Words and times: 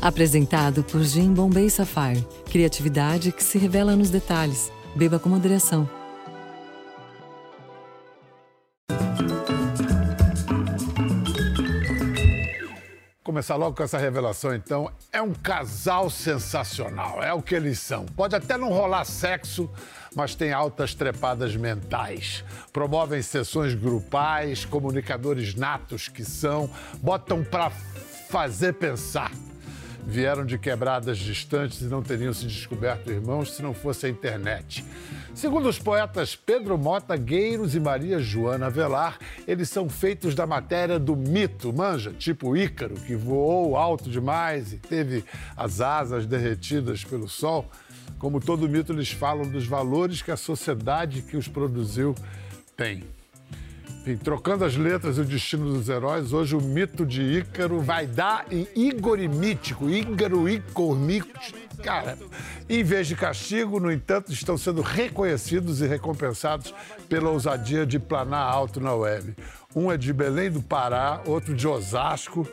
Apresentado 0.00 0.84
por 0.84 1.02
Jim 1.02 1.32
Bombay 1.32 1.68
Sapphire. 1.70 2.24
Criatividade 2.50 3.32
que 3.32 3.42
se 3.42 3.58
revela 3.58 3.96
nos 3.96 4.10
detalhes. 4.10 4.70
Beba 4.94 5.18
com 5.18 5.28
moderação. 5.28 5.88
Começar 13.22 13.56
logo 13.56 13.76
com 13.76 13.82
essa 13.82 13.98
revelação, 13.98 14.54
então. 14.54 14.90
É 15.12 15.20
um 15.20 15.34
casal 15.34 16.08
sensacional, 16.08 17.22
é 17.22 17.34
o 17.34 17.42
que 17.42 17.54
eles 17.54 17.80
são. 17.80 18.06
Pode 18.06 18.34
até 18.36 18.56
não 18.56 18.68
rolar 18.70 19.04
sexo, 19.04 19.68
mas 20.14 20.34
tem 20.34 20.52
altas 20.52 20.94
trepadas 20.94 21.54
mentais. 21.56 22.44
Promovem 22.72 23.20
sessões 23.20 23.74
grupais, 23.74 24.64
comunicadores 24.64 25.54
natos 25.54 26.08
que 26.08 26.24
são, 26.24 26.70
botam 27.02 27.44
pra 27.44 27.70
fazer 28.30 28.74
pensar. 28.74 29.30
Vieram 30.06 30.46
de 30.46 30.56
quebradas 30.56 31.18
distantes 31.18 31.80
e 31.80 31.86
não 31.86 32.00
teriam 32.00 32.32
se 32.32 32.46
descoberto 32.46 33.10
irmãos 33.10 33.56
se 33.56 33.62
não 33.62 33.74
fosse 33.74 34.06
a 34.06 34.08
internet. 34.08 34.84
Segundo 35.34 35.68
os 35.68 35.80
poetas 35.80 36.36
Pedro 36.36 36.78
Mota 36.78 37.16
Gueiros 37.16 37.74
e 37.74 37.80
Maria 37.80 38.20
Joana 38.20 38.70
Velar, 38.70 39.18
eles 39.48 39.68
são 39.68 39.88
feitos 39.88 40.32
da 40.32 40.46
matéria 40.46 40.96
do 40.98 41.16
mito, 41.16 41.72
manja, 41.72 42.12
tipo 42.12 42.56
Ícaro, 42.56 42.94
que 42.94 43.16
voou 43.16 43.76
alto 43.76 44.08
demais 44.08 44.72
e 44.72 44.76
teve 44.76 45.24
as 45.56 45.80
asas 45.80 46.24
derretidas 46.24 47.04
pelo 47.04 47.28
sol. 47.28 47.68
Como 48.16 48.40
todo 48.40 48.68
mito, 48.68 48.92
eles 48.92 49.10
falam 49.10 49.50
dos 49.50 49.66
valores 49.66 50.22
que 50.22 50.30
a 50.30 50.36
sociedade 50.36 51.22
que 51.22 51.36
os 51.36 51.48
produziu 51.48 52.14
tem. 52.76 53.02
Enfim, 54.06 54.16
trocando 54.16 54.64
as 54.64 54.76
letras 54.76 55.18
e 55.18 55.20
o 55.22 55.24
destino 55.24 55.72
dos 55.72 55.88
heróis, 55.88 56.32
hoje 56.32 56.54
o 56.54 56.60
mito 56.60 57.04
de 57.04 57.22
Ícaro 57.22 57.80
vai 57.80 58.06
dar 58.06 58.46
em 58.52 58.68
Igor 58.76 59.18
e 59.18 59.26
Mítico, 59.26 59.90
Ícaro 59.90 60.48
e 60.48 60.62
Mítico. 60.94 61.58
Cara, 61.82 62.16
em 62.68 62.84
vez 62.84 63.08
de 63.08 63.16
castigo, 63.16 63.80
no 63.80 63.90
entanto, 63.90 64.32
estão 64.32 64.56
sendo 64.56 64.80
reconhecidos 64.80 65.80
e 65.80 65.88
recompensados 65.88 66.72
pela 67.08 67.30
ousadia 67.30 67.84
de 67.84 67.98
planar 67.98 68.48
alto 68.48 68.78
na 68.78 68.94
web. 68.94 69.34
Um 69.74 69.90
é 69.90 69.96
de 69.96 70.12
Belém 70.12 70.52
do 70.52 70.62
Pará, 70.62 71.20
outro 71.26 71.52
de 71.52 71.66
Osasco, 71.66 72.48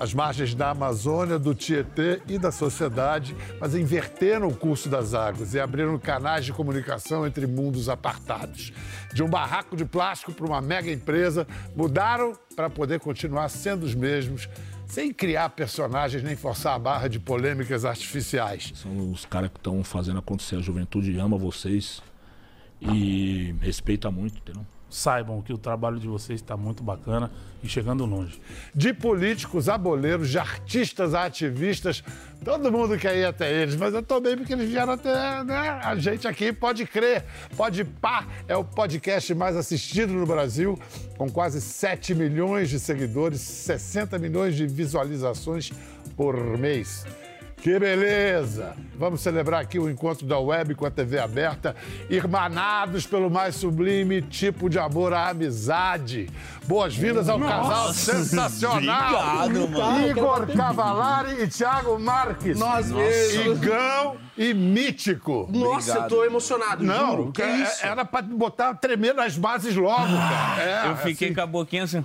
as 0.00 0.14
margens 0.14 0.54
da 0.54 0.70
Amazônia, 0.70 1.38
do 1.38 1.54
Tietê 1.54 2.22
e 2.26 2.38
da 2.38 2.50
sociedade, 2.50 3.36
mas 3.60 3.74
inverteram 3.74 4.48
o 4.48 4.56
curso 4.56 4.88
das 4.88 5.12
águas 5.12 5.52
e 5.52 5.60
abriram 5.60 5.98
canais 5.98 6.46
de 6.46 6.54
comunicação 6.54 7.26
entre 7.26 7.46
mundos 7.46 7.86
apartados. 7.86 8.72
De 9.12 9.22
um 9.22 9.28
barraco 9.28 9.76
de 9.76 9.84
plástico 9.84 10.32
para 10.32 10.46
uma 10.46 10.62
mega 10.62 10.90
empresa, 10.90 11.46
mudaram 11.76 12.32
para 12.56 12.70
poder 12.70 12.98
continuar 12.98 13.50
sendo 13.50 13.84
os 13.84 13.94
mesmos, 13.94 14.48
sem 14.86 15.12
criar 15.12 15.50
personagens 15.50 16.22
nem 16.22 16.34
forçar 16.34 16.74
a 16.74 16.78
barra 16.78 17.06
de 17.06 17.20
polêmicas 17.20 17.84
artificiais. 17.84 18.72
São 18.76 19.12
os 19.12 19.26
caras 19.26 19.50
que 19.50 19.58
estão 19.58 19.84
fazendo 19.84 20.18
acontecer. 20.18 20.56
A 20.56 20.60
juventude 20.60 21.18
ama 21.20 21.36
vocês 21.36 22.02
e 22.80 23.54
respeita 23.60 24.10
muito, 24.10 24.38
entendeu? 24.38 24.64
Saibam 24.90 25.40
que 25.40 25.52
o 25.52 25.58
trabalho 25.58 25.98
de 25.98 26.08
vocês 26.08 26.40
está 26.40 26.56
muito 26.56 26.82
bacana 26.82 27.30
e 27.62 27.68
chegando 27.68 28.04
longe. 28.04 28.40
De 28.74 28.92
políticos 28.92 29.68
a 29.68 29.78
boleiros, 29.78 30.28
de 30.28 30.38
artistas 30.38 31.14
a 31.14 31.26
ativistas, 31.26 32.02
todo 32.44 32.72
mundo 32.72 32.98
quer 32.98 33.16
ir 33.16 33.24
até 33.24 33.52
eles, 33.52 33.76
mas 33.76 33.94
eu 33.94 34.02
tô 34.02 34.20
bem 34.20 34.36
porque 34.36 34.52
eles 34.52 34.68
vieram 34.68 34.94
até 34.94 35.44
né? 35.44 35.80
a 35.82 35.94
gente 35.96 36.26
aqui. 36.26 36.52
Pode 36.52 36.86
crer, 36.86 37.24
pode 37.56 37.84
pá, 37.84 38.26
é 38.48 38.56
o 38.56 38.64
podcast 38.64 39.34
mais 39.34 39.56
assistido 39.56 40.12
no 40.12 40.26
Brasil, 40.26 40.78
com 41.16 41.30
quase 41.30 41.60
7 41.60 42.14
milhões 42.14 42.68
de 42.68 42.80
seguidores, 42.80 43.40
60 43.40 44.18
milhões 44.18 44.56
de 44.56 44.66
visualizações 44.66 45.70
por 46.16 46.36
mês. 46.58 47.04
Que 47.62 47.78
beleza! 47.78 48.74
Vamos 48.96 49.20
celebrar 49.20 49.60
aqui 49.60 49.78
o 49.78 49.90
encontro 49.90 50.26
da 50.26 50.38
web 50.38 50.74
com 50.74 50.86
a 50.86 50.90
TV 50.90 51.18
aberta, 51.18 51.76
irmanados 52.08 53.06
pelo 53.06 53.30
mais 53.30 53.54
sublime 53.54 54.22
tipo 54.22 54.70
de 54.70 54.78
amor 54.78 55.12
à 55.12 55.28
amizade. 55.28 56.30
Boas-vindas 56.64 57.28
ao 57.28 57.38
Nossa, 57.38 57.52
casal 57.52 57.92
sensacional! 57.92 59.44
Obrigado, 59.44 59.68
mano. 59.68 60.08
Igor 60.08 60.46
Cavalari 60.56 61.42
e 61.42 61.48
Thiago 61.48 61.98
Marques. 61.98 62.58
Nós 62.58 62.90
mesmos. 62.90 63.58
Igão 63.58 64.16
e 64.38 64.54
Mítico. 64.54 65.46
Nossa, 65.50 65.90
Obrigado. 65.90 66.02
eu 66.02 66.08
tô 66.18 66.24
emocionado, 66.24 66.82
Não, 66.82 67.10
juro. 67.10 67.32
Que 67.32 67.42
é, 67.42 67.56
isso? 67.58 67.84
era 67.84 68.06
pra 68.06 68.22
botar 68.22 68.72
tremer 68.74 69.14
nas 69.14 69.36
bases 69.36 69.76
logo, 69.76 70.06
cara. 70.16 70.62
É, 70.62 70.90
eu 70.90 70.96
fiquei 70.96 71.28
assim, 71.28 71.34
com 71.34 71.40
a 71.42 71.46
boquinha 71.46 71.84
assim. 71.84 72.04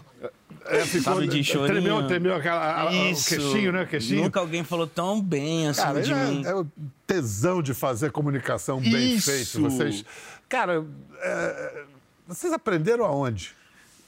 É, 0.67 0.79
ficou, 0.85 1.13
Sabe, 1.13 1.27
de 1.27 1.43
chorinho. 1.43 1.67
Tremeu, 1.67 2.07
tremeu 2.07 2.35
aquela, 2.35 2.89
a, 2.89 2.93
Isso. 2.93 3.35
o 3.35 3.37
queixinho, 3.37 3.71
né? 3.71 3.85
Queixinho. 3.85 4.23
Nunca 4.23 4.39
alguém 4.39 4.63
falou 4.63 4.87
tão 4.87 5.21
bem 5.21 5.67
assim 5.67 5.81
Cara, 5.81 6.01
de 6.01 6.11
é, 6.11 6.25
mim. 6.25 6.45
é 6.45 6.55
o 6.55 6.65
tesão 7.05 7.61
de 7.61 7.73
fazer 7.73 8.11
comunicação 8.11 8.79
bem 8.81 9.19
feito. 9.19 9.61
Vocês, 9.61 10.03
cara, 10.49 10.83
é, 11.21 11.83
vocês 12.27 12.51
aprenderam 12.51 13.05
aonde? 13.05 13.53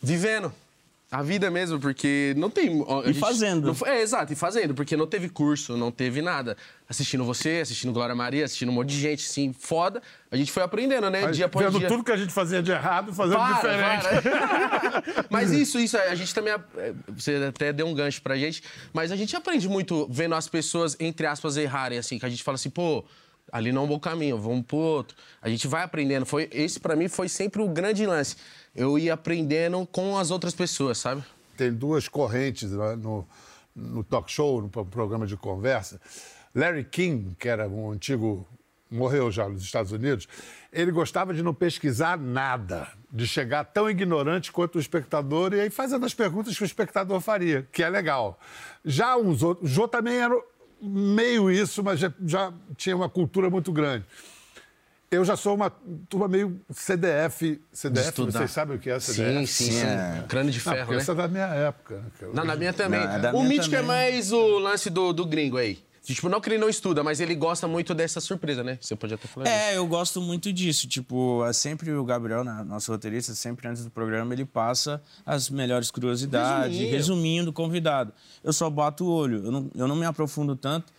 Vivendo. 0.01 0.51
A 1.09 1.22
vida 1.23 1.50
mesmo, 1.50 1.79
porque 1.79 2.34
não 2.35 2.50
tem. 2.50 2.68
a 2.85 3.00
E 3.03 3.07
gente- 3.13 3.19
fazendo. 3.19 3.68
não 3.68 3.73
foi- 3.73 3.88
é, 3.90 4.01
exato, 4.01 4.34
e 4.34 4.35
fazendo, 4.35 4.73
porque 4.73 4.97
não 4.97 5.07
teve 5.07 5.29
curso, 5.29 5.78
não 5.78 5.90
teve 5.90 6.22
nada. 6.22 6.57
Assistindo 6.90 7.23
você, 7.23 7.59
assistindo 7.62 7.94
Glória 7.94 8.13
Maria, 8.13 8.44
assistindo 8.44 8.68
um 8.69 8.73
monte 8.73 8.90
de 8.90 9.00
gente, 9.00 9.25
assim, 9.25 9.53
foda. 9.57 10.01
A 10.29 10.35
gente 10.35 10.51
foi 10.51 10.63
aprendendo, 10.63 11.09
né? 11.09 11.25
dia 11.31 11.45
após 11.45 11.66
Vendo 11.66 11.79
dia. 11.79 11.88
tudo 11.88 12.03
que 12.03 12.12
a 12.12 12.18
gente 12.18 12.34
fazia 12.34 12.62
de 12.62 12.72
errado, 12.72 13.13
fazendo 13.13 13.38
Para, 13.38 13.53
diferente. 13.56 14.03
para. 14.31 15.25
Mas 15.31 15.51
isso, 15.53 15.79
isso, 15.79 15.97
a 15.97 16.13
gente 16.13 16.35
também. 16.35 16.53
é, 16.53 16.94
Você 17.16 17.35
até 17.47 17.72
deu 17.72 17.88
um 17.88 17.94
gancho 17.94 18.22
pra 18.22 18.35
gente, 18.35 18.62
mas 18.91 19.09
a 19.09 19.16
gente 19.16 19.34
aprende 19.34 19.69
muito 19.69 20.07
vendo 20.12 20.35
as 20.35 20.50
pessoas, 20.50 20.97
entre 21.00 21.25
aspas, 21.25 21.56
errarem, 21.56 21.97
assim, 21.97 22.19
que 22.19 22.25
a 22.25 22.29
gente 22.29 22.44
fala 22.44 22.56
assim, 22.56 22.69
pô. 22.69 23.06
Ali 23.50 23.72
não 23.72 23.84
é 23.84 23.85
um 23.85 23.88
bom 23.88 23.97
caminho, 24.00 24.38
vamos 24.38 24.66
pro 24.66 24.75
outro. 24.75 25.16
A 25.41 25.47
gente 25.47 25.69
vai 25.69 25.81
aprendendo. 25.81 26.25
Foi, 26.25 26.50
esse, 26.51 26.81
pra 26.81 26.97
mim, 26.97 27.07
foi 27.07 27.29
sempre 27.29 27.62
o 27.62 27.69
grande 27.69 28.06
lance. 28.06 28.35
Eu 28.77 28.97
ia 28.97 29.15
aprendendo 29.15 29.85
com 29.91 30.17
as 30.17 30.29
outras 30.31 30.53
pessoas, 30.53 30.99
sabe? 30.99 31.23
Tem 31.57 31.73
duas 31.73 32.07
correntes 32.07 32.71
né, 32.71 32.95
no, 32.95 33.27
no 33.75 34.03
talk 34.03 34.31
show, 34.31 34.61
no 34.61 34.69
pro- 34.69 34.85
programa 34.85 35.25
de 35.25 35.35
conversa. 35.35 35.99
Larry 36.53 36.83
King, 36.83 37.35
que 37.39 37.49
era 37.49 37.67
um 37.67 37.91
antigo. 37.91 38.47
morreu 38.89 39.29
já 39.31 39.49
nos 39.49 39.63
Estados 39.63 39.91
Unidos, 39.91 40.27
ele 40.71 40.91
gostava 40.91 41.33
de 41.33 41.41
não 41.43 41.53
pesquisar 41.53 42.17
nada, 42.17 42.88
de 43.11 43.27
chegar 43.27 43.63
tão 43.65 43.89
ignorante 43.89 44.51
quanto 44.51 44.75
o 44.75 44.79
espectador 44.79 45.53
e 45.53 45.59
aí 45.59 45.69
fazendo 45.69 46.05
as 46.05 46.13
perguntas 46.13 46.55
que 46.55 46.63
o 46.63 46.65
espectador 46.65 47.19
faria, 47.19 47.67
que 47.71 47.81
é 47.83 47.89
legal. 47.89 48.39
Já 48.85 49.17
uns 49.17 49.41
outros. 49.44 49.69
O 49.69 49.73
Jô 49.73 49.88
também 49.88 50.15
era 50.17 50.39
meio 50.81 51.49
isso, 51.51 51.83
mas 51.83 51.99
já, 51.99 52.13
já 52.23 52.53
tinha 52.77 52.95
uma 52.95 53.09
cultura 53.09 53.49
muito 53.49 53.71
grande. 53.73 54.05
Eu 55.09 55.23
já 55.23 55.38
sou 55.38 55.56
uma 55.56 55.69
turma 56.09 56.28
meio 56.28 56.59
CDF. 56.69 57.62
CDF, 57.72 58.22
vocês 58.23 58.51
sabem 58.51 58.75
o 58.75 58.79
que 58.79 58.90
é 58.90 59.00
CDF? 59.00 59.47
Sim, 59.47 59.66
sim, 59.66 59.72
sim. 59.72 59.85
é. 59.85 60.23
Crânio 60.28 60.51
de 60.51 60.57
Não, 60.57 60.63
ferro, 60.73 60.78
porque 60.79 60.95
né? 60.95 61.01
essa 61.01 61.12
é 61.13 61.16
da 61.16 61.28
minha 61.29 61.45
época. 61.45 61.95
né, 61.95 62.03
eu- 62.22 62.34
Não, 62.34 62.44
na 62.44 62.56
minha 62.57 62.73
também. 62.73 63.00
Não, 63.06 63.13
é 63.13 63.19
da 63.19 63.29
o 63.31 63.38
minha 63.38 63.50
Mítico 63.50 63.73
é 63.75 63.79
também. 63.79 63.88
mais 63.95 64.31
o 64.34 64.59
lance 64.59 64.90
do, 64.90 65.13
do 65.13 65.25
gringo 65.25 65.56
aí. 65.57 65.79
Tipo, 66.03 66.29
não 66.29 66.40
que 66.40 66.47
ele 66.50 66.57
não 66.57 66.69
estuda, 66.69 67.03
mas 67.03 67.19
ele 67.19 67.35
gosta 67.35 67.68
muito 67.68 67.94
dessa 67.94 68.22
surpresa, 68.22 68.63
né? 68.63 68.78
Você 68.81 68.95
pode 68.95 69.13
até 69.13 69.28
falar 69.28 69.45
isso. 69.45 69.53
É, 69.53 69.75
eu 69.78 69.85
gosto 69.85 70.22
muito 70.22 70.53
disso. 70.53 70.88
Tipo, 70.88 71.44
é 71.45 71.51
sempre 71.51 71.91
o 71.91 72.03
Gabriel, 72.06 72.45
na- 72.45 72.63
nosso 72.63 72.89
roteirista, 72.94 73.34
sempre 73.35 73.68
antes 73.68 73.84
do 73.84 73.89
programa, 73.91 74.34
ele 74.34 74.45
passa 74.45 75.01
as 75.25 75.50
melhores 75.50 75.91
curiosidades, 75.91 76.72
Resuminho. 76.78 76.91
resumindo 76.95 77.50
o 77.50 77.53
convidado. 77.53 78.13
Eu 78.41 78.53
só 78.53 78.69
boto 78.69 79.03
o 79.03 79.09
olho, 79.09 79.44
eu 79.45 79.51
não, 79.51 79.69
eu 79.75 79.85
não 79.88 79.97
me 79.97 80.06
aprofundo 80.06 80.56
tanto, 80.56 80.94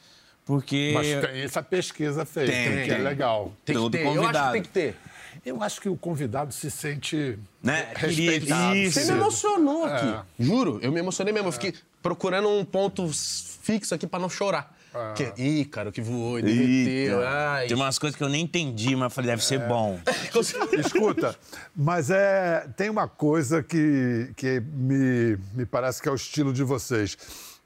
porque. 0.48 0.92
Mas 0.94 1.06
tem 1.06 1.42
essa 1.42 1.62
pesquisa 1.62 2.25
feita, 2.25 2.50
Tem, 2.50 2.84
que 2.86 2.91
é 2.91 2.97
legal. 2.97 3.53
Tem 3.66 3.76
que 3.76 3.82
todo 3.82 3.92
ter. 3.92 3.98
Eu 4.06 4.09
acho 4.09 4.14
que 4.14 4.19
convidado. 4.22 4.53
tem 4.53 4.62
que 4.62 4.69
ter. 4.70 4.97
Eu 5.44 5.62
acho 5.62 5.81
que 5.82 5.88
o 5.91 5.97
convidado 5.97 6.54
se 6.54 6.70
sente 6.70 7.38
Né? 7.62 7.92
respeitado. 7.94 8.72
Querido. 8.72 8.91
Você 8.92 9.03
Isso. 9.03 9.12
me 9.12 9.19
emocionou 9.19 9.84
aqui. 9.84 10.06
É. 10.06 10.42
Juro, 10.42 10.78
eu 10.81 10.91
me 10.91 10.98
emocionei 11.00 11.34
mesmo. 11.34 11.48
Eu 11.48 11.53
fiquei 11.53 11.75
procurando 12.03 12.48
um 12.48 12.64
ponto 12.64 13.06
fixo 13.12 13.94
aqui 13.94 14.06
pra 14.06 14.19
não 14.19 14.31
chorar. 14.31 14.75
Que, 15.14 15.32
ih, 15.37 15.67
cara, 15.67 15.90
o 15.90 15.93
que 15.93 16.00
voou 16.00 16.38
e 16.38 16.43
derreteu. 16.43 17.20
Ai. 17.28 17.67
Tem 17.69 17.76
umas 17.76 17.99
coisas 17.99 18.17
que 18.17 18.25
eu 18.25 18.28
nem 18.31 18.43
entendi, 18.44 18.96
mas 18.96 19.05
eu 19.05 19.11
falei, 19.11 19.31
deve 19.31 19.44
ser 19.44 19.61
bom. 19.61 20.00
Escuta, 20.78 21.37
mas 21.76 22.11
é, 22.11 22.67
tem 22.75 22.88
uma 22.88 23.06
coisa 23.06 23.62
que, 23.62 24.31
que 24.34 24.61
me, 24.61 25.37
me 25.55 25.67
parece 25.67 26.00
que 26.00 26.08
é 26.08 26.12
o 26.12 26.14
estilo 26.14 26.55
de 26.55 26.64
vocês, 26.64 27.17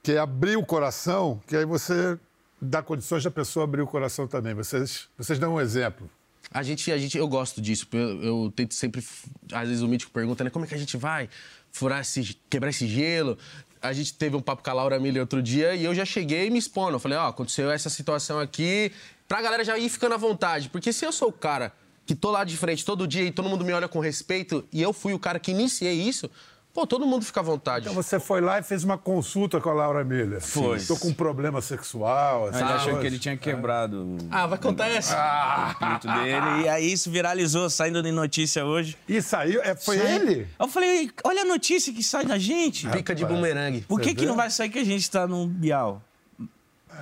que 0.03 0.13
é 0.13 0.19
abrir 0.19 0.57
o 0.59 0.67
coração, 0.67 1.41
que 1.47 1.57
aí 1.57 1.65
você 1.65 2.19
dá 2.63 2.81
condições 2.81 3.25
da 3.25 3.31
pessoa 3.31 3.65
abrir 3.65 3.83
o 3.83 3.87
coração 3.87 4.29
também. 4.29 4.55
Vocês, 4.55 5.09
vocês 5.19 5.39
dão 5.39 5.55
um 5.55 5.61
exemplo. 5.61 6.09
A 6.51 6.63
gente, 6.63 6.93
a 6.93 6.99
gente, 6.99 7.19
eu 7.19 7.27
gosto 7.27 7.61
disso. 7.61 7.87
Eu, 7.93 8.23
eu 8.23 8.53
tento 8.55 8.75
sempre. 8.75 9.05
Às 9.53 9.69
vezes 9.69 9.83
o 9.83 9.89
mítico 9.89 10.13
pergunta, 10.13 10.45
né? 10.45 10.51
Como 10.51 10.65
é 10.65 10.69
que 10.69 10.75
a 10.75 10.79
gente 10.79 10.97
vai 10.97 11.29
furar 11.73 12.01
esse, 12.01 12.39
quebrar 12.49 12.71
esse 12.71 12.87
gelo? 12.87 13.37
A 13.81 13.93
gente 13.93 14.15
teve 14.15 14.37
um 14.37 14.41
papo 14.41 14.63
com 14.63 14.71
a 14.71 14.73
Laura 14.75 15.01
Miller 15.01 15.23
outro 15.23 15.43
dia 15.43 15.75
e 15.75 15.85
eu 15.85 15.93
já 15.93 16.05
cheguei 16.05 16.49
me 16.51 16.59
expondo. 16.59 16.95
Eu 16.95 17.01
falei, 17.01 17.19
ó, 17.19 17.27
aconteceu 17.27 17.69
essa 17.69 17.91
situação 17.91 18.39
aqui, 18.39 18.93
pra 19.27 19.43
galera 19.43 19.65
já 19.65 19.77
ir 19.77 19.89
ficando 19.89 20.15
à 20.15 20.17
vontade. 20.17 20.69
Porque 20.69 20.93
se 20.93 21.05
eu 21.05 21.11
sou 21.11 21.31
o 21.31 21.33
cara 21.33 21.73
que 22.07 22.15
tô 22.15 22.31
lá 22.31 22.45
de 22.45 22.57
frente 22.57 22.85
todo 22.85 23.09
dia 23.09 23.25
e 23.25 23.33
todo 23.33 23.49
mundo 23.49 23.65
me 23.65 23.73
olha 23.73 23.89
com 23.89 23.99
respeito 23.99 24.65
e 24.73 24.81
eu 24.81 24.93
fui 24.93 25.15
o 25.15 25.19
cara 25.19 25.41
que 25.41 25.51
iniciei 25.51 25.95
isso, 25.95 26.31
Pô, 26.75 26.87
todo 26.87 27.07
mundo 27.07 27.23
fica 27.23 27.41
à 27.41 27.43
vontade. 27.43 27.85
Então 27.85 27.95
você 27.95 28.19
foi 28.19 28.41
lá 28.41 28.59
e 28.59 28.63
fez 28.63 28.83
uma 28.83 28.97
consulta 28.97 29.61
com 29.61 29.69
a 29.69 29.75
Laura 29.75 30.03
Miller. 30.03 30.41
Foi. 30.41 30.79
Estou 30.79 30.97
com 30.99 31.09
um 31.09 31.13
problema 31.13 31.61
sexual. 31.61 32.49
essas 32.49 32.63
Ele 32.63 32.71
achou 32.71 32.83
coisas. 32.85 33.01
que 33.03 33.07
ele 33.09 33.19
tinha 33.19 33.37
quebrado 33.37 34.17
Ah, 34.31 34.47
vai 34.47 34.57
contar 34.59 34.89
essa? 34.89 35.15
Ah, 35.15 35.77
o 35.79 35.85
grito 35.87 36.07
dele. 36.09 36.63
E 36.65 36.69
aí 36.71 36.91
isso 36.91 37.11
viralizou, 37.11 37.69
saindo 37.69 38.03
de 38.03 38.11
notícia 38.11 38.65
hoje. 38.65 38.97
e 39.07 39.21
saiu. 39.21 39.61
É, 39.63 39.75
foi 39.77 39.99
Sai- 39.99 40.15
ele? 40.17 40.47
Eu 40.59 40.67
falei, 40.67 41.11
olha 41.25 41.43
a 41.43 41.45
notícia 41.45 41.93
que 41.93 42.03
sai 42.03 42.25
da 42.25 42.39
gente. 42.39 42.89
Pica 42.89 43.15
de 43.15 43.27
bumerangue. 43.27 43.83
Por 43.83 44.01
que, 44.01 44.09
Você 44.09 44.15
que 44.15 44.21
vê? 44.23 44.27
não 44.29 44.37
vai 44.37 44.49
sair 44.51 44.71
que 44.71 44.79
a 44.79 44.85
gente 44.85 45.11
tá 45.11 45.27
no 45.27 45.47
Bial? 45.47 46.01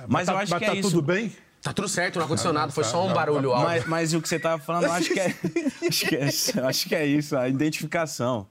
Mas 0.07 0.25
tá, 0.25 0.33
eu 0.33 0.37
acho 0.37 0.51
mas 0.51 0.59
que 0.59 0.65
tá 0.65 0.75
é 0.75 0.79
isso. 0.79 0.89
tudo 0.89 1.01
bem? 1.01 1.31
Tá 1.61 1.71
tudo 1.71 1.87
certo, 1.87 2.17
não 2.19 2.25
aconteceu 2.25 2.51
nada, 2.51 2.71
foi 2.73 2.83
só 2.83 3.05
um 3.07 3.13
barulho 3.13 3.53
alto. 3.53 3.63
Mas, 3.67 3.85
mas 3.85 4.13
o 4.13 4.21
que 4.21 4.27
você 4.27 4.39
tava 4.39 4.61
falando, 4.61 4.85
eu 4.85 4.91
acho 4.91 5.13
que 5.13 5.19
é, 5.19 5.35
acho 5.87 6.05
que 6.07 6.15
é, 6.17 6.25
acho 6.65 6.89
que 6.89 6.95
é 6.95 7.05
isso, 7.05 7.37
a 7.37 7.47
identificação. 7.47 8.47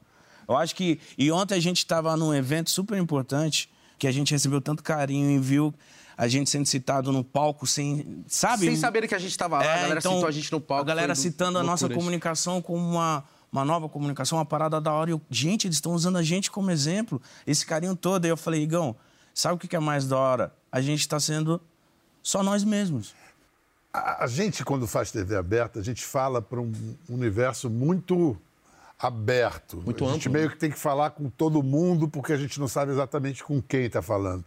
Eu 0.50 0.56
acho 0.56 0.74
que. 0.74 0.98
E 1.16 1.30
ontem 1.30 1.54
a 1.54 1.60
gente 1.60 1.78
estava 1.78 2.16
num 2.16 2.34
evento 2.34 2.70
super 2.70 2.98
importante, 2.98 3.70
que 3.96 4.06
a 4.08 4.12
gente 4.12 4.32
recebeu 4.32 4.60
tanto 4.60 4.82
carinho 4.82 5.30
e 5.30 5.38
viu 5.38 5.72
a 6.16 6.26
gente 6.26 6.50
sendo 6.50 6.66
citado 6.66 7.12
no 7.12 7.22
palco 7.22 7.66
sem. 7.66 8.24
Sabe? 8.26 8.66
Sem 8.66 8.76
saber 8.76 9.06
que 9.06 9.14
a 9.14 9.18
gente 9.18 9.38
tava 9.38 9.58
lá, 9.58 9.62
a 9.62 9.76
galera 9.82 10.00
citou 10.00 10.26
a 10.26 10.30
gente 10.32 10.50
no 10.52 10.60
palco. 10.60 10.80
É, 10.80 10.82
então, 10.82 10.92
A 10.92 10.96
galera 10.96 11.12
do- 11.14 11.18
citando 11.18 11.58
a 11.58 11.62
nossa 11.62 11.88
comunicação 11.88 12.60
como 12.60 12.84
uma, 12.84 13.22
uma 13.52 13.64
nova 13.64 13.88
comunicação, 13.88 14.38
uma 14.38 14.44
parada 14.44 14.80
da 14.80 14.92
hora. 14.92 15.10
E 15.10 15.12
eu, 15.12 15.20
gente, 15.30 15.68
eles 15.68 15.76
estão 15.76 15.92
usando 15.92 16.18
a 16.18 16.22
gente 16.22 16.50
como 16.50 16.70
exemplo, 16.70 17.22
esse 17.46 17.64
carinho 17.64 17.94
todo. 17.94 18.24
Aí 18.24 18.30
eu 18.30 18.36
falei, 18.36 18.60
Igão, 18.62 18.96
sabe 19.32 19.54
o 19.54 19.58
que 19.58 19.68
que 19.68 19.76
é 19.76 19.80
mais 19.80 20.06
da 20.08 20.18
hora? 20.18 20.52
A 20.72 20.80
gente 20.80 21.00
está 21.00 21.20
sendo 21.20 21.60
só 22.22 22.42
nós 22.42 22.64
mesmos. 22.64 23.14
A, 23.92 24.24
a 24.24 24.26
gente, 24.26 24.64
quando 24.64 24.86
faz 24.86 25.10
TV 25.12 25.36
aberta, 25.36 25.78
a 25.78 25.82
gente 25.82 26.04
fala 26.04 26.42
para 26.42 26.60
um 26.60 26.72
universo 27.08 27.70
muito 27.70 28.36
aberto. 29.00 29.80
Muito 29.82 30.04
a 30.04 30.12
gente 30.12 30.28
amplo, 30.28 30.38
meio 30.38 30.50
que 30.50 30.58
tem 30.58 30.70
que 30.70 30.78
falar 30.78 31.10
com 31.10 31.30
todo 31.30 31.62
mundo, 31.62 32.08
porque 32.08 32.32
a 32.32 32.36
gente 32.36 32.60
não 32.60 32.68
sabe 32.68 32.92
exatamente 32.92 33.42
com 33.42 33.60
quem 33.62 33.84
está 33.84 34.02
falando. 34.02 34.44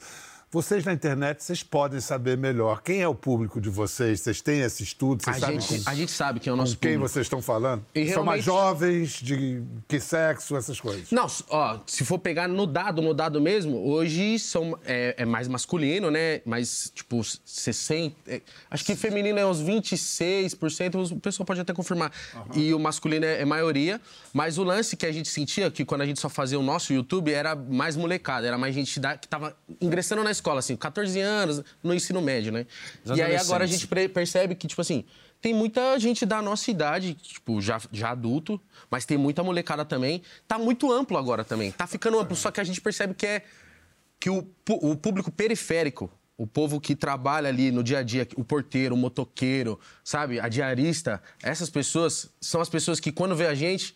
Vocês 0.54 0.86
na 0.86 0.94
internet, 0.94 1.44
vocês 1.44 1.64
podem 1.64 2.00
saber 2.00 2.38
melhor. 2.38 2.84
Quem 2.84 3.02
é 3.02 3.08
o 3.08 3.16
público 3.16 3.60
de 3.60 3.72
vocês? 3.72 4.22
Vocês 4.22 4.40
têm 4.40 4.60
esse 4.62 4.84
estudo? 4.84 5.24
Vocês 5.24 5.38
A 5.38 5.40
sabem 5.40 5.60
gente, 5.60 5.84
com, 5.84 5.90
a 5.90 5.96
gente 5.96 6.12
sabe 6.12 6.40
quem 6.40 6.52
é 6.52 6.54
o 6.54 6.56
com 6.56 6.62
nosso 6.62 6.78
quem 6.78 6.92
público. 6.92 7.10
vocês 7.10 7.26
estão 7.26 7.42
falando? 7.42 7.84
E 7.96 8.08
São 8.14 8.24
mais 8.24 8.44
jovens, 8.46 9.14
de 9.14 9.64
que 9.88 10.00
sexo, 10.00 10.56
essas 10.56 10.80
coisas. 10.80 11.10
Não, 11.10 11.26
ó, 11.50 11.80
se 11.88 12.06
for 12.06 12.20
pegar 12.20 12.48
no 12.48 12.68
dado, 12.68 13.02
no 13.02 13.16
dado 13.16 13.42
mesmo, 13.42 13.84
hoje 13.84 14.38
são, 14.38 14.78
é, 14.86 15.16
é 15.18 15.26
mais 15.26 15.48
masculino, 15.48 16.12
né? 16.12 16.42
Mais, 16.46 16.92
tipo, 16.94 17.24
60. 17.24 18.16
é, 18.28 18.40
acho 18.70 18.86
que 18.86 18.96
feminino 18.96 19.40
é 19.40 19.46
uns 19.48 19.60
26%, 19.60 21.14
o 21.14 21.20
pessoal 21.20 21.48
pode 21.48 21.62
até 21.62 21.74
confirmar. 21.74 22.12
E 22.54 22.72
o 22.76 22.80
masculino 22.80 23.26
é, 23.26 23.42
é 23.42 23.46
maioria. 23.46 24.00
Mas 24.32 24.60
o 24.60 24.64
lance 24.64 24.96
que 24.96 25.08
a 25.08 25.12
gente 25.12 25.30
sentia, 25.30 25.72
que 25.72 25.84
quando 25.84 26.02
a 26.02 26.06
gente 26.06 26.20
só 26.20 26.30
fazia 26.30 26.60
o 26.60 26.64
nosso 26.64 26.94
YouTube, 26.94 27.32
era 27.34 27.56
mais 27.56 27.96
molecada, 27.96 28.46
era 28.46 28.58
mais 28.58 28.76
gente 28.76 29.00
da- 29.00 29.18
que 29.18 29.28
tava 29.28 29.56
ingressando 29.82 30.24
na 30.24 30.30
escola, 30.30 30.43
assim, 30.52 30.76
14 30.76 31.20
anos, 31.20 31.64
no 31.82 31.94
ensino 31.94 32.22
médio, 32.22 32.52
né? 32.52 32.66
E 33.16 33.22
aí 33.22 33.36
agora 33.36 33.64
a 33.64 33.68
gente 33.68 33.88
percebe 33.88 34.56
que, 34.56 34.68
tipo 34.68 34.82
assim, 34.82 35.06
tem 35.42 35.54
muita 35.54 36.00
gente 36.00 36.26
da 36.26 36.42
nossa 36.42 36.72
idade, 36.72 37.16
tipo, 37.16 37.62
já, 37.62 37.82
já 37.92 38.12
adulto, 38.12 38.62
mas 38.90 39.06
tem 39.06 39.18
muita 39.18 39.44
molecada 39.44 39.84
também. 39.84 40.22
Tá 40.48 40.58
muito 40.58 40.92
amplo 40.92 41.18
agora 41.18 41.44
também. 41.44 41.70
Tá 41.72 41.86
ficando 41.86 42.18
amplo, 42.18 42.34
só 42.34 42.50
que 42.50 42.62
a 42.62 42.64
gente 42.64 42.80
percebe 42.80 43.14
que 43.14 43.26
é 43.26 43.44
que 44.20 44.30
o, 44.30 44.48
o 44.70 44.96
público 44.96 45.30
periférico, 45.30 46.10
o 46.38 46.48
povo 46.48 46.80
que 46.80 46.96
trabalha 46.96 47.50
ali 47.50 47.72
no 47.72 47.84
dia 47.84 48.00
a 48.00 48.04
dia, 48.04 48.26
o 48.38 48.44
porteiro, 48.46 48.96
o 48.96 48.98
motoqueiro, 48.98 49.78
sabe, 50.02 50.40
a 50.40 50.48
diarista, 50.48 51.22
essas 51.42 51.70
pessoas 51.70 52.30
são 52.40 52.62
as 52.62 52.70
pessoas 52.70 53.02
que 53.02 53.12
quando 53.12 53.36
vê 53.36 53.48
a 53.48 53.54
gente, 53.54 53.94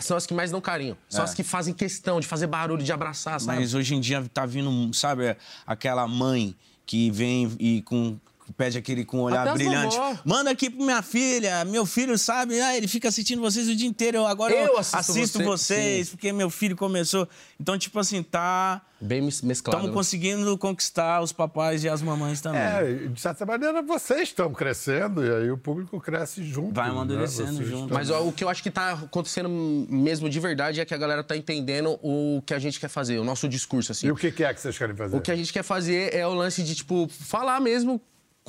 são 0.00 0.16
as 0.16 0.26
que 0.26 0.34
mais 0.34 0.50
dão 0.50 0.60
carinho. 0.60 0.96
São 1.08 1.20
É. 1.22 1.24
as 1.24 1.34
que 1.34 1.42
fazem 1.42 1.74
questão 1.74 2.20
de 2.20 2.26
fazer 2.26 2.46
barulho, 2.46 2.82
de 2.82 2.92
abraçar, 2.92 3.40
sabe? 3.40 3.58
Mas 3.58 3.74
hoje 3.74 3.94
em 3.94 4.00
dia 4.00 4.24
tá 4.32 4.46
vindo, 4.46 4.92
sabe, 4.94 5.36
aquela 5.66 6.06
mãe 6.08 6.54
que 6.86 7.10
vem 7.10 7.50
e 7.58 7.82
com 7.82 8.18
pede 8.52 8.78
aquele 8.78 9.04
com 9.04 9.18
um 9.18 9.22
olhar 9.22 9.46
Até 9.46 9.54
brilhante. 9.54 9.96
vovó. 9.96 10.18
Manda 10.24 10.50
aqui 10.50 10.70
pra 10.70 10.84
minha 10.84 11.02
filha, 11.02 11.64
meu 11.64 11.84
filho 11.86 12.16
sabe, 12.18 12.60
ah, 12.60 12.76
ele 12.76 12.86
fica 12.88 13.08
assistindo 13.08 13.40
vocês 13.40 13.68
o 13.68 13.74
dia 13.74 13.88
inteiro. 13.88 14.18
Eu 14.18 14.26
agora 14.26 14.54
eu, 14.54 14.66
Eu 14.66 14.78
assisto 14.78 15.38
você, 15.38 15.44
vocês, 15.44 16.08
sim. 16.08 16.10
porque 16.12 16.32
meu 16.32 16.50
filho 16.50 16.76
começou. 16.76 17.28
Então, 17.60 17.78
tipo 17.78 17.98
assim, 17.98 18.22
tá. 18.22 18.82
Bem 19.00 19.20
mes- 19.20 19.42
mesclado. 19.42 19.78
Estamos 19.78 19.90
né? 19.90 19.96
conseguindo 19.98 20.56
conquistar 20.56 21.20
os 21.22 21.32
papais 21.32 21.82
e 21.82 21.88
as 21.88 22.00
mamães 22.00 22.40
também. 22.40 22.60
É, 22.60 23.08
de 23.08 23.20
certa 23.20 23.44
maneira 23.44 23.82
vocês 23.82 24.28
estão 24.28 24.52
crescendo 24.52 25.26
e 25.26 25.34
aí 25.34 25.50
o 25.50 25.58
público 25.58 26.00
cresce 26.00 26.44
junto. 26.44 26.72
Vai 26.74 26.86
né? 26.86 26.92
amadurecendo 26.92 27.54
Vocês 27.54 27.68
junto. 27.68 27.92
Mas 27.92 28.10
ó, 28.10 28.22
o 28.22 28.32
que 28.32 28.44
eu 28.44 28.48
acho 28.48 28.62
que 28.62 28.70
tá 28.70 28.92
acontecendo 28.92 29.48
mesmo 29.88 30.30
de 30.30 30.38
verdade 30.38 30.80
é 30.80 30.84
que 30.84 30.94
a 30.94 30.96
galera 30.98 31.24
tá 31.24 31.36
entendendo 31.36 31.98
o 32.00 32.40
que 32.46 32.54
a 32.54 32.60
gente 32.60 32.78
quer 32.78 32.88
fazer, 32.88 33.18
o 33.18 33.24
nosso 33.24 33.48
discurso, 33.48 33.90
assim. 33.90 34.06
E 34.06 34.12
o 34.12 34.14
que 34.14 34.30
que 34.30 34.44
é 34.44 34.54
que 34.54 34.60
vocês 34.60 34.78
querem 34.78 34.94
fazer? 34.94 35.16
O 35.16 35.20
que 35.20 35.32
a 35.32 35.36
gente 35.36 35.52
quer 35.52 35.64
fazer 35.64 36.14
é 36.14 36.24
o 36.24 36.32
lance 36.34 36.62
de, 36.62 36.72
tipo, 36.76 37.08
falar 37.10 37.60
mesmo. 37.60 38.00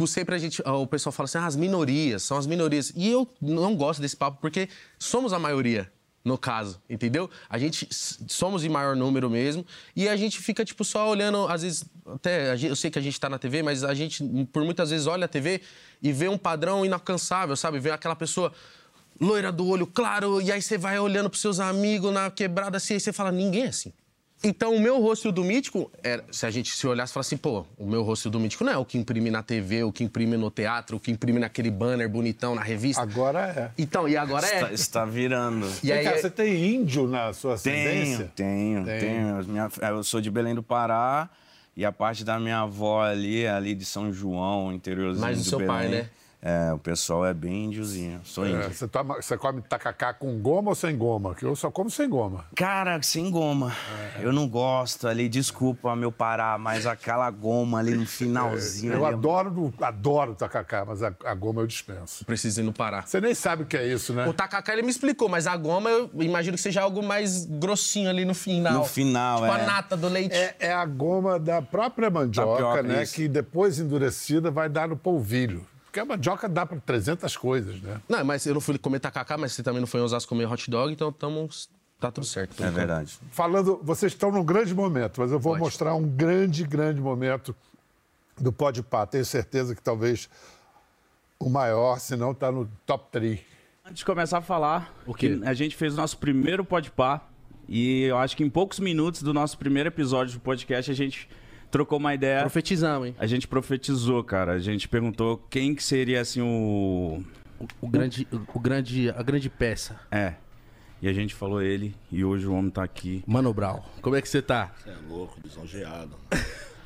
Sempre 0.08 0.36
a 0.36 0.38
gente, 0.38 0.62
o 0.66 0.88
pessoal 0.88 1.14
fala 1.14 1.26
assim, 1.26 1.38
ah, 1.38 1.46
as 1.46 1.56
minorias, 1.56 2.24
são 2.24 2.38
as 2.38 2.48
minorias. 2.48 2.92
E 2.96 3.10
eu 3.10 3.28
não 3.42 3.76
gosto 3.76 4.02
desse 4.02 4.18
papo 4.18 4.40
porque 4.42 4.68
somos 4.98 5.34
a 5.34 5.40
maioria, 5.40 5.92
no 6.26 6.38
caso, 6.38 6.82
entendeu? 6.90 7.30
A 7.48 7.58
gente 7.58 7.88
somos 8.28 8.64
em 8.64 8.70
maior 8.70 8.96
número 8.96 9.30
mesmo. 9.30 9.66
E 9.96 10.10
a 10.10 10.16
gente 10.16 10.40
fica, 10.40 10.66
tipo, 10.66 10.84
só 10.84 11.10
olhando, 11.10 11.48
às 11.48 11.62
vezes, 11.62 11.86
até 12.08 12.56
eu 12.56 12.76
sei 12.76 12.90
que 12.90 12.98
a 12.98 13.02
gente 13.02 13.20
tá 13.20 13.30
na 13.30 13.38
TV, 13.38 13.62
mas 13.62 13.84
a 13.84 13.94
gente, 13.94 14.24
por 14.52 14.64
muitas 14.64 14.90
vezes, 14.90 15.06
olha 15.06 15.26
a 15.26 15.28
TV 15.28 15.62
e 16.02 16.12
vê 16.12 16.28
um 16.28 16.38
padrão 16.38 16.86
inalcançável, 16.86 17.56
sabe? 17.56 17.80
Vê 17.80 17.92
aquela 17.92 18.16
pessoa 18.16 18.52
loira 19.22 19.52
do 19.52 19.68
olho 19.68 19.86
claro, 19.86 20.42
e 20.42 20.52
aí 20.52 20.62
você 20.62 20.78
vai 20.78 20.98
olhando 20.98 21.30
pros 21.30 21.42
seus 21.42 21.60
amigos 21.60 22.12
na 22.12 22.32
quebrada 22.32 22.78
assim, 22.78 22.96
e 22.96 23.00
você 23.00 23.14
fala, 23.14 23.32
ninguém 23.32 23.66
é 23.66 23.68
assim. 23.68 23.94
Então, 24.46 24.76
o 24.76 24.80
meu 24.80 25.00
rosto 25.02 25.26
e 25.26 25.30
o 25.30 25.32
do 25.32 25.42
Mítico, 25.44 25.90
era, 26.04 26.22
se 26.30 26.46
a 26.46 26.52
gente 26.52 26.70
se 26.76 26.86
olhasse 26.86 27.12
e 27.12 27.14
falasse 27.14 27.34
assim, 27.34 27.38
pô, 27.42 27.66
o 27.78 27.88
meu 27.88 28.04
rosto 28.04 28.26
e 28.26 28.28
o 28.28 28.32
do 28.32 28.40
Mítico 28.42 28.66
não 28.66 28.74
é 28.74 28.78
o 28.78 28.84
que 28.84 28.98
imprime 28.98 29.32
na 29.32 29.42
TV, 29.42 29.84
o 29.86 29.92
que 29.92 30.04
imprime 30.04 30.36
no 30.36 30.52
teatro, 30.52 30.98
o 30.98 31.00
que 31.00 31.12
imprime 31.12 31.40
naquele 31.40 31.72
banner 31.72 32.10
bonitão 32.10 32.54
na 32.54 32.62
revista. 32.62 33.02
Agora 33.02 33.40
é. 33.56 33.72
Então, 33.82 34.08
e 34.08 34.18
agora 34.18 34.46
Está, 34.46 34.70
é. 34.70 34.74
está 34.74 35.06
virando. 35.06 35.66
E 35.82 35.88
Vem 35.88 35.98
aí, 36.00 36.04
cá, 36.04 36.12
é- 36.12 36.18
você 36.22 36.30
tem 36.30 36.76
índio 36.76 37.08
na 37.08 37.32
sua 37.32 37.54
ascendência? 37.54 38.30
Tenho, 38.36 38.84
tenho, 38.84 39.00
tenho. 39.00 39.46
Minha- 39.46 39.70
eu 39.90 40.04
sou 40.04 40.20
de 40.20 40.30
Belém 40.30 40.54
do 40.54 40.62
Pará 40.64 41.30
e 41.78 41.86
a 41.86 41.92
parte 41.94 42.26
da 42.26 42.38
minha 42.38 42.60
avó 42.60 43.02
ali, 43.02 43.48
ali 43.48 43.74
de 43.74 43.86
São 43.86 44.12
João, 44.12 44.74
interiorzinho 44.74 45.26
Mas 45.26 45.38
do 45.38 45.44
do 45.46 45.50
seu 45.50 45.60
Belém. 45.60 45.74
pai, 45.74 45.88
né? 45.88 46.10
É, 46.46 46.74
o 46.74 46.78
pessoal 46.78 47.26
é 47.26 47.34
bem 47.34 47.68
índiozinho. 47.68 48.20
Sou 48.26 48.46
É, 48.46 48.50
índio. 48.50 48.74
você, 48.74 48.86
toma- 48.86 49.16
você 49.16 49.38
come 49.38 49.62
tacacá 49.62 50.14
com 50.14 50.38
goma 50.42 50.72
ou 50.72 50.76
sem 50.76 50.98
goma? 50.98 51.34
Que 51.34 51.46
eu 51.46 51.56
só 51.56 51.72
como 51.72 51.90
sem 51.90 52.10
goma. 52.10 52.44
Cara, 52.54 53.02
sem 53.02 53.32
goma. 53.32 53.72
Eu 54.20 54.34
não 54.34 54.46
gosto 54.50 55.08
ali, 55.08 55.30
desculpa 55.30 55.96
meu 55.96 56.12
Pará, 56.12 56.58
mas 56.58 56.86
aquela 56.86 57.32
goma 57.32 57.80
ali 57.80 57.96
no 57.96 58.06
finalzinho. 58.06 58.92
Eu 58.92 59.06
ali, 59.06 59.16
adoro, 59.16 59.74
adoro 59.82 60.36
tacacá, 60.36 60.84
mas 60.86 61.02
a, 61.02 61.14
a 61.24 61.34
goma 61.34 61.62
eu 61.62 61.68
dispenso. 61.68 62.26
Precisa 62.26 62.60
ir 62.60 62.66
no 62.66 62.74
Pará. 62.74 63.04
Você 63.04 63.22
nem 63.22 63.34
sabe 63.34 63.64
o 63.64 63.66
que 63.66 63.78
é 63.78 63.88
isso, 63.88 64.14
né? 64.14 64.28
O 64.28 64.34
tacacá 64.34 64.74
ele 64.74 64.82
me 64.82 64.90
explicou, 64.90 65.30
mas 65.30 65.48
a 65.48 65.56
goma 65.56 65.90
eu 65.90 66.10
imagino 66.20 66.58
que 66.58 66.62
seja 66.62 66.82
algo 66.82 67.02
mais 67.02 67.46
grossinho 67.46 68.10
ali 68.10 68.26
no 68.26 68.34
final. 68.34 68.74
No 68.80 68.84
final, 68.84 69.44
tipo 69.44 69.54
é. 69.54 69.62
a 69.62 69.66
nata 69.66 69.96
do 69.96 70.10
leite. 70.10 70.36
É, 70.36 70.56
é 70.60 70.74
a 70.74 70.86
goma 70.86 71.40
da 71.40 71.62
própria 71.62 72.10
mandioca, 72.10 72.52
Tapioca, 72.52 72.84
né? 72.84 73.04
isso. 73.04 73.16
Que 73.16 73.30
depois 73.30 73.80
endurecida 73.80 74.52
vai 74.52 74.68
dar 74.68 74.90
no 74.90 74.98
polvilho. 74.98 75.66
Porque 75.94 76.00
a 76.00 76.06
mandioca 76.06 76.50
dá 76.50 76.66
para 76.66 76.80
300 76.80 77.38
coisas, 77.38 77.80
né? 77.80 78.02
Não, 78.10 78.26
mas 78.26 78.44
eu 78.48 78.56
não 78.56 78.60
fui 78.62 78.80
comer 78.80 79.00
tacacá, 79.00 79.38
mas 79.38 79.54
você 79.54 79.62
também 79.62 79.80
não 79.80 79.86
foi 79.86 80.00
em 80.00 80.04
Osasco 80.04 80.28
comer 80.28 80.52
hot 80.52 80.68
dog, 80.72 80.92
então 80.92 81.12
tamo, 81.12 81.48
tá 82.00 82.12
tudo 82.12 82.26
certo. 82.26 82.64
É 82.64 82.72
verdade. 82.72 83.16
Falando, 83.30 83.80
vocês 83.84 84.12
estão 84.12 84.32
num 84.32 84.44
grande 84.44 84.74
momento, 84.74 85.22
mas 85.22 85.32
eu 85.32 85.40
vou 85.40 85.52
Pode. 85.52 85.64
mostrar 85.66 85.94
um 85.94 86.02
grande, 86.02 86.64
grande 86.66 87.00
momento 87.00 87.56
do 88.40 88.52
Pode 88.52 88.82
Pá. 88.82 89.06
Tenho 89.06 89.24
certeza 89.24 89.76
que 89.76 89.84
talvez 89.84 90.28
o 91.40 91.48
maior, 91.48 92.00
se 92.00 92.16
não 92.16 92.32
está 92.32 92.52
no 92.52 92.68
top 92.88 93.06
3. 93.12 93.40
Antes 93.86 94.00
de 94.00 94.06
começar 94.06 94.40
a 94.40 94.42
falar, 94.42 94.92
O 95.06 95.14
quê? 95.14 95.38
que 95.38 95.46
a 95.46 95.54
gente 95.54 95.76
fez 95.76 95.94
o 95.94 95.98
nosso 95.98 96.18
primeiro 96.18 96.66
podpar 96.66 97.32
e 97.70 98.02
eu 98.06 98.18
acho 98.18 98.36
que 98.36 98.44
em 98.44 98.50
poucos 98.50 98.80
minutos 98.80 99.22
do 99.22 99.32
nosso 99.32 99.60
primeiro 99.60 99.90
episódio 99.90 100.34
do 100.34 100.40
podcast 100.40 100.90
a 100.90 100.96
gente 100.96 101.30
trocou 101.74 101.98
uma 101.98 102.14
ideia. 102.14 102.40
Profetizamos, 102.42 103.08
hein? 103.08 103.16
A 103.18 103.26
gente 103.26 103.48
profetizou, 103.48 104.24
cara. 104.24 104.52
A 104.54 104.60
gente 104.60 104.88
perguntou 104.88 105.44
quem 105.50 105.74
que 105.74 105.84
seria 105.84 106.22
assim 106.22 106.40
o 106.40 107.24
O 107.82 107.88
grande, 107.88 108.28
o 108.54 108.60
grande, 108.60 109.10
a 109.10 109.24
grande 109.24 109.50
peça. 109.50 110.00
é. 110.12 110.36
E 111.02 111.10
a 111.10 111.12
gente 111.12 111.36
falou 111.36 111.62
ele 111.62 111.94
e 112.10 112.24
hoje 112.24 112.48
o 112.48 112.54
homem 112.54 112.72
tá 112.72 112.82
aqui. 112.82 113.22
Mano 113.28 113.54
Brown, 113.54 113.82
como 114.02 114.16
é 114.16 114.22
que 114.22 114.30
você 114.30 114.42
tá? 114.42 114.72
Você 114.82 114.90
é 114.90 114.96
louco, 115.10 115.38
lisonjeado. 115.44 116.16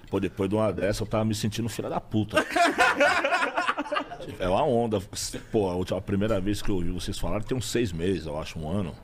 Pô, 0.10 0.20
depois 0.20 0.50
de 0.50 0.56
uma 0.56 0.74
dessa, 0.74 1.04
eu 1.04 1.08
tava 1.08 1.24
me 1.24 1.36
sentindo 1.36 1.70
filha 1.70 1.88
da 1.88 2.02
puta. 2.02 2.44
É 4.40 4.50
uma 4.50 4.64
onda. 4.64 5.00
Pô, 5.52 5.70
a, 5.70 5.76
última, 5.76 6.00
a 6.00 6.02
primeira 6.02 6.42
vez 6.42 6.64
que 6.64 6.70
eu 6.72 6.76
ouvi 6.76 6.90
vocês 6.90 7.20
falarem 7.20 7.46
tem 7.46 7.56
uns 7.56 7.70
seis 7.70 7.92
meses, 7.92 8.26
eu 8.26 8.40
acho, 8.40 8.58
um 8.58 8.68
ano. 8.68 8.96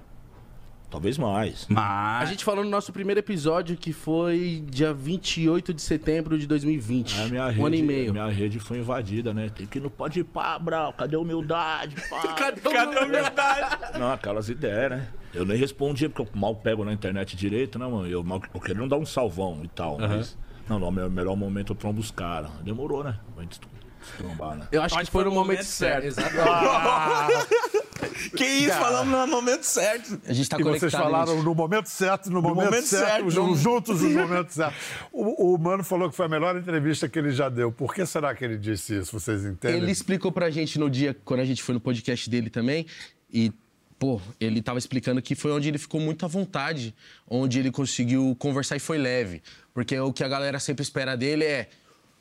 Talvez 0.93 1.17
mais. 1.17 1.65
Mas. 1.67 2.21
A 2.21 2.25
gente 2.25 2.45
falou 2.45 2.63
no 2.63 2.69
nosso 2.69 2.93
primeiro 2.93 3.19
episódio 3.19 3.75
que 3.75 3.91
foi 3.91 4.63
dia 4.69 4.93
28 4.93 5.73
de 5.73 5.81
setembro 5.81 6.38
de 6.38 6.45
2020. 6.45 7.19
A 7.19 7.27
minha 7.29 7.45
um 7.45 7.65
ano 7.65 7.73
e 7.73 7.79
rede, 7.79 7.81
meio. 7.81 8.12
minha 8.12 8.27
rede 8.27 8.59
foi 8.59 8.77
invadida, 8.77 9.33
né? 9.33 9.50
Tem 9.50 9.65
que 9.65 9.79
ir 9.79 9.81
no 9.81 9.89
pode 9.89 10.19
ir 10.19 10.23
pá, 10.23 10.59
Brau. 10.59 10.93
Cadê 10.93 11.15
a 11.15 11.19
humildade, 11.19 11.95
pá? 12.07 12.21
Cadê 12.38 13.00
a 13.00 13.05
humildade? 13.05 13.97
Não, 13.97 14.12
aquelas 14.12 14.50
ideias, 14.50 14.91
né? 14.91 15.07
Eu 15.33 15.43
nem 15.45 15.57
respondia, 15.57 16.07
porque 16.07 16.21
eu 16.21 16.39
mal 16.39 16.55
pego 16.57 16.85
na 16.85 16.93
internet 16.93 17.35
direito, 17.35 17.79
né, 17.79 17.88
mano? 17.88 18.07
Eu, 18.07 18.23
mal, 18.23 18.39
eu 18.53 18.62
querendo 18.62 18.88
dar 18.88 18.97
um 18.97 19.05
salvão 19.05 19.62
e 19.63 19.67
tal, 19.69 19.97
mas... 19.97 20.38
Não, 20.69 20.77
não, 20.77 20.91
meu 20.91 21.09
melhor 21.09 21.35
momento 21.35 21.73
eu 21.73 21.75
trombo 21.75 22.01
os 22.01 22.12
caras. 22.12 22.51
Demorou, 22.62 23.03
né? 23.03 23.17
Pra 23.33 23.41
gente 23.41 23.55
se 23.55 24.17
trombar, 24.17 24.57
né? 24.57 24.67
Eu 24.71 24.83
acho 24.83 24.95
que 24.95 25.05
foi 25.09 25.23
no 25.23 25.31
momento 25.31 25.63
certo. 25.63 26.15
Que 28.36 28.43
isso, 28.46 28.75
falamos 28.77 29.12
no 29.20 29.27
momento 29.27 29.63
certo. 29.63 30.20
A 30.27 30.34
gente 30.34 30.50
tá 30.50 30.58
E 30.60 30.63
vocês 30.63 30.79
conectado 30.91 31.01
falaram 31.03 31.43
no 31.43 31.55
momento 31.55 31.88
certo, 31.89 32.29
no 32.29 32.41
momento, 32.41 32.65
momento 32.65 32.86
certo, 32.88 33.05
certo. 33.05 33.32
jun- 33.32 33.55
juntos 33.55 34.01
no 34.01 34.10
momento 34.10 34.51
certo. 34.51 34.75
O, 35.12 35.53
o 35.53 35.58
Mano 35.58 35.84
falou 35.84 36.10
que 36.10 36.15
foi 36.15 36.25
a 36.25 36.29
melhor 36.29 36.55
entrevista 36.58 37.08
que 37.10 37.17
ele 37.20 37.32
já 37.32 37.50
deu. 37.50 37.72
Por 37.72 37.93
que 37.93 38.05
será 38.05 38.34
que 38.36 38.43
ele 38.46 38.58
disse 38.58 38.98
isso? 39.00 39.20
Vocês 39.20 39.46
entendem? 39.46 39.82
Ele 39.82 39.91
explicou 39.91 40.32
pra 40.32 40.50
gente 40.50 40.77
no 40.79 40.89
dia, 40.89 41.15
quando 41.25 41.39
a 41.41 41.46
gente 41.46 41.62
foi 41.63 41.74
no 41.74 41.79
podcast 41.82 42.29
dele 42.29 42.50
também, 42.50 42.86
e, 43.32 43.51
pô, 44.00 44.22
ele 44.39 44.62
tava 44.62 44.77
explicando 44.79 45.22
que 45.22 45.36
foi 45.36 45.51
onde 45.51 45.67
ele 45.67 45.77
ficou 45.77 46.00
muito 46.01 46.25
à 46.25 46.27
vontade, 46.27 46.93
onde 47.27 47.60
ele 47.60 47.72
conseguiu 47.72 48.36
conversar 48.39 48.75
e 48.75 48.79
foi 48.79 48.98
leve. 48.98 49.41
Porque 49.74 49.98
o 50.00 50.13
que 50.13 50.24
a 50.24 50.27
galera 50.27 50.60
sempre 50.60 50.84
espera 50.84 51.15
dele 51.17 51.43
é 51.46 51.70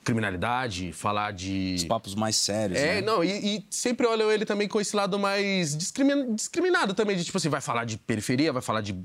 criminalidade, 0.04 0.92
falar 0.92 1.32
de. 1.32 1.74
Os 1.76 1.84
papos 1.84 2.14
mais 2.14 2.36
sérios, 2.36 2.78
É, 2.78 2.96
né? 2.96 3.00
não, 3.00 3.22
e, 3.24 3.56
e 3.56 3.66
sempre 3.70 4.06
olham 4.06 4.30
ele 4.30 4.44
também 4.44 4.68
com 4.68 4.80
esse 4.80 4.94
lado 4.96 5.18
mais 5.18 5.76
discrimi- 5.76 6.34
discriminado 6.34 6.94
também, 6.94 7.16
de 7.16 7.24
tipo 7.24 7.36
assim, 7.38 7.48
vai 7.48 7.60
falar 7.60 7.84
de 7.84 7.96
periferia, 7.98 8.52
vai 8.52 8.62
falar 8.62 8.80
de 8.80 8.96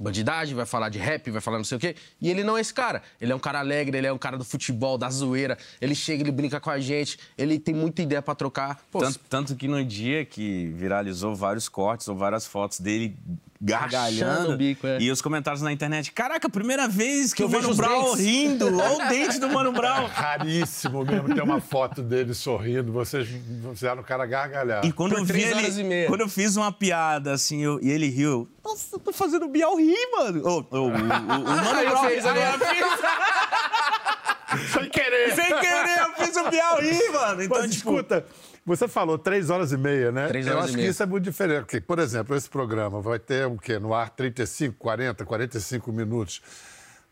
bandidagem, 0.00 0.54
vai 0.54 0.64
falar 0.64 0.88
de 0.88 0.98
rap, 0.98 1.30
vai 1.30 1.42
falar 1.42 1.58
não 1.58 1.64
sei 1.64 1.76
o 1.76 1.80
quê. 1.80 1.94
E 2.20 2.30
ele 2.30 2.42
não 2.42 2.56
é 2.56 2.60
esse 2.62 2.72
cara. 2.72 3.02
Ele 3.20 3.32
é 3.32 3.34
um 3.34 3.38
cara 3.38 3.58
alegre, 3.58 3.98
ele 3.98 4.06
é 4.06 4.12
um 4.12 4.16
cara 4.16 4.38
do 4.38 4.44
futebol, 4.44 4.96
da 4.96 5.10
zoeira. 5.10 5.58
Ele 5.78 5.94
chega, 5.94 6.22
ele 6.22 6.32
brinca 6.32 6.58
com 6.58 6.70
a 6.70 6.80
gente, 6.80 7.18
ele 7.36 7.58
tem 7.58 7.74
muita 7.74 8.00
ideia 8.00 8.22
pra 8.22 8.34
trocar. 8.34 8.82
Pô, 8.90 9.00
Tanto, 9.00 9.20
tanto 9.28 9.54
que 9.56 9.68
no 9.68 9.84
dia 9.84 10.24
que 10.24 10.68
viralizou 10.74 11.34
vários 11.34 11.68
cortes 11.68 12.08
ou 12.08 12.16
várias 12.16 12.46
fotos 12.46 12.80
dele 12.80 13.14
gargalhando 13.60 14.52
o 14.52 14.56
bico, 14.56 14.86
é. 14.86 14.98
e 15.00 15.10
os 15.10 15.20
comentários 15.20 15.60
na 15.62 15.70
internet. 15.72 16.10
Caraca, 16.12 16.48
primeira 16.48 16.88
vez 16.88 17.34
que, 17.34 17.42
eu 17.42 17.46
o 17.46 17.50
Mano 17.50 17.60
vejo 17.68 17.70
os 17.72 17.76
Brown 17.76 18.04
dentes." 18.16 18.24
rindo. 18.24 18.66
Olha 18.78 19.04
o 19.04 19.08
dente 19.08 19.38
do 19.38 19.48
Mano 19.50 19.72
Brown. 19.72 20.06
Raríssimo 20.06 21.04
mesmo 21.04 21.34
ter 21.34 21.42
uma 21.42 21.60
foto 21.60 22.02
dele 22.02 22.32
sorrindo. 22.32 22.90
Vocês 22.92 23.28
fizeram 23.74 24.00
o 24.00 24.04
cara 24.04 24.24
gargalhar. 24.26 24.84
E 24.84 24.92
quando 24.92 25.10
Por 25.12 25.18
eu 25.20 25.24
vi 25.26 25.42
ele, 25.42 26.04
e 26.04 26.06
quando 26.06 26.22
eu 26.22 26.28
fiz 26.28 26.56
uma 26.56 26.72
piada 26.72 27.32
assim, 27.32 27.62
eu- 27.62 27.78
e 27.82 27.90
ele 27.90 28.08
riu, 28.08 28.30
eu, 28.30 28.48
nossa, 28.64 28.96
eu 28.96 28.98
tô 28.98 29.12
fazendo 29.12 29.44
o 29.44 29.48
Bial 29.48 29.76
rir, 29.76 30.08
mano. 30.12 30.42
Ô, 30.46 30.58
ô, 30.70 30.78
o, 30.78 30.86
o, 30.86 30.86
o 30.86 30.90
Mano 30.96 31.80
eu 31.80 31.90
Brown, 31.90 32.04
aí 32.04 32.18
agora. 32.18 32.56
eu 32.78 32.90
Sem 34.72 34.88
querer! 34.90 35.32
sem 35.34 35.44
querer, 35.46 36.00
eu 36.00 36.24
fiz 36.26 36.36
o 36.36 36.50
Bial 36.50 36.80
rir, 36.80 37.10
mano. 37.12 37.42
Então, 37.42 37.58
Mas 37.60 37.70
tipo, 37.74 37.90
escuta, 37.90 38.26
você 38.64 38.86
falou 38.88 39.18
três 39.18 39.50
horas 39.50 39.72
e 39.72 39.76
meia, 39.76 40.12
né? 40.12 40.28
Três 40.28 40.46
Eu 40.46 40.52
horas 40.52 40.64
acho 40.64 40.72
e 40.72 40.76
que 40.76 40.80
meia. 40.82 40.90
isso 40.90 41.02
é 41.02 41.06
muito 41.06 41.24
diferente. 41.24 41.60
Porque, 41.60 41.80
por 41.80 41.98
exemplo, 41.98 42.36
esse 42.36 42.48
programa 42.48 43.00
vai 43.00 43.18
ter 43.18 43.46
o 43.46 43.56
quê? 43.56 43.78
No 43.78 43.94
ar 43.94 44.10
35, 44.10 44.76
40, 44.78 45.24
45 45.24 45.92
minutos. 45.92 46.40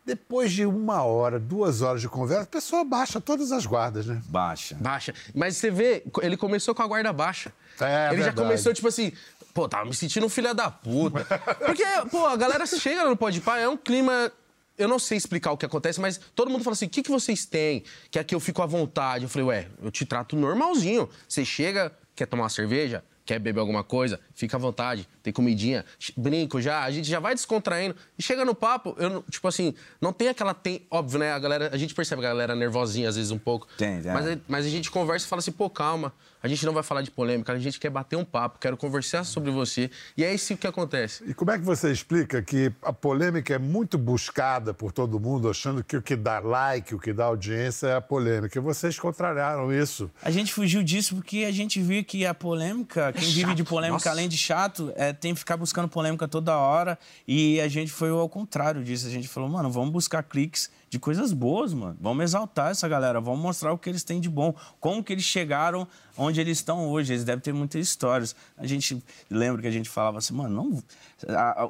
Depois 0.05 0.51
de 0.51 0.65
uma 0.65 1.03
hora, 1.03 1.39
duas 1.39 1.81
horas 1.81 2.01
de 2.01 2.09
conversa, 2.09 2.43
a 2.43 2.47
pessoa 2.47 2.83
baixa 2.83 3.19
todas 3.21 3.51
as 3.51 3.65
guardas, 3.65 4.07
né? 4.07 4.19
baixa. 4.25 4.75
Baixa. 4.79 5.13
Mas 5.35 5.57
você 5.57 5.69
vê, 5.69 6.03
ele 6.21 6.35
começou 6.37 6.73
com 6.73 6.81
a 6.81 6.87
guarda 6.87 7.13
baixa. 7.13 7.51
É, 7.79 8.07
ele 8.07 8.17
já 8.17 8.23
verdade. 8.25 8.35
começou, 8.35 8.73
tipo 8.73 8.87
assim, 8.87 9.11
pô, 9.53 9.67
tava 9.69 9.85
me 9.85 9.93
sentindo 9.93 10.25
um 10.25 10.29
filho 10.29 10.53
da 10.55 10.71
puta. 10.71 11.23
Porque, 11.63 11.83
pô, 12.09 12.25
a 12.25 12.35
galera 12.35 12.65
chega 12.65 13.03
no 13.05 13.15
Pode 13.15 13.39
Pá, 13.41 13.59
é 13.59 13.67
um 13.69 13.77
clima. 13.77 14.31
Eu 14.79 14.87
não 14.87 14.97
sei 14.97 15.17
explicar 15.17 15.51
o 15.51 15.57
que 15.57 15.65
acontece, 15.65 15.99
mas 15.99 16.19
todo 16.33 16.49
mundo 16.49 16.63
fala 16.63 16.73
assim: 16.73 16.85
o 16.85 16.89
que, 16.89 17.03
que 17.03 17.11
vocês 17.11 17.45
têm? 17.45 17.83
Que 18.09 18.17
aqui 18.17 18.33
eu 18.33 18.39
fico 18.39 18.61
à 18.61 18.65
vontade. 18.65 19.25
Eu 19.25 19.29
falei, 19.29 19.47
ué, 19.47 19.67
eu 19.83 19.91
te 19.91 20.05
trato 20.05 20.35
normalzinho. 20.35 21.07
Você 21.27 21.45
chega, 21.45 21.91
quer 22.15 22.25
tomar 22.25 22.43
uma 22.43 22.49
cerveja? 22.49 23.03
Quer 23.29 23.37
beber 23.37 23.59
alguma 23.59 23.83
coisa? 23.83 24.19
Fica 24.33 24.57
à 24.57 24.59
vontade, 24.59 25.07
tem 25.21 25.31
comidinha, 25.31 25.85
brinco 26.17 26.59
já, 26.59 26.83
a 26.83 26.89
gente 26.89 27.07
já 27.07 27.19
vai 27.19 27.35
descontraindo. 27.35 27.95
E 28.17 28.23
chega 28.23 28.43
no 28.43 28.55
papo, 28.55 28.95
eu, 28.97 29.23
tipo 29.29 29.47
assim, 29.47 29.75
não 30.01 30.11
tem 30.11 30.29
aquela. 30.29 30.51
Tem, 30.51 30.87
óbvio, 30.89 31.19
né? 31.19 31.31
A 31.31 31.37
galera, 31.37 31.69
a 31.71 31.77
gente 31.77 31.93
percebe 31.93 32.25
a 32.25 32.29
galera 32.29 32.55
nervosinha 32.55 33.07
às 33.07 33.17
vezes 33.17 33.29
um 33.29 33.37
pouco. 33.37 33.67
Tem, 33.77 34.01
tem. 34.01 34.11
Mas, 34.11 34.39
mas 34.47 34.65
a 34.65 34.69
gente 34.69 34.89
conversa 34.89 35.27
e 35.27 35.29
fala 35.29 35.41
assim, 35.41 35.51
pô, 35.51 35.69
calma, 35.69 36.11
a 36.41 36.47
gente 36.47 36.65
não 36.65 36.73
vai 36.73 36.83
falar 36.83 37.01
de 37.01 37.11
polêmica, 37.11 37.51
a 37.51 37.59
gente 37.59 37.79
quer 37.79 37.89
bater 37.89 38.15
um 38.15 38.23
papo, 38.23 38.59
quero 38.59 38.77
conversar 38.77 39.23
sobre 39.23 39.51
você. 39.51 39.91
E 40.15 40.23
é 40.23 40.33
isso 40.33 40.55
que 40.55 40.67
acontece. 40.67 41.23
E 41.27 41.33
como 41.33 41.51
é 41.51 41.59
que 41.59 41.65
você 41.65 41.91
explica 41.91 42.41
que 42.41 42.71
a 42.81 42.93
polêmica 42.93 43.53
é 43.53 43.57
muito 43.57 43.97
buscada 43.97 44.73
por 44.73 44.91
todo 44.91 45.19
mundo, 45.19 45.49
achando 45.49 45.83
que 45.83 45.97
o 45.97 46.01
que 46.01 46.15
dá 46.15 46.39
like, 46.39 46.95
o 46.95 46.99
que 46.99 47.11
dá 47.11 47.25
audiência 47.25 47.87
é 47.87 47.95
a 47.95 48.01
polêmica? 48.01 48.57
E 48.57 48.61
vocês 48.61 48.97
contrariaram 48.97 49.71
isso. 49.73 50.09
A 50.21 50.31
gente 50.31 50.53
fugiu 50.53 50.81
disso 50.81 51.15
porque 51.15 51.45
a 51.47 51.51
gente 51.51 51.81
viu 51.81 52.03
que 52.03 52.25
a 52.25 52.33
polêmica, 52.33 53.11
quem 53.13 53.29
vive 53.29 53.53
de 53.53 53.63
polêmica 53.63 53.93
Nossa. 53.93 54.11
além 54.11 54.29
de 54.29 54.37
chato, 54.37 54.93
é, 54.95 55.11
tem 55.11 55.33
que 55.33 55.39
ficar 55.39 55.57
buscando 55.57 55.89
polêmica 55.89 56.27
toda 56.27 56.57
hora. 56.57 56.97
E 57.27 57.59
a 57.59 57.67
gente 57.67 57.91
foi 57.91 58.09
ao 58.09 58.29
contrário 58.29 58.83
disso. 58.83 59.07
A 59.07 59.09
gente 59.09 59.27
falou, 59.27 59.49
mano, 59.49 59.69
vamos 59.69 59.91
buscar 59.91 60.23
cliques 60.23 60.69
de 60.89 60.97
coisas 60.97 61.31
boas, 61.31 61.73
mano. 61.73 61.97
Vamos 62.01 62.23
exaltar 62.23 62.71
essa 62.71 62.87
galera, 62.87 63.21
vamos 63.21 63.39
mostrar 63.39 63.71
o 63.71 63.77
que 63.77 63.89
eles 63.89 64.03
têm 64.03 64.19
de 64.19 64.29
bom. 64.29 64.53
Como 64.79 65.03
que 65.03 65.13
eles 65.13 65.23
chegaram 65.23 65.87
onde 66.17 66.41
eles 66.41 66.57
estão 66.57 66.87
hoje. 66.89 67.13
Eles 67.13 67.23
devem 67.23 67.41
ter 67.41 67.53
muitas 67.53 67.81
histórias. 67.81 68.35
A 68.57 68.65
gente 68.65 69.01
lembra 69.29 69.61
que 69.61 69.67
a 69.67 69.71
gente 69.71 69.89
falava 69.89 70.17
assim, 70.17 70.33
mano, 70.33 70.55
não. 70.55 70.83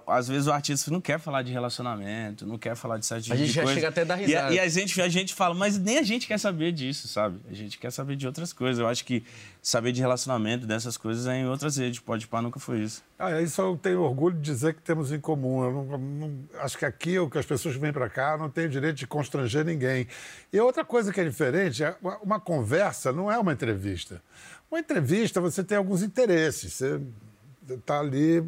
Às 0.08 0.28
vezes 0.28 0.48
o 0.48 0.52
artista 0.52 0.92
não 0.92 1.02
quer 1.02 1.20
falar 1.20 1.42
de 1.42 1.52
relacionamento, 1.52 2.46
não 2.46 2.58
quer 2.58 2.76
falar 2.76 2.98
de 2.98 3.06
certo 3.06 3.24
tipo 3.24 3.34
A 3.34 3.38
gente 3.38 3.48
de 3.48 3.54
já 3.54 3.62
coisa. 3.64 3.76
chega 3.76 3.90
até 3.90 4.02
a 4.02 4.04
dar 4.04 4.18
E 4.20 4.24
a- 4.24 4.26
risada. 4.28 4.54
E 4.56 4.60
a 4.60 4.68
gente, 4.68 5.02
a 5.02 5.10
gente 5.10 5.34
fala, 5.34 5.56
mas 5.56 5.78
nem 5.78 5.98
a 5.98 6.04
gente 6.04 6.28
quer 6.28 6.38
saber 6.40 6.72
disso, 6.72 7.08
sabe? 7.08 7.40
A 7.50 7.54
gente 7.54 7.78
quer 7.78 7.92
saber 7.92 8.16
de 8.16 8.28
outras 8.28 8.54
coisas. 8.54 8.80
Eu 8.80 8.88
acho 8.88 9.04
que 9.06 9.24
saber 9.62 9.92
de 9.92 10.00
relacionamento, 10.02 10.66
dessas 10.68 10.98
coisas, 10.98 11.28
é 11.28 11.38
em 11.40 11.46
outras 11.48 11.78
redes. 11.78 12.00
Pode 12.00 12.28
pá, 12.28 12.42
nunca 12.42 12.60
foi 12.60 12.80
isso. 12.82 13.04
Ah, 13.18 13.42
isso 13.42 13.62
eu 13.62 13.78
tenho 13.78 14.02
orgulho 14.02 14.36
de 14.36 14.42
dizer 14.42 14.74
que 14.74 14.82
temos 14.82 15.12
em 15.12 15.20
comum. 15.20 15.64
Eu 15.64 15.72
não- 15.74 15.98
não- 15.98 16.40
acho 16.62 16.78
que 16.78 16.86
aqui, 16.86 17.18
o 17.20 17.30
que 17.30 17.38
as 17.38 17.46
pessoas 17.46 17.76
que 17.76 17.82
vêm 17.82 17.92
para 17.92 18.10
cá, 18.10 18.38
não 18.38 18.50
tenho 18.50 18.70
direito 18.70 18.96
de 18.98 19.08
constranger 19.08 19.66
ninguém. 19.66 20.08
E 20.54 20.60
outra 20.60 20.86
coisa 20.86 21.12
que 21.12 21.20
é 21.20 21.24
diferente, 21.24 21.84
é 21.84 21.96
uma, 22.02 22.18
uma 22.20 22.40
conversa 22.40 23.12
não 23.12 23.32
é 23.32 23.38
uma 23.38 23.52
entrevista. 23.54 24.22
Uma 24.72 24.80
entrevista, 24.80 25.42
você 25.42 25.64
tem 25.64 25.78
alguns 25.78 26.04
interesses. 26.04 26.74
Você 26.74 27.02
está 27.70 28.00
ali... 28.00 28.44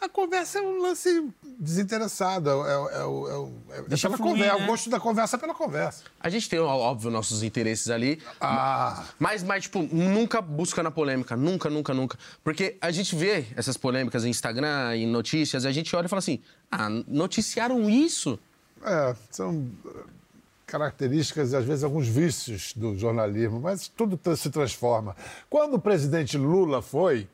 A 0.00 0.08
conversa 0.08 0.58
é 0.58 0.62
um 0.62 0.80
lance 0.80 1.28
desinteressado. 1.58 2.48
É, 2.48 2.54
é, 2.54 2.56
é, 2.56 3.76
é, 3.76 3.78
é 3.78 3.82
Deixa 3.82 4.08
pela 4.08 4.16
fluir, 4.16 4.32
conversa, 4.32 4.58
né? 4.58 4.64
o 4.64 4.66
gosto 4.66 4.90
da 4.90 4.98
conversa 4.98 5.36
é 5.36 5.38
pela 5.38 5.54
conversa. 5.54 6.04
A 6.18 6.30
gente 6.30 6.48
tem, 6.48 6.58
óbvio, 6.58 7.10
nossos 7.10 7.42
interesses 7.42 7.90
ali. 7.90 8.20
Ah. 8.40 9.04
Mas, 9.18 9.42
mas, 9.42 9.64
tipo, 9.64 9.82
nunca 9.92 10.40
busca 10.40 10.82
na 10.82 10.90
polêmica. 10.90 11.36
Nunca, 11.36 11.68
nunca, 11.68 11.92
nunca. 11.92 12.18
Porque 12.42 12.78
a 12.80 12.90
gente 12.90 13.14
vê 13.14 13.46
essas 13.54 13.76
polêmicas 13.76 14.24
em 14.24 14.30
Instagram, 14.30 14.96
em 14.96 15.06
notícias, 15.06 15.66
a 15.66 15.72
gente 15.72 15.94
olha 15.94 16.06
e 16.06 16.08
fala 16.08 16.20
assim: 16.20 16.40
ah, 16.72 16.88
noticiaram 17.06 17.90
isso? 17.90 18.38
É, 18.82 19.14
são 19.30 19.70
eh, 19.84 19.90
características 20.66 21.52
e 21.52 21.56
às 21.56 21.64
vezes 21.66 21.84
alguns 21.84 22.08
vícios 22.08 22.72
do 22.74 22.96
jornalismo, 22.96 23.60
mas 23.60 23.88
tudo 23.88 24.18
se 24.34 24.48
transforma. 24.48 25.14
Quando 25.50 25.74
o 25.74 25.78
presidente 25.78 26.38
Lula 26.38 26.80
foi, 26.80 27.28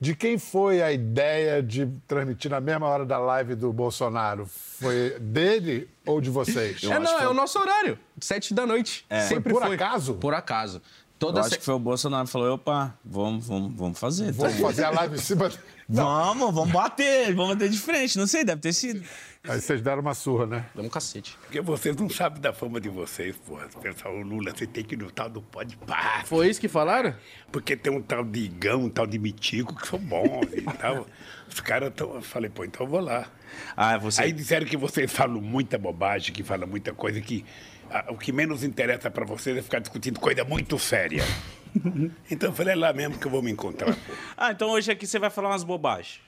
de 0.00 0.14
quem 0.14 0.38
foi 0.38 0.82
a 0.82 0.90
ideia 0.90 1.62
de 1.62 1.86
transmitir 2.08 2.50
na 2.50 2.58
mesma 2.60 2.86
hora 2.86 3.04
da 3.04 3.18
live 3.18 3.54
do 3.54 3.70
Bolsonaro? 3.70 4.46
Foi 4.46 5.18
dele 5.20 5.90
ou 6.06 6.20
de 6.22 6.30
vocês? 6.30 6.82
é, 6.82 6.98
não, 6.98 7.18
é 7.20 7.28
o 7.28 7.34
nosso 7.34 7.58
horário. 7.58 7.98
Sete 8.18 8.54
da 8.54 8.64
noite. 8.64 9.06
Sempre 9.28 9.52
Por 9.52 9.62
foi. 9.62 9.74
acaso? 9.74 10.14
Por 10.14 10.32
acaso. 10.32 10.80
Eu 11.20 11.26
Toda 11.26 11.40
acho 11.40 11.50
se- 11.50 11.58
que 11.58 11.64
foi 11.64 11.74
o 11.74 11.78
Bolsonaro 11.78 12.24
que 12.26 12.32
falou, 12.32 12.54
opa, 12.54 12.94
vamos, 13.04 13.46
vamos, 13.46 13.74
vamos 13.76 13.98
fazer. 13.98 14.26
tá? 14.34 14.42
Vamos 14.44 14.58
fazer 14.58 14.84
a 14.84 14.90
live 14.90 15.14
em 15.16 15.18
cima. 15.18 15.50
Vamos, 15.92 16.54
vamos 16.54 16.70
bater, 16.70 17.34
vamos 17.34 17.54
bater 17.54 17.68
de 17.68 17.76
frente. 17.76 18.16
Não 18.16 18.24
sei, 18.24 18.44
deve 18.44 18.60
ter 18.60 18.72
sido. 18.72 19.02
Aí 19.42 19.60
vocês 19.60 19.82
deram 19.82 20.00
uma 20.02 20.14
surra, 20.14 20.46
né? 20.46 20.66
Dá 20.72 20.82
um 20.82 20.88
cacete. 20.88 21.36
Porque 21.42 21.60
vocês 21.60 21.96
não 21.96 22.08
sabem 22.08 22.40
da 22.40 22.52
fama 22.52 22.80
de 22.80 22.88
vocês, 22.88 23.34
porra. 23.38 23.66
Pessoal, 23.82 24.14
o 24.14 24.22
Lula, 24.22 24.52
você 24.56 24.68
tem 24.68 24.84
que 24.84 24.94
ir 24.94 24.98
no 24.98 25.10
tal 25.10 25.28
do 25.28 25.42
pode 25.42 25.76
pá. 25.78 26.22
Foi 26.26 26.48
isso 26.48 26.60
que 26.60 26.68
falaram? 26.68 27.12
Porque 27.50 27.76
tem 27.76 27.92
um 27.92 28.00
tal 28.00 28.22
de 28.22 28.38
Igão, 28.38 28.82
um 28.84 28.88
tal 28.88 29.04
de 29.04 29.18
Mitico, 29.18 29.74
que 29.74 29.88
são 29.88 29.98
bons 29.98 30.46
e 30.52 30.62
tal. 30.78 31.08
Os 31.52 31.58
caras 31.58 31.88
estão. 31.88 32.14
Eu 32.14 32.22
falei, 32.22 32.48
pô, 32.48 32.64
então 32.64 32.86
eu 32.86 32.90
vou 32.90 33.00
lá. 33.00 33.26
Ah, 33.76 33.98
você. 33.98 34.22
Aí 34.22 34.32
disseram 34.32 34.66
que 34.68 34.76
vocês 34.76 35.10
falam 35.12 35.40
muita 35.40 35.76
bobagem, 35.76 36.32
que 36.32 36.44
falam 36.44 36.68
muita 36.68 36.94
coisa 36.94 37.20
que. 37.20 37.44
O 38.08 38.16
que 38.16 38.32
menos 38.32 38.62
interessa 38.64 39.10
pra 39.10 39.24
vocês 39.24 39.56
é 39.56 39.62
ficar 39.62 39.78
discutindo 39.80 40.18
coisa 40.20 40.44
muito 40.44 40.78
séria. 40.78 41.22
então 42.30 42.50
eu 42.50 42.54
falei, 42.54 42.74
é 42.74 42.76
lá 42.76 42.92
mesmo 42.92 43.18
que 43.18 43.26
eu 43.26 43.30
vou 43.30 43.42
me 43.42 43.50
encontrar. 43.50 43.96
Ah, 44.36 44.52
então 44.52 44.70
hoje 44.70 44.90
aqui 44.90 45.06
você 45.06 45.18
vai 45.18 45.30
falar 45.30 45.48
umas 45.50 45.64
bobagens. 45.64 46.20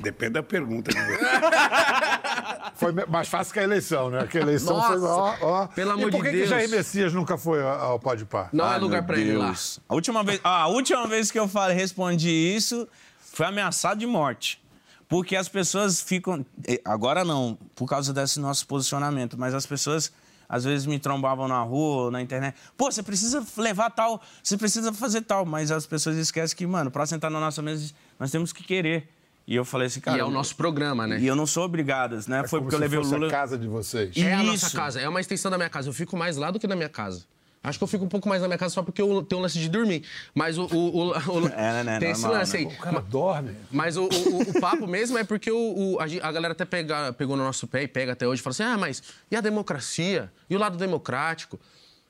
Depende 0.00 0.32
da 0.32 0.42
pergunta. 0.42 0.90
Foi 2.74 2.90
mais 3.06 3.28
fácil 3.28 3.52
que 3.52 3.60
a 3.60 3.62
eleição, 3.62 4.10
né? 4.10 4.26
Que 4.26 4.38
a 4.38 4.40
eleição 4.40 4.80
foi. 4.82 4.98
Nossa, 4.98 5.44
Ó, 5.44 5.62
ó. 5.62 5.66
pelo 5.68 5.90
e 5.90 5.92
amor 5.92 6.10
por 6.10 6.16
de 6.18 6.22
que 6.22 6.30
que 6.30 6.36
Deus. 6.38 6.48
Jair 6.48 6.68
Messias 6.68 7.12
nunca 7.12 7.36
foi 7.38 7.62
ao 7.62 7.98
Pode 8.00 8.24
Par? 8.24 8.48
Não 8.52 8.64
é 8.66 8.74
Ah, 8.74 8.76
lugar 8.78 9.02
meu 9.02 9.06
pra 9.06 9.18
ele 9.18 9.36
lá. 9.36 9.46
Deus. 9.48 9.78
A 9.88 9.94
última 9.94 10.24
vez, 10.24 10.40
a 10.42 10.66
última 10.68 11.06
vez 11.06 11.30
que 11.30 11.38
eu 11.38 11.46
falei, 11.46 11.76
respondi 11.76 12.28
isso 12.30 12.88
foi 13.20 13.46
ameaçado 13.46 14.00
de 14.00 14.06
morte. 14.06 14.60
Porque 15.08 15.36
as 15.36 15.48
pessoas 15.48 16.00
ficam. 16.00 16.44
eh, 16.66 16.80
Agora 16.84 17.24
não, 17.24 17.56
por 17.76 17.86
causa 17.86 18.12
desse 18.12 18.40
nosso 18.40 18.66
posicionamento, 18.66 19.38
mas 19.38 19.54
as 19.54 19.66
pessoas 19.66 20.10
às 20.48 20.64
vezes 20.64 20.86
me 20.86 20.98
trombavam 20.98 21.48
na 21.48 21.60
rua 21.62 22.04
ou 22.04 22.10
na 22.10 22.20
internet. 22.22 22.56
Pô, 22.76 22.90
você 22.90 23.02
precisa 23.02 23.44
levar 23.56 23.90
tal, 23.90 24.20
você 24.42 24.56
precisa 24.56 24.92
fazer 24.92 25.22
tal. 25.22 25.44
Mas 25.44 25.70
as 25.70 25.86
pessoas 25.86 26.16
esquecem 26.16 26.56
que, 26.56 26.66
mano, 26.66 26.90
pra 26.90 27.06
sentar 27.06 27.30
na 27.30 27.40
nossa 27.40 27.62
mesa, 27.62 27.92
nós 28.18 28.30
temos 28.30 28.52
que 28.52 28.62
querer. 28.62 29.08
E 29.46 29.54
eu 29.54 29.64
falei 29.64 29.88
assim, 29.88 30.00
cara. 30.00 30.16
e 30.16 30.20
é 30.20 30.24
o 30.24 30.30
nosso 30.30 30.56
programa, 30.56 31.06
né? 31.06 31.20
E 31.20 31.26
eu 31.26 31.36
não 31.36 31.46
sou 31.46 31.64
obrigado, 31.64 32.18
né? 32.28 32.40
É 32.40 32.48
Foi 32.48 32.60
como 32.60 32.62
porque 32.62 32.76
eu 32.76 32.80
levei 32.80 32.98
o 32.98 33.02
Lula. 33.02 33.26
a 33.26 33.30
casa 33.30 33.58
de 33.58 33.68
vocês. 33.68 34.16
É 34.16 34.32
a 34.32 34.42
nossa 34.42 34.70
casa, 34.70 35.00
é 35.00 35.08
uma 35.08 35.20
extensão 35.20 35.50
da 35.50 35.58
minha 35.58 35.68
casa. 35.68 35.88
Eu 35.88 35.92
fico 35.92 36.16
mais 36.16 36.36
lá 36.36 36.50
do 36.50 36.58
que 36.58 36.66
na 36.66 36.74
minha 36.74 36.88
casa. 36.88 37.24
Acho 37.64 37.78
que 37.78 37.82
eu 37.82 37.88
fico 37.88 38.04
um 38.04 38.08
pouco 38.08 38.28
mais 38.28 38.42
na 38.42 38.46
minha 38.46 38.58
casa 38.58 38.74
só 38.74 38.82
porque 38.82 39.00
eu 39.00 39.22
tenho 39.22 39.38
um 39.40 39.42
lance 39.42 39.58
de 39.58 39.68
dormir. 39.68 40.04
Mas 40.34 40.58
o. 40.58 40.66
o, 40.66 40.76
o- 40.76 41.10
o- 41.10 41.48
É, 41.56 41.72
né, 41.72 41.84
né, 41.84 41.98
tem 41.98 42.10
esse 42.10 42.20
normal, 42.22 42.40
lance 42.40 42.56
aí. 42.58 42.66
né? 42.66 42.74
O 42.74 42.78
cara 42.82 43.00
dorme. 43.00 43.56
Mas 43.72 43.96
o, 43.96 44.04
o- 44.04 44.50
o 44.50 44.60
papo 44.60 44.86
mesmo 44.86 45.16
é 45.18 45.24
porque 45.24 45.50
o, 45.50 45.94
o- 45.94 45.98
a, 46.00 46.30
galera 46.30 46.52
até 46.52 46.64
pega, 46.64 47.12
pegou 47.14 47.36
no 47.36 47.42
nosso 47.42 47.66
pé 47.66 47.82
e 47.84 47.88
pega 47.88 48.12
até 48.12 48.28
hoje 48.28 48.40
e 48.40 48.42
fala 48.44 48.52
assim: 48.52 48.62
ah, 48.62 48.76
mas 48.76 49.02
e 49.30 49.34
a 49.36 49.40
democracia? 49.40 50.30
E 50.48 50.54
o 50.54 50.58
lado 50.58 50.76
democrático? 50.76 51.58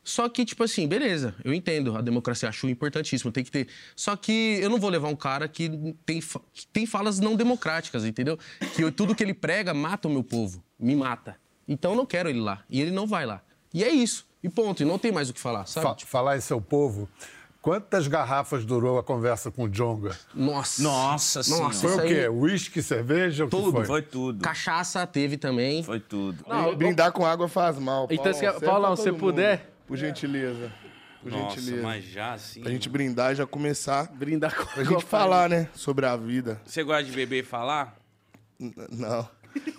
Só 0.06 0.28
que, 0.28 0.44
tipo 0.44 0.62
assim, 0.62 0.86
beleza, 0.86 1.34
eu 1.42 1.54
entendo, 1.54 1.96
a 1.96 2.02
democracia 2.02 2.46
acho 2.46 2.68
importantíssimo, 2.68 3.32
tem 3.32 3.42
que 3.42 3.50
ter. 3.50 3.68
Só 3.96 4.14
que 4.16 4.58
eu 4.60 4.68
não 4.68 4.78
vou 4.78 4.90
levar 4.90 5.08
um 5.08 5.16
cara 5.16 5.48
que 5.48 5.94
tem, 6.04 6.20
que 6.52 6.66
tem 6.70 6.84
falas 6.84 7.18
não 7.20 7.34
democráticas, 7.34 8.04
entendeu? 8.04 8.38
Que 8.76 8.84
eu- 8.84 8.92
tudo 8.92 9.14
que 9.14 9.22
ele 9.24 9.32
prega 9.32 9.72
mata 9.72 10.06
o 10.06 10.10
meu 10.10 10.22
povo, 10.22 10.62
me 10.78 10.94
mata. 10.94 11.36
Então 11.66 11.92
eu 11.92 11.96
não 11.96 12.04
quero 12.04 12.28
ele 12.28 12.40
lá. 12.40 12.62
E 12.68 12.82
ele 12.82 12.90
não 12.90 13.06
vai 13.06 13.24
lá. 13.24 13.40
E 13.74 13.82
é 13.84 13.90
isso. 13.90 14.24
E 14.42 14.48
ponto. 14.48 14.82
E 14.82 14.86
não 14.86 14.98
tem 14.98 15.10
mais 15.12 15.28
o 15.28 15.34
que 15.34 15.40
falar, 15.40 15.66
sabe? 15.66 15.86
Fa- 16.00 16.06
falar 16.06 16.36
em 16.36 16.40
seu 16.40 16.60
povo, 16.60 17.08
quantas 17.60 18.06
garrafas 18.06 18.64
durou 18.64 18.98
a 18.98 19.02
conversa 19.02 19.50
com 19.50 19.64
o 19.64 19.68
Jonga? 19.68 20.16
Nossa. 20.34 20.82
Nossa 20.82 21.42
Senhora. 21.42 21.64
Nossa, 21.64 21.88
Foi 21.88 22.04
o 22.04 22.08
quê? 22.08 22.28
Whisky, 22.28 22.82
cerveja? 22.82 23.46
Tudo. 23.48 23.72
foi? 23.72 23.84
Foi 23.84 24.02
tudo. 24.02 24.40
Cachaça 24.42 25.06
teve 25.06 25.36
também. 25.36 25.82
Foi 25.82 25.98
tudo. 25.98 26.44
Brin- 26.46 26.76
Brindar 26.76 27.10
com 27.12 27.26
água 27.26 27.48
faz 27.48 27.78
mal. 27.78 28.06
Então, 28.10 28.32
se- 28.32 28.40
pra 28.50 28.60
Paulão, 28.60 28.94
todo 28.94 29.02
se 29.04 29.10
mundo. 29.10 29.20
puder- 29.20 29.70
Por 29.86 29.96
gentileza. 29.96 30.70
Por 31.22 31.32
Nossa, 31.32 31.56
gentileza. 31.58 31.82
mas 31.82 32.04
já 32.04 32.34
assim. 32.34 32.60
Pra 32.60 32.70
gente 32.70 32.86
brindar 32.88 33.32
e 33.32 33.34
já 33.34 33.46
começar. 33.46 34.12
Brindar 34.12 34.54
com 34.54 34.66
Pra 34.66 34.84
gente 34.84 35.04
falar, 35.06 35.48
né? 35.48 35.68
Sobre 35.74 36.04
a 36.04 36.14
vida. 36.16 36.60
Você 36.66 36.82
gosta 36.82 37.02
de 37.04 37.12
beber 37.12 37.40
e 37.40 37.46
falar? 37.46 37.96
N- 38.60 38.74
Não. 38.92 39.26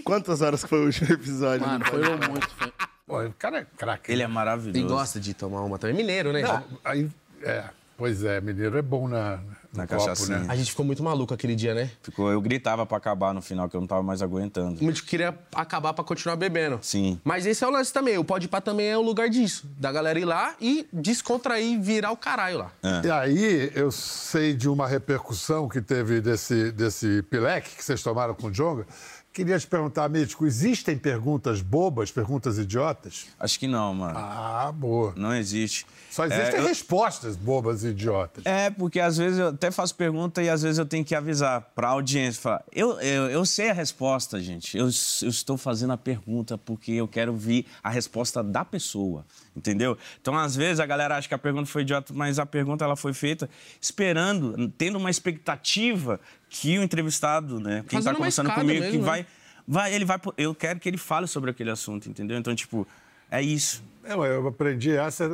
Quantas 0.04 0.42
horas 0.42 0.64
que 0.64 0.70
foi 0.70 0.80
o 0.82 0.86
último 0.86 1.12
episódio? 1.14 1.68
Mano, 1.68 1.86
foi 1.86 2.00
muito. 2.30 2.50
Foi... 2.56 2.74
Pô, 3.08 3.22
o 3.24 3.34
cara 3.34 3.60
é 3.60 3.66
craque. 3.78 4.12
Ele 4.12 4.24
é 4.24 4.26
E 4.26 4.28
maravilhoso. 4.28 4.88
gosta 4.88 5.20
de 5.20 5.34
tomar 5.34 5.62
uma 5.62 5.78
também. 5.78 5.96
Mineiro, 5.96 6.34
né? 6.34 6.42
Não, 6.42 6.64
aí, 6.84 7.08
é, 7.44 7.66
pois 7.96 8.24
é, 8.24 8.42
mineiro 8.42 8.78
é 8.80 8.82
bom 8.82 9.08
na, 9.08 9.40
Na 9.72 9.86
copo, 9.86 10.00
cachaçinha. 10.04 10.40
né? 10.40 10.46
A 10.50 10.56
gente 10.56 10.72
ficou 10.72 10.84
muito 10.84 11.04
maluco 11.04 11.32
aquele 11.32 11.56
dia, 11.56 11.76
né? 11.76 11.92
Ficou, 12.02 12.32
eu 12.32 12.42
gritava 12.42 12.84
pra 12.84 12.98
acabar 12.98 13.32
no 13.32 13.44
final, 13.44 13.70
que 13.70 13.76
eu 13.76 13.80
não 13.82 13.88
tava 13.88 14.02
mais 14.02 14.24
aguentando. 14.24 14.80
A 14.82 14.84
gente 14.84 15.04
queria 15.04 15.38
acabar 15.54 15.94
pra 15.94 16.04
continuar 16.04 16.36
bebendo. 16.36 16.80
Sim. 16.82 17.22
Mas 17.24 17.46
esse 17.46 17.64
é 17.64 17.68
o 17.68 17.70
lance 17.70 17.94
também. 17.94 18.18
O 18.18 18.24
Pode 18.24 18.48
Pá 18.48 18.60
também 18.60 18.88
é 18.88 18.98
o 18.98 19.04
lugar 19.04 19.30
disso. 19.30 19.68
Da 19.78 19.92
galera 19.92 20.18
ir 20.20 20.26
lá 20.26 20.56
e 20.60 20.88
descontrair, 20.92 21.80
virar 21.80 22.12
o 22.12 22.18
caralho 22.18 22.58
lá. 22.58 22.72
E 23.04 23.12
aí, 23.12 23.72
eu 23.76 23.92
sei 23.92 24.56
de 24.56 24.68
uma 24.68 24.88
repercussão 24.88 25.70
que 25.70 25.80
teve 25.80 26.22
desse, 26.22 26.72
desse 26.72 27.22
pileque 27.30 27.76
que 27.76 27.84
vocês 27.84 28.02
tomaram 28.02 28.34
com 28.34 28.48
o 28.48 28.52
Jonga. 28.52 28.88
Queria 29.36 29.60
te 29.60 29.68
perguntar, 29.68 30.08
Mítico, 30.10 30.46
existem 30.46 30.98
perguntas 30.98 31.60
bobas, 31.60 32.10
perguntas 32.10 32.58
idiotas? 32.58 33.28
Acho 33.38 33.60
que 33.60 33.68
não, 33.68 33.94
mano. 33.94 34.18
Ah, 34.18 34.72
boa. 34.74 35.14
Não 35.18 35.36
existe. 35.36 35.86
Só 36.16 36.24
existem 36.24 36.56
É, 36.56 36.60
eu- 36.62 36.68
respostas 36.68 37.36
bobas 37.36 37.84
e 37.84 37.90
idiotas. 37.90 38.46
É, 38.46 38.70
porque 38.70 39.02
às 39.02 39.18
vezes 39.18 39.38
eu 39.38 39.50
até 39.50 39.70
faço 39.70 39.94
pergunta 39.96 40.42
e 40.42 40.48
às 40.50 40.62
vezes 40.62 40.78
eu 40.78 40.86
tenho 40.86 41.04
que 41.04 41.14
avisar 41.14 41.60
pra 41.76 41.90
audiência. 41.90 42.42
Falar, 42.42 42.64
eu, 42.72 42.98
eu, 43.02 43.30
eu 43.30 43.46
sei 43.46 43.70
a 43.70 43.74
resposta, 43.74 44.40
gente. 44.42 44.78
Eu, 44.78 44.86
eu 44.86 45.30
estou 45.30 45.58
fazendo 45.58 45.92
a 45.92 45.98
pergunta 45.98 46.58
porque 46.58 46.94
eu 46.94 47.06
quero 47.06 47.34
ouvir 47.34 47.66
a 47.84 47.90
resposta 47.90 48.42
da 48.42 48.64
pessoa, 48.64 49.26
entendeu? 49.54 49.98
Então, 50.22 50.38
às 50.38 50.56
vezes, 50.56 50.80
a 50.80 50.86
galera 50.86 51.18
acha 51.18 51.28
que 51.28 51.34
a 51.34 51.38
pergunta 51.38 51.66
foi 51.66 51.82
idiota, 51.82 52.14
mas 52.14 52.40
a 52.40 52.46
pergunta 52.46 52.86
ela 52.86 52.96
foi 52.96 53.12
feita 53.14 53.50
esperando, 53.82 54.70
tendo 54.78 54.98
uma 54.98 55.10
expectativa 55.10 56.18
que 56.50 56.80
o 56.80 56.84
entrevistado, 56.84 57.60
né, 57.60 57.84
quem 57.90 58.00
está 58.00 58.16
conversando 58.16 58.50
comigo, 58.54 58.80
mesmo, 58.80 58.92
que 58.92 58.98
né? 59.00 59.04
vai, 59.04 59.26
vai, 59.68 59.94
ele 59.94 60.06
vai... 60.06 60.18
Eu 60.38 60.56
quero 60.56 60.80
que 60.80 60.88
ele 60.88 60.98
fale 60.98 61.28
sobre 61.28 61.52
aquele 61.52 61.72
assunto, 61.72 62.10
entendeu? 62.10 62.38
Então, 62.38 62.56
tipo, 62.56 62.88
é 63.30 63.42
isso. 63.42 63.84
Eu, 64.04 64.24
eu 64.24 64.48
aprendi 64.48 64.92
essa 64.92 65.28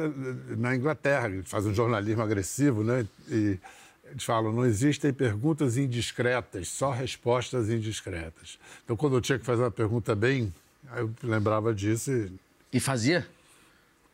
na 0.58 0.76
Inglaterra, 0.76 1.28
eles 1.28 1.50
fazem 1.50 1.72
um 1.72 1.76
jornalismo 1.76 2.22
agressivo, 2.22 2.84
né? 2.84 3.06
E 3.28 3.60
eles 4.06 4.24
falam, 4.24 4.52
não 4.54 4.66
existem 4.66 5.12
perguntas 5.14 5.78
indiscretas, 5.78 6.68
só 6.70 6.92
respostas 6.92 7.70
indiscretas. 7.70 8.58
Então, 8.84 8.96
quando 8.96 9.16
eu 9.18 9.22
tinha 9.22 9.38
que 9.38 9.46
fazer 9.46 9.64
uma 9.64 9.72
pergunta 9.72 10.16
bem, 10.16 10.54
eu 10.96 11.14
lembrava 11.24 11.74
disso 11.74 12.12
e 12.12 12.32
E 12.74 12.80
fazia? 12.80 13.28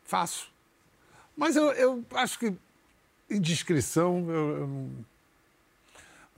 faço. 0.04 0.50
Mas 1.36 1.54
eu, 1.54 1.70
eu 1.72 2.04
acho 2.14 2.38
que 2.38 2.52
indiscrição, 3.30 4.26
eu, 4.28 4.56
eu 4.56 4.66
não... 4.66 4.90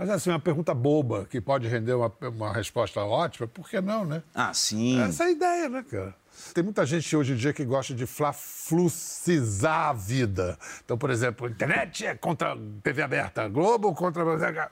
Mas 0.01 0.09
assim, 0.09 0.31
uma 0.31 0.41
pergunta 0.41 0.73
boba, 0.73 1.27
que 1.29 1.43
pode 1.43 1.69
render 1.69 1.93
uma, 1.93 2.11
uma 2.23 2.55
resposta 2.55 3.03
ótima, 3.03 3.47
por 3.47 3.69
que 3.69 3.83
não, 3.83 4.07
né? 4.07 4.23
Ah, 4.35 4.55
sim. 4.55 4.99
Essa 4.99 5.25
é 5.25 5.27
a 5.27 5.31
ideia, 5.31 5.69
né, 5.69 5.85
cara? 5.91 6.15
Tem 6.55 6.65
muita 6.65 6.87
gente 6.87 7.15
hoje 7.15 7.35
em 7.35 7.37
dia 7.37 7.53
que 7.53 7.63
gosta 7.67 7.93
de 7.93 8.07
flaflucizar 8.07 9.91
a 9.91 9.93
vida. 9.93 10.59
Então, 10.83 10.97
por 10.97 11.11
exemplo, 11.11 11.47
internet 11.47 12.07
é 12.07 12.15
contra 12.15 12.55
a 12.55 12.57
TV 12.83 13.03
aberta, 13.03 13.47
Globo 13.47 13.95
contra. 13.95 14.71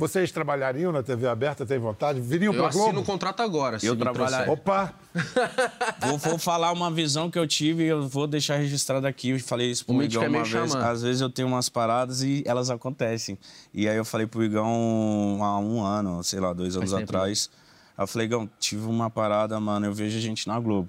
Vocês 0.00 0.30
trabalhariam 0.30 0.92
na 0.92 1.02
TV 1.02 1.26
aberta, 1.26 1.66
têm 1.66 1.76
vontade? 1.80 2.20
Viriam 2.20 2.52
Eu 2.54 2.60
para 2.60 2.68
assino 2.68 2.84
Globo? 2.84 3.00
o 3.00 3.04
contrato 3.04 3.40
agora. 3.42 3.80
se 3.80 3.86
Eu 3.86 3.94
me 3.96 4.00
trabalhar- 4.00 4.44
trouxer. 4.44 4.52
Opa! 4.52 4.94
Vou, 6.06 6.16
vou 6.18 6.38
falar 6.38 6.70
uma 6.70 6.88
visão 6.88 7.28
que 7.28 7.36
eu 7.36 7.48
tive 7.48 7.82
e 7.82 7.88
eu 7.88 8.08
vou 8.08 8.28
deixar 8.28 8.54
registrado 8.56 9.04
aqui. 9.08 9.30
Eu 9.30 9.40
falei 9.40 9.68
isso 9.72 9.84
pro 9.84 9.96
O 9.96 10.02
Igão 10.02 10.22
é 10.22 10.28
uma 10.28 10.44
vez. 10.44 10.70
xamã. 10.70 10.84
Às 10.88 11.02
vezes 11.02 11.20
eu 11.20 11.28
tenho 11.28 11.48
umas 11.48 11.68
paradas 11.68 12.22
e 12.22 12.44
elas 12.46 12.70
acontecem. 12.70 13.36
E 13.74 13.88
aí 13.88 13.96
eu 13.96 14.04
falei 14.04 14.28
pro 14.28 14.44
Igão 14.44 15.38
há 15.42 15.58
um 15.58 15.82
ano, 15.84 16.22
sei 16.22 16.38
lá, 16.38 16.52
dois 16.52 16.76
anos 16.76 16.90
tempo, 16.92 17.02
atrás. 17.02 17.50
Aí 17.96 18.04
eu 18.04 18.06
falei, 18.06 18.26
Igão, 18.28 18.48
tive 18.60 18.86
uma 18.86 19.10
parada, 19.10 19.58
mano, 19.58 19.86
eu 19.86 19.92
vejo 19.92 20.16
a 20.16 20.20
gente 20.20 20.46
na 20.46 20.60
Globo. 20.60 20.88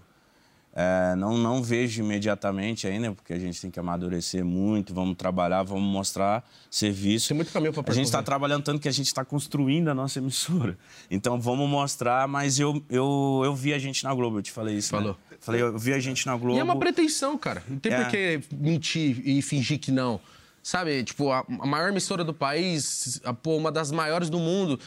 É, 0.81 1.13
não, 1.17 1.37
não 1.37 1.61
vejo 1.61 2.01
imediatamente 2.01 2.87
ainda, 2.87 3.11
porque 3.11 3.33
a 3.33 3.37
gente 3.37 3.59
tem 3.59 3.69
que 3.69 3.77
amadurecer 3.77 4.45
muito, 4.45 4.93
vamos 4.93 5.17
trabalhar, 5.17 5.61
vamos 5.63 5.83
mostrar 5.91 6.41
serviço. 6.71 7.27
Tem 7.27 7.35
muito 7.35 7.51
caminho 7.51 7.73
pra 7.73 7.83
A 7.85 7.93
gente 7.93 8.05
está 8.05 8.23
trabalhando 8.23 8.63
tanto 8.63 8.79
que 8.79 8.87
a 8.87 8.91
gente 8.91 9.07
está 9.07 9.25
construindo 9.25 9.89
a 9.89 9.93
nossa 9.93 10.19
emissora. 10.19 10.77
Então 11.11 11.37
vamos 11.41 11.67
mostrar, 11.69 12.27
mas 12.29 12.59
eu, 12.59 12.81
eu, 12.89 13.41
eu 13.43 13.53
vi 13.53 13.73
a 13.73 13.79
gente 13.79 14.05
na 14.05 14.13
Globo, 14.13 14.37
eu 14.37 14.41
te 14.41 14.51
falei 14.53 14.77
isso. 14.77 14.95
né? 14.95 15.01
Falou. 15.01 15.17
Falei, 15.41 15.61
eu 15.61 15.77
vi 15.77 15.91
a 15.91 15.99
gente 15.99 16.25
na 16.25 16.37
Globo. 16.37 16.55
E 16.55 16.59
é 16.59 16.63
uma 16.63 16.77
pretensão, 16.77 17.37
cara. 17.37 17.61
Não 17.67 17.77
tem 17.77 17.91
É. 17.91 18.01
por 18.03 18.11
que 18.11 18.41
mentir 18.55 19.21
e 19.27 19.41
fingir 19.41 19.79
que 19.79 19.91
não. 19.91 20.19
Sabe, 20.63 21.03
tipo, 21.03 21.31
a, 21.31 21.39
a 21.61 21.65
maior 21.65 21.89
emissora 21.89 22.23
do 22.23 22.33
país, 22.33 23.19
a, 23.25 23.33
pô, 23.33 23.57
uma 23.57 23.71
das 23.71 23.91
maiores 23.91 24.29
do 24.29 24.39
mundo. 24.39 24.79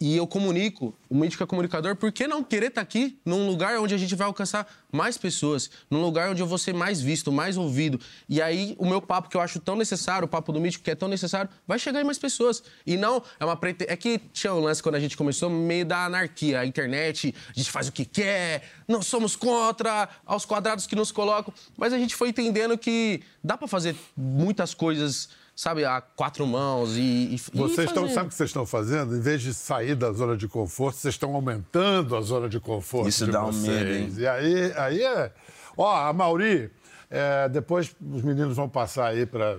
E 0.00 0.16
eu 0.16 0.26
comunico, 0.26 0.94
o 1.08 1.14
médico 1.14 1.42
é 1.42 1.46
comunicador, 1.46 1.96
por 1.96 2.12
que 2.12 2.26
não 2.26 2.42
querer 2.42 2.66
estar 2.66 2.80
aqui 2.80 3.18
num 3.24 3.46
lugar 3.46 3.78
onde 3.78 3.94
a 3.94 3.98
gente 3.98 4.14
vai 4.14 4.26
alcançar 4.26 4.66
mais 4.90 5.16
pessoas, 5.16 5.70
num 5.90 6.00
lugar 6.02 6.30
onde 6.30 6.42
eu 6.42 6.46
vou 6.46 6.58
ser 6.58 6.74
mais 6.74 7.00
visto, 7.00 7.32
mais 7.32 7.56
ouvido. 7.56 7.98
E 8.28 8.42
aí 8.42 8.74
o 8.78 8.86
meu 8.86 9.00
papo 9.00 9.28
que 9.28 9.36
eu 9.36 9.40
acho 9.40 9.58
tão 9.60 9.74
necessário, 9.76 10.26
o 10.26 10.28
papo 10.28 10.52
do 10.52 10.60
mítico 10.60 10.84
que 10.84 10.90
é 10.90 10.94
tão 10.94 11.08
necessário, 11.08 11.50
vai 11.66 11.78
chegar 11.78 12.00
em 12.00 12.04
mais 12.04 12.18
pessoas. 12.18 12.62
E 12.86 12.96
não 12.96 13.22
é 13.40 13.44
uma 13.44 13.56
prete... 13.56 13.86
é 13.88 13.96
que 13.96 14.18
tinha 14.32 14.52
um 14.52 14.60
lance 14.60 14.82
quando 14.82 14.96
a 14.96 15.00
gente 15.00 15.16
começou 15.16 15.48
meio 15.48 15.86
da 15.86 16.04
anarquia, 16.04 16.60
a 16.60 16.66
internet, 16.66 17.34
a 17.48 17.52
gente 17.58 17.70
faz 17.70 17.88
o 17.88 17.92
que 17.92 18.04
quer, 18.04 18.62
não 18.86 19.02
somos 19.02 19.34
contra 19.34 20.08
aos 20.26 20.44
quadrados 20.44 20.86
que 20.86 20.94
nos 20.94 21.10
colocam, 21.10 21.52
mas 21.76 21.92
a 21.92 21.98
gente 21.98 22.14
foi 22.14 22.28
entendendo 22.28 22.76
que 22.76 23.22
dá 23.42 23.56
pra 23.56 23.66
fazer 23.66 23.96
muitas 24.16 24.74
coisas, 24.74 25.28
sabe, 25.54 25.84
a 25.84 26.00
quatro 26.00 26.46
mãos 26.46 26.96
e, 26.96 27.34
e 27.34 27.40
Vocês 27.54 27.88
estão, 27.88 28.08
sabe 28.08 28.26
o 28.26 28.28
que 28.30 28.34
vocês 28.34 28.50
estão 28.50 28.66
fazendo? 28.66 29.16
Em 29.16 29.20
vez 29.20 29.40
de 29.42 29.52
sair 29.54 29.94
da 29.94 30.12
zona 30.12 30.36
de 30.36 30.48
conforto, 30.48 30.98
vocês 30.98 31.14
estão 31.14 31.34
aumentando 31.34 32.16
a 32.16 32.20
zona 32.20 32.48
de 32.48 32.58
conforto. 32.60 33.08
Isso 33.08 33.26
de 33.26 33.32
dá 33.32 33.44
um 33.44 33.52
vocês. 33.52 33.66
medo, 33.66 33.92
hein? 33.92 34.12
E 34.16 34.26
aí, 34.26 34.72
aí 34.76 35.02
é. 35.02 35.32
Ó, 35.76 35.94
a 35.94 36.12
Mauri, 36.12 36.70
é, 37.10 37.48
depois 37.48 37.94
os 38.00 38.22
meninos 38.22 38.56
vão 38.56 38.68
passar 38.68 39.08
aí 39.08 39.26
para 39.26 39.58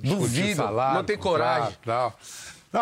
discutir 0.00 0.16
Duvido, 0.16 0.56
salário. 0.56 0.96
não 0.96 1.04
tem 1.04 1.16
coragem. 1.18 1.76
Tal. 1.84 2.16
Não, 2.72 2.80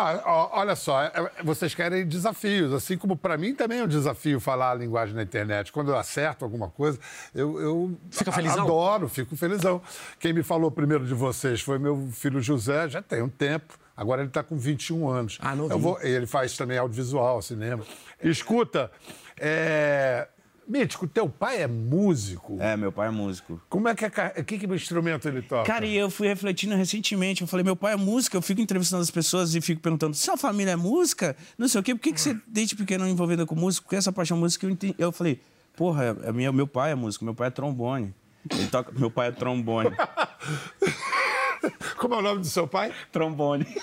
olha 0.51 0.75
só, 0.75 1.01
é, 1.03 1.11
é, 1.37 1.43
vocês 1.43 1.73
querem 1.73 2.05
desafios, 2.05 2.73
assim 2.73 2.97
como 2.97 3.15
para 3.15 3.37
mim 3.37 3.53
também 3.55 3.79
é 3.79 3.83
um 3.83 3.87
desafio 3.87 4.39
falar 4.39 4.71
a 4.71 4.75
linguagem 4.75 5.15
na 5.15 5.23
internet. 5.23 5.71
Quando 5.71 5.89
eu 5.91 5.97
acerto 5.97 6.43
alguma 6.43 6.69
coisa, 6.69 6.99
eu, 7.33 7.59
eu 7.61 7.97
Fica 8.11 8.31
felizão? 8.31 8.63
adoro, 8.63 9.07
fico 9.07 9.35
felizão. 9.35 9.81
Quem 10.19 10.33
me 10.33 10.43
falou 10.43 10.69
primeiro 10.71 11.05
de 11.05 11.13
vocês 11.13 11.61
foi 11.61 11.77
meu 11.79 12.09
filho 12.11 12.41
José, 12.41 12.89
já 12.89 13.01
tem 13.01 13.21
um 13.21 13.29
tempo. 13.29 13.77
Agora 13.95 14.21
ele 14.21 14.27
está 14.29 14.43
com 14.43 14.57
21 14.57 15.07
anos. 15.07 15.37
Ah, 15.41 15.55
novinho. 15.55 15.71
Eu 15.75 15.79
vou- 15.79 16.01
ele 16.01 16.25
faz 16.27 16.57
também 16.57 16.77
audiovisual, 16.77 17.41
cinema. 17.41 17.81
Escuta, 18.21 18.91
é, 19.39 20.27
Mítico, 20.67 21.07
teu 21.07 21.29
pai 21.29 21.61
é 21.61 21.67
músico? 21.67 22.57
É, 22.59 22.75
meu 22.75 22.91
pai 22.91 23.07
é 23.07 23.11
músico. 23.11 23.61
Como 23.69 23.87
é 23.87 23.93
que 23.93 24.05
é. 24.05 24.09
Que, 24.43 24.57
que 24.57 24.65
instrumento 24.65 25.27
ele 25.27 25.43
toca? 25.43 25.63
Cara, 25.63 25.85
e 25.85 25.95
eu 25.95 26.09
fui 26.09 26.27
refletindo 26.27 26.75
recentemente. 26.75 27.43
Eu 27.43 27.47
falei, 27.47 27.63
meu 27.63 27.75
pai 27.75 27.93
é 27.93 27.95
música. 27.95 28.35
Eu 28.35 28.41
fico 28.41 28.61
entrevistando 28.61 29.03
as 29.03 29.11
pessoas 29.11 29.53
e 29.53 29.61
fico 29.61 29.79
perguntando: 29.79 30.15
sua 30.15 30.35
família 30.35 30.71
é 30.71 30.75
música? 30.75 31.35
Não 31.55 31.67
sei 31.67 31.81
o 31.81 31.83
quê. 31.83 31.93
Por 31.93 32.01
que, 32.01 32.13
que 32.13 32.19
você, 32.19 32.35
desde 32.47 32.75
pequeno, 32.75 33.07
envolvida 33.07 33.45
com 33.45 33.53
música? 33.53 33.83
Por 33.83 33.91
que 33.91 33.95
essa 33.95 34.11
paixão 34.11 34.37
música? 34.37 34.65
Eu, 34.65 34.71
entendi. 34.71 34.95
eu 34.97 35.11
falei, 35.11 35.39
porra, 35.75 36.17
é 36.23 36.31
minha, 36.31 36.51
meu 36.51 36.65
pai 36.65 36.91
é 36.91 36.95
músico. 36.95 37.23
Meu 37.23 37.35
pai 37.35 37.49
é 37.49 37.51
trombone. 37.51 38.11
Ele 38.49 38.67
toca, 38.67 38.91
meu 38.91 39.11
pai 39.11 39.27
é 39.27 39.31
trombone. 39.31 39.91
Como 41.97 42.15
é 42.15 42.17
o 42.17 42.21
nome 42.21 42.41
do 42.41 42.47
seu 42.47 42.67
pai? 42.67 42.91
trombone. 43.11 43.65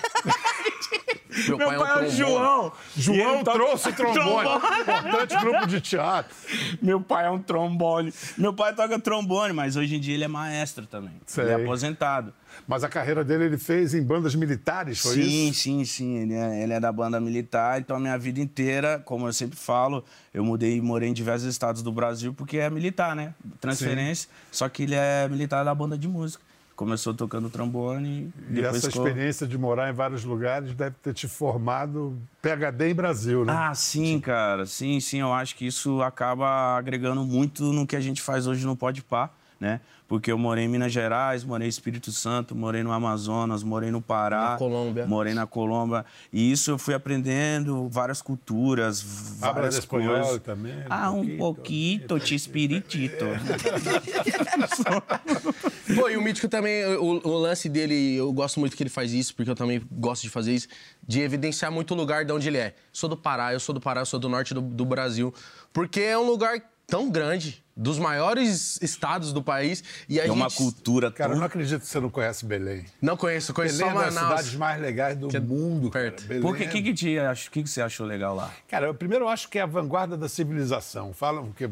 Meu, 1.47 1.57
pai, 1.57 1.75
é 1.75 2.03
é 2.03 2.07
o. 2.07 2.11
João. 2.11 2.71
João 2.95 3.43
toca- 3.43 3.57
trouxe 3.59 3.89
o 3.89 3.93
trombone. 3.95 4.49
Trombone. 4.49 4.81
Importante 5.09 5.37
grupo 5.39 5.67
de 5.67 5.81
teatro. 5.81 6.35
Meu 6.81 7.01
pai 7.01 7.25
é 7.25 7.29
um 7.29 7.39
trombone. 7.39 8.13
Meu 8.37 8.53
pai 8.53 8.73
toca 8.75 8.99
trombone, 8.99 9.53
mas 9.53 9.75
hoje 9.75 9.95
em 9.95 9.99
dia 9.99 10.13
ele 10.13 10.23
é 10.23 10.27
maestro 10.27 10.85
também. 10.85 11.13
Sei. 11.25 11.43
Ele 11.45 11.51
é 11.51 11.55
aposentado. 11.55 12.33
Mas 12.67 12.83
a 12.83 12.89
carreira 12.89 13.23
dele 13.23 13.45
ele 13.45 13.57
fez 13.57 13.95
em 13.95 14.03
bandas 14.03 14.35
militares, 14.35 14.99
foi 14.99 15.15
sim, 15.15 15.49
isso? 15.49 15.61
sim, 15.61 15.85
sim. 15.85 16.17
Ele 16.19 16.33
é, 16.35 16.63
ele 16.63 16.73
é 16.73 16.79
da 16.79 16.91
banda 16.91 17.19
militar, 17.19 17.79
então 17.81 17.97
a 17.97 17.99
minha 17.99 18.17
vida 18.17 18.39
inteira, 18.39 19.01
como 19.03 19.27
eu 19.27 19.33
sempre 19.33 19.57
falo, 19.57 20.05
eu 20.31 20.43
mudei 20.45 20.77
e 20.77 20.81
morei 20.81 21.09
em 21.09 21.13
diversos 21.13 21.47
estados 21.47 21.81
do 21.81 21.91
Brasil 21.91 22.31
porque 22.31 22.57
é 22.59 22.69
militar, 22.69 23.15
né? 23.15 23.33
Transferência. 23.59 24.29
Só 24.51 24.69
que 24.69 24.83
ele 24.83 24.93
é 24.95 25.27
militar 25.27 25.65
da 25.65 25.73
banda 25.73 25.97
de 25.97 26.07
música. 26.07 26.43
Começou 26.75 27.13
tocando 27.13 27.49
trombone 27.51 28.33
E 28.49 28.59
essa 28.61 28.89
ficou- 28.89 29.05
experiência 29.07 29.45
de 29.45 29.57
morar 29.57 29.89
em 29.89 29.93
vários 29.93 30.23
lugares 30.23 30.73
deve 30.73 30.95
ter 31.03 31.13
te 31.13 31.27
formado 31.27 32.17
PHD 32.41 32.89
em 32.89 32.95
Brasil, 32.95 33.45
né? 33.45 33.53
Ah, 33.55 33.73
sim, 33.75 34.19
cara. 34.19 34.65
Sim, 34.65 34.99
sim. 34.99 35.19
Eu 35.19 35.31
acho 35.31 35.55
que 35.55 35.67
isso 35.67 36.01
acaba 36.01 36.75
agregando 36.75 37.23
muito 37.23 37.71
no 37.71 37.85
que 37.85 37.95
a 37.95 37.99
gente 38.01 38.21
faz 38.21 38.47
hoje 38.47 38.65
no 38.65 38.75
Pode 38.75 39.03
Par, 39.03 39.31
né? 39.63 39.79
Porque 40.09 40.29
eu 40.29 40.37
morei 40.37 40.65
em 40.65 40.67
Minas 40.67 40.91
Gerais, 40.91 41.45
morei 41.45 41.65
em 41.65 41.69
Espírito 41.69 42.11
Santo, 42.11 42.53
morei 42.53 42.83
no 42.83 42.91
Amazonas, 42.91 43.63
morei 43.63 43.91
no 43.91 44.01
Pará. 44.01 44.51
Na 44.51 44.57
Colômbia. 44.57 45.07
Morei 45.07 45.33
na 45.33 45.47
Colômbia. 45.47 46.05
E 46.33 46.51
isso 46.51 46.69
eu 46.69 46.77
fui 46.77 46.93
aprendendo 46.93 47.87
várias 47.87 48.21
culturas, 48.21 49.01
várias 49.39 49.77
espanhol 49.77 50.19
coisas. 50.19 50.41
também? 50.41 50.73
Ah, 50.89 51.11
um 51.11 51.37
pouquito, 51.37 52.19
te 52.19 52.35
espiritito. 52.35 53.23
Pô, 55.95 56.09
e 56.09 56.17
o 56.17 56.21
Mítico 56.21 56.49
também, 56.49 56.85
o, 56.97 57.25
o 57.25 57.37
lance 57.37 57.69
dele, 57.69 58.15
eu 58.15 58.33
gosto 58.33 58.59
muito 58.59 58.75
que 58.75 58.83
ele 58.83 58.89
faz 58.89 59.13
isso, 59.13 59.33
porque 59.33 59.49
eu 59.49 59.55
também 59.55 59.81
gosto 59.89 60.23
de 60.23 60.29
fazer 60.29 60.53
isso, 60.53 60.67
de 61.07 61.21
evidenciar 61.21 61.71
muito 61.71 61.93
o 61.93 61.97
lugar 61.97 62.25
de 62.25 62.33
onde 62.33 62.49
ele 62.49 62.57
é. 62.57 62.75
Sou 62.91 63.09
do 63.09 63.15
Pará, 63.15 63.53
eu 63.53 63.61
sou 63.61 63.73
do 63.73 63.79
Pará, 63.79 64.01
eu 64.01 64.05
sou 64.05 64.19
do 64.19 64.27
norte 64.27 64.53
do, 64.53 64.59
do 64.59 64.83
Brasil. 64.83 65.33
Porque 65.71 66.01
é 66.01 66.17
um 66.17 66.25
lugar 66.25 66.61
tão 66.85 67.09
grande, 67.09 67.63
dos 67.75 67.97
maiores 67.97 68.79
estados 68.81 69.33
do 69.33 69.41
país, 69.41 69.83
e 70.07 70.19
a 70.19 70.23
É 70.23 70.27
gente... 70.27 70.35
uma 70.35 70.49
cultura 70.51 71.11
Cara, 71.11 71.33
eu 71.33 71.37
não 71.37 71.45
acredito 71.45 71.81
que 71.81 71.87
você 71.87 71.99
não 71.99 72.09
conhece 72.09 72.45
Belém. 72.45 72.85
Não 73.01 73.17
conheço, 73.17 73.53
conheço 73.53 73.77
Belém 73.77 73.89
é 73.89 73.93
só 73.93 73.97
uma 73.99 74.05
das 74.05 74.13
Manaus. 74.15 74.39
cidades 74.41 74.55
mais 74.59 74.81
legais 74.81 75.17
do 75.17 75.27
Que 75.27 75.37
é 75.37 75.39
mundo, 75.39 75.89
perto. 75.89 76.15
cara. 76.17 76.27
Belém 76.27 76.41
Por 76.43 76.55
que, 76.55 76.63
é- 76.63 76.67
que, 76.67 76.81
que, 76.83 76.93
te 76.93 77.17
ach- 77.19 77.49
que, 77.49 77.63
que 77.63 77.69
você 77.69 77.81
achou 77.81 78.05
legal 78.05 78.35
lá? 78.35 78.51
Cara, 78.67 78.85
eu 78.87 78.93
primeiro 78.93 79.25
eu 79.25 79.29
acho 79.29 79.49
que 79.49 79.57
é 79.57 79.61
a 79.61 79.65
vanguarda 79.65 80.15
da 80.15 80.29
civilização. 80.29 81.13
Falam 81.13 81.51
que 81.51 81.63
a 81.65 81.69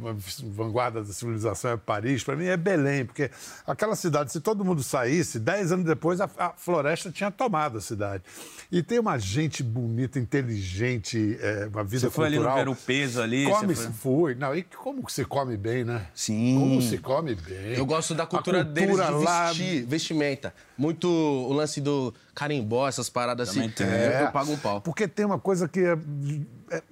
vanguarda 0.50 1.04
da 1.04 1.14
civilização 1.14 1.72
é 1.72 1.78
Paris, 1.78 2.24
para 2.24 2.36
mim 2.36 2.46
é 2.46 2.58
Belém, 2.58 3.06
porque 3.06 3.30
aquela 3.68 3.96
cidade, 3.96 4.32
se 4.32 4.40
todo 4.42 4.66
mundo 4.66 4.84
saísse, 4.84 5.40
dez 5.40 5.72
anos 5.72 5.86
depois 5.86 6.20
a, 6.20 6.30
a 6.38 6.50
floresta 6.58 7.12
tinha 7.12 7.30
tomado 7.30 7.78
a 7.78 7.82
cidade. 7.82 8.24
E 8.72 8.82
tem 8.82 9.00
uma 9.00 9.18
gente 9.20 9.62
bonita, 9.62 10.18
inteligente, 10.18 11.38
é, 11.42 11.68
uma 11.72 11.84
vida 11.84 12.02
Você 12.02 12.10
foi 12.10 12.26
ali 12.28 12.38
no 12.38 12.44
cultural. 12.46 12.72
O 12.72 12.76
Peso 12.76 13.22
ali? 13.22 13.46
Come, 13.46 13.76
você 13.76 13.84
foi- 13.84 13.94
fui. 13.94 14.36
Não, 14.36 14.56
e 14.56 14.64
como 14.64 15.04
que 15.06 15.12
se 15.12 15.26
come 15.26 15.58
bem, 15.58 15.84
né? 15.84 15.91
Sim. 16.14 16.58
Como 16.60 16.82
se 16.82 16.98
come 16.98 17.36
bem. 17.36 17.74
Eu 17.76 17.86
gosto 17.86 18.14
da 18.14 18.26
cultura, 18.26 18.62
A 18.62 18.64
deles 18.64 18.96
de 18.96 19.02
lá- 19.24 19.48
vestir, 19.48 19.86
vestimenta. 19.86 20.54
Muito 20.78 21.08
o 21.08 21.52
lance 21.54 21.80
do 21.82 22.14
carimbó, 22.34 22.88
essas 22.88 23.10
paradas 23.10 23.50
assim. 23.50 23.70
Também 23.70 23.72
tem. 23.72 23.88
Eu, 23.88 24.26
eu 24.26 24.32
pago 24.32 24.52
um 24.52 24.58
pau. 24.58 24.82
Porque 24.82 25.08
tem 25.08 25.26
uma 25.26 25.40
coisa 25.40 25.68
que 25.68 25.80
é- 25.80 25.98
é- 26.72 26.84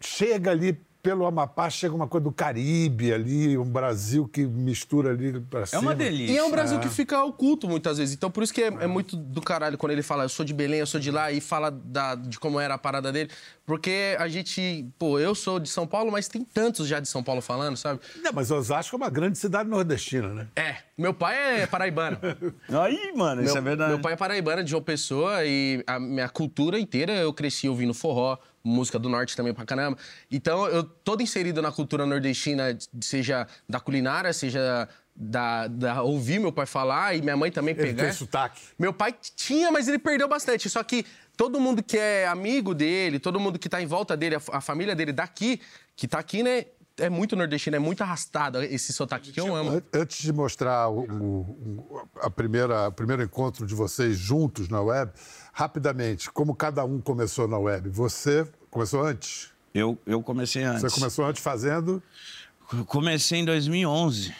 chega 0.00 0.50
ali 0.50 0.78
pelo 1.02 1.24
Amapá, 1.26 1.68
chega 1.70 1.94
uma 1.94 2.06
coisa 2.06 2.24
do 2.24 2.32
Caribe 2.32 3.12
ali, 3.12 3.56
um 3.56 3.64
Brasil 3.64 4.28
que 4.28 4.44
mistura 4.44 5.10
ali 5.10 5.40
pra 5.40 5.60
É 5.60 5.66
cima. 5.66 5.80
uma 5.82 5.94
delícia. 5.94 6.32
E 6.34 6.36
é 6.36 6.44
um 6.44 6.50
Brasil 6.50 6.78
que 6.78 6.88
fica 6.88 7.22
oculto 7.24 7.68
muitas 7.68 7.98
vezes. 7.98 8.14
Então, 8.14 8.30
por 8.30 8.42
isso 8.42 8.52
que 8.52 8.62
é, 8.62 8.66
é 8.66 8.86
muito 8.86 9.16
do 9.16 9.40
caralho 9.40 9.78
quando 9.78 9.92
ele 9.92 10.02
fala, 10.02 10.24
eu 10.24 10.28
sou 10.28 10.44
de 10.44 10.52
Belém, 10.52 10.80
eu 10.80 10.86
sou 10.86 11.00
de 11.00 11.10
lá, 11.10 11.32
e 11.32 11.40
fala 11.40 11.70
da- 11.70 12.14
de 12.14 12.38
como 12.38 12.60
era 12.60 12.74
a 12.74 12.78
parada 12.78 13.10
dele. 13.10 13.30
Porque 13.64 14.16
a 14.18 14.26
gente, 14.28 14.86
pô, 14.98 15.18
eu 15.18 15.34
sou 15.34 15.58
de 15.60 15.68
São 15.68 15.86
Paulo, 15.86 16.10
mas 16.10 16.26
tem 16.28 16.44
tantos 16.44 16.86
já 16.88 16.98
de 17.00 17.08
São 17.08 17.22
Paulo 17.22 17.40
falando, 17.40 17.76
sabe? 17.76 18.00
Não, 18.22 18.32
mas 18.32 18.50
Osasco 18.50 18.94
é 18.94 18.98
uma 18.98 19.08
grande 19.10 19.38
cidade 19.38 19.68
nordestina, 19.68 20.28
né? 20.28 20.48
É, 20.56 20.76
meu 20.98 21.14
pai 21.14 21.62
é 21.62 21.66
paraibano. 21.66 22.18
Aí, 22.82 23.12
mano, 23.14 23.42
isso 23.42 23.52
meu, 23.54 23.62
é 23.62 23.64
verdade. 23.64 23.90
Meu 23.92 24.00
pai 24.00 24.14
é 24.14 24.16
paraibano, 24.16 24.64
de 24.64 24.70
João 24.70 24.82
Pessoa, 24.82 25.44
e 25.44 25.82
a 25.86 26.00
minha 26.00 26.28
cultura 26.28 26.78
inteira 26.80 27.12
eu 27.12 27.32
cresci 27.32 27.68
ouvindo 27.68 27.94
forró, 27.94 28.36
música 28.62 28.98
do 28.98 29.08
norte 29.08 29.36
também 29.36 29.54
pra 29.54 29.64
caramba. 29.64 29.96
Então, 30.30 30.66
eu 30.66 30.82
todo 30.84 31.22
inserido 31.22 31.62
na 31.62 31.72
cultura 31.72 32.04
nordestina, 32.04 32.76
seja 33.00 33.46
da 33.68 33.80
culinária, 33.80 34.32
seja 34.32 34.88
da, 35.14 35.66
da 35.66 36.02
ouvir 36.02 36.38
meu 36.38 36.52
pai 36.52 36.66
falar 36.66 37.14
e 37.16 37.22
minha 37.22 37.36
mãe 37.36 37.50
também 37.50 37.74
Ele 37.74 37.82
pegar. 37.88 38.04
tem 38.04 38.12
sotaque. 38.12 38.60
Meu 38.78 38.92
pai 38.92 39.14
tinha, 39.36 39.70
mas 39.70 39.88
ele 39.88 39.98
perdeu 39.98 40.28
bastante. 40.28 40.68
Só 40.70 40.82
que 40.82 41.04
todo 41.36 41.60
mundo 41.60 41.82
que 41.82 41.98
é 41.98 42.26
amigo 42.26 42.74
dele, 42.74 43.18
todo 43.18 43.40
mundo 43.40 43.58
que 43.58 43.68
tá 43.68 43.80
em 43.82 43.86
volta 43.86 44.16
dele, 44.16 44.36
a, 44.36 44.40
a 44.52 44.60
família 44.60 44.94
dele 44.94 45.12
daqui, 45.12 45.60
que 45.96 46.06
tá 46.08 46.18
aqui, 46.18 46.42
né? 46.42 46.66
É 47.00 47.08
muito 47.10 47.34
nordestino, 47.36 47.76
é 47.76 47.78
muito 47.78 48.02
arrastado 48.02 48.62
esse 48.62 48.92
sotaque 48.92 49.32
que 49.32 49.40
eu 49.40 49.54
amo. 49.54 49.70
An- 49.70 49.82
Antes 49.92 50.22
de 50.22 50.32
mostrar 50.32 50.88
o, 50.88 51.00
o- 51.00 52.08
a 52.20 52.30
primeira, 52.30 52.88
o 52.88 52.92
primeiro 52.92 53.22
encontro 53.22 53.66
de 53.66 53.74
vocês 53.74 54.16
juntos 54.18 54.68
na 54.68 54.80
web, 54.80 55.10
rapidamente, 55.52 56.30
como 56.30 56.54
cada 56.54 56.84
um 56.84 57.00
começou 57.00 57.48
na 57.48 57.58
web? 57.58 57.88
Você 57.90 58.46
começou 58.70 59.02
antes? 59.02 59.50
Eu, 59.74 59.98
eu 60.06 60.22
comecei 60.22 60.62
antes. 60.62 60.82
Você 60.82 60.90
começou 61.00 61.24
antes 61.24 61.42
fazendo. 61.42 62.02
Comecei 62.86 63.40
em 63.40 63.44
2011. 63.44 64.32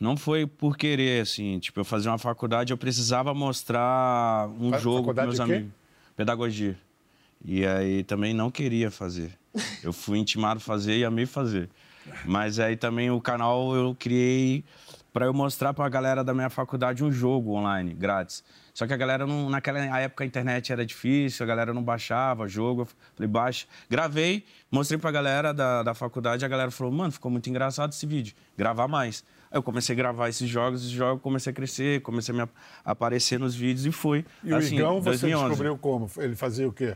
Não 0.00 0.16
foi 0.16 0.46
por 0.46 0.76
querer, 0.76 1.22
assim. 1.22 1.58
Tipo, 1.58 1.80
eu 1.80 1.84
fazia 1.84 2.10
uma 2.10 2.18
faculdade, 2.18 2.72
eu 2.72 2.76
precisava 2.78 3.34
mostrar 3.34 4.48
um 4.60 4.70
Fa- 4.70 4.78
jogo 4.78 4.98
faculdade 4.98 5.28
meus 5.28 5.40
amigos. 5.40 5.70
Pedagogia. 6.16 6.78
E 7.44 7.64
aí 7.66 8.02
também 8.04 8.32
não 8.34 8.50
queria 8.50 8.90
fazer. 8.90 9.32
Eu 9.82 9.92
fui 9.92 10.18
intimado 10.18 10.58
a 10.58 10.60
fazer 10.60 10.96
e 10.98 11.04
amei 11.04 11.26
fazer. 11.26 11.68
Mas 12.24 12.58
aí 12.58 12.76
também 12.76 13.10
o 13.10 13.20
canal 13.20 13.74
eu 13.74 13.94
criei 13.98 14.64
para 15.12 15.26
eu 15.26 15.34
mostrar 15.34 15.72
para 15.74 15.84
a 15.86 15.88
galera 15.88 16.22
da 16.22 16.32
minha 16.34 16.50
faculdade 16.50 17.02
um 17.02 17.10
jogo 17.10 17.52
online, 17.54 17.92
grátis. 17.94 18.44
Só 18.74 18.86
que 18.86 18.92
a 18.92 18.96
galera 18.96 19.26
não, 19.26 19.50
naquela 19.50 19.80
época 19.98 20.22
a 20.22 20.26
internet 20.26 20.72
era 20.72 20.86
difícil, 20.86 21.42
a 21.42 21.46
galera 21.46 21.74
não 21.74 21.82
baixava 21.82 22.46
jogo. 22.46 22.82
Eu 22.82 22.88
falei, 23.16 23.28
baixa. 23.28 23.66
Gravei, 23.90 24.44
mostrei 24.70 24.96
pra 24.98 25.10
galera 25.10 25.52
da, 25.52 25.82
da 25.82 25.94
faculdade, 25.94 26.44
a 26.44 26.48
galera 26.48 26.70
falou, 26.70 26.92
mano, 26.92 27.10
ficou 27.10 27.28
muito 27.30 27.50
engraçado 27.50 27.90
esse 27.92 28.06
vídeo, 28.06 28.36
gravar 28.56 28.86
mais. 28.86 29.24
Aí 29.50 29.58
eu 29.58 29.62
comecei 29.62 29.94
a 29.94 29.96
gravar 29.96 30.28
esses 30.28 30.48
jogos, 30.48 30.82
esses 30.82 30.92
jogos, 30.92 31.22
comecei 31.22 31.50
a 31.50 31.54
crescer, 31.54 32.00
comecei 32.02 32.32
a 32.32 32.36
me 32.36 32.42
ap- 32.42 32.54
aparecer 32.84 33.40
nos 33.40 33.54
vídeos 33.54 33.84
e 33.86 33.90
foi. 33.90 34.24
E 34.44 34.54
assim, 34.54 34.76
o 34.76 34.78
Igão, 34.78 35.00
você 35.00 35.10
2011. 35.26 35.48
descobriu 35.48 35.76
como? 35.78 36.08
Ele 36.18 36.36
fazia 36.36 36.68
o 36.68 36.72
quê? 36.72 36.94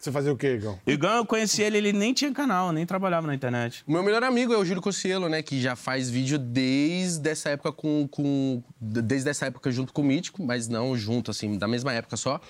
Você 0.00 0.10
fazia 0.10 0.32
o 0.32 0.36
quê, 0.36 0.54
Igão? 0.54 0.80
Igão, 0.86 1.16
eu 1.16 1.26
conheci 1.26 1.60
ele, 1.60 1.76
ele 1.76 1.92
nem 1.92 2.14
tinha 2.14 2.32
canal, 2.32 2.72
nem 2.72 2.86
trabalhava 2.86 3.26
na 3.26 3.34
internet. 3.34 3.84
O 3.86 3.92
meu 3.92 4.02
melhor 4.02 4.24
amigo 4.24 4.50
é 4.50 4.56
o 4.56 4.64
Júlio 4.64 4.80
Cossielo, 4.80 5.28
né? 5.28 5.42
Que 5.42 5.60
já 5.60 5.76
faz 5.76 6.08
vídeo 6.08 6.38
desde 6.38 7.28
essa 7.28 7.50
época 7.50 7.70
com, 7.70 8.08
com. 8.08 8.62
Desde 8.80 9.28
essa 9.28 9.44
época 9.44 9.70
junto 9.70 9.92
com 9.92 10.00
o 10.00 10.04
Mítico, 10.04 10.42
mas 10.42 10.68
não 10.68 10.96
junto, 10.96 11.30
assim, 11.30 11.58
da 11.58 11.68
mesma 11.68 11.92
época 11.92 12.16
só. 12.16 12.40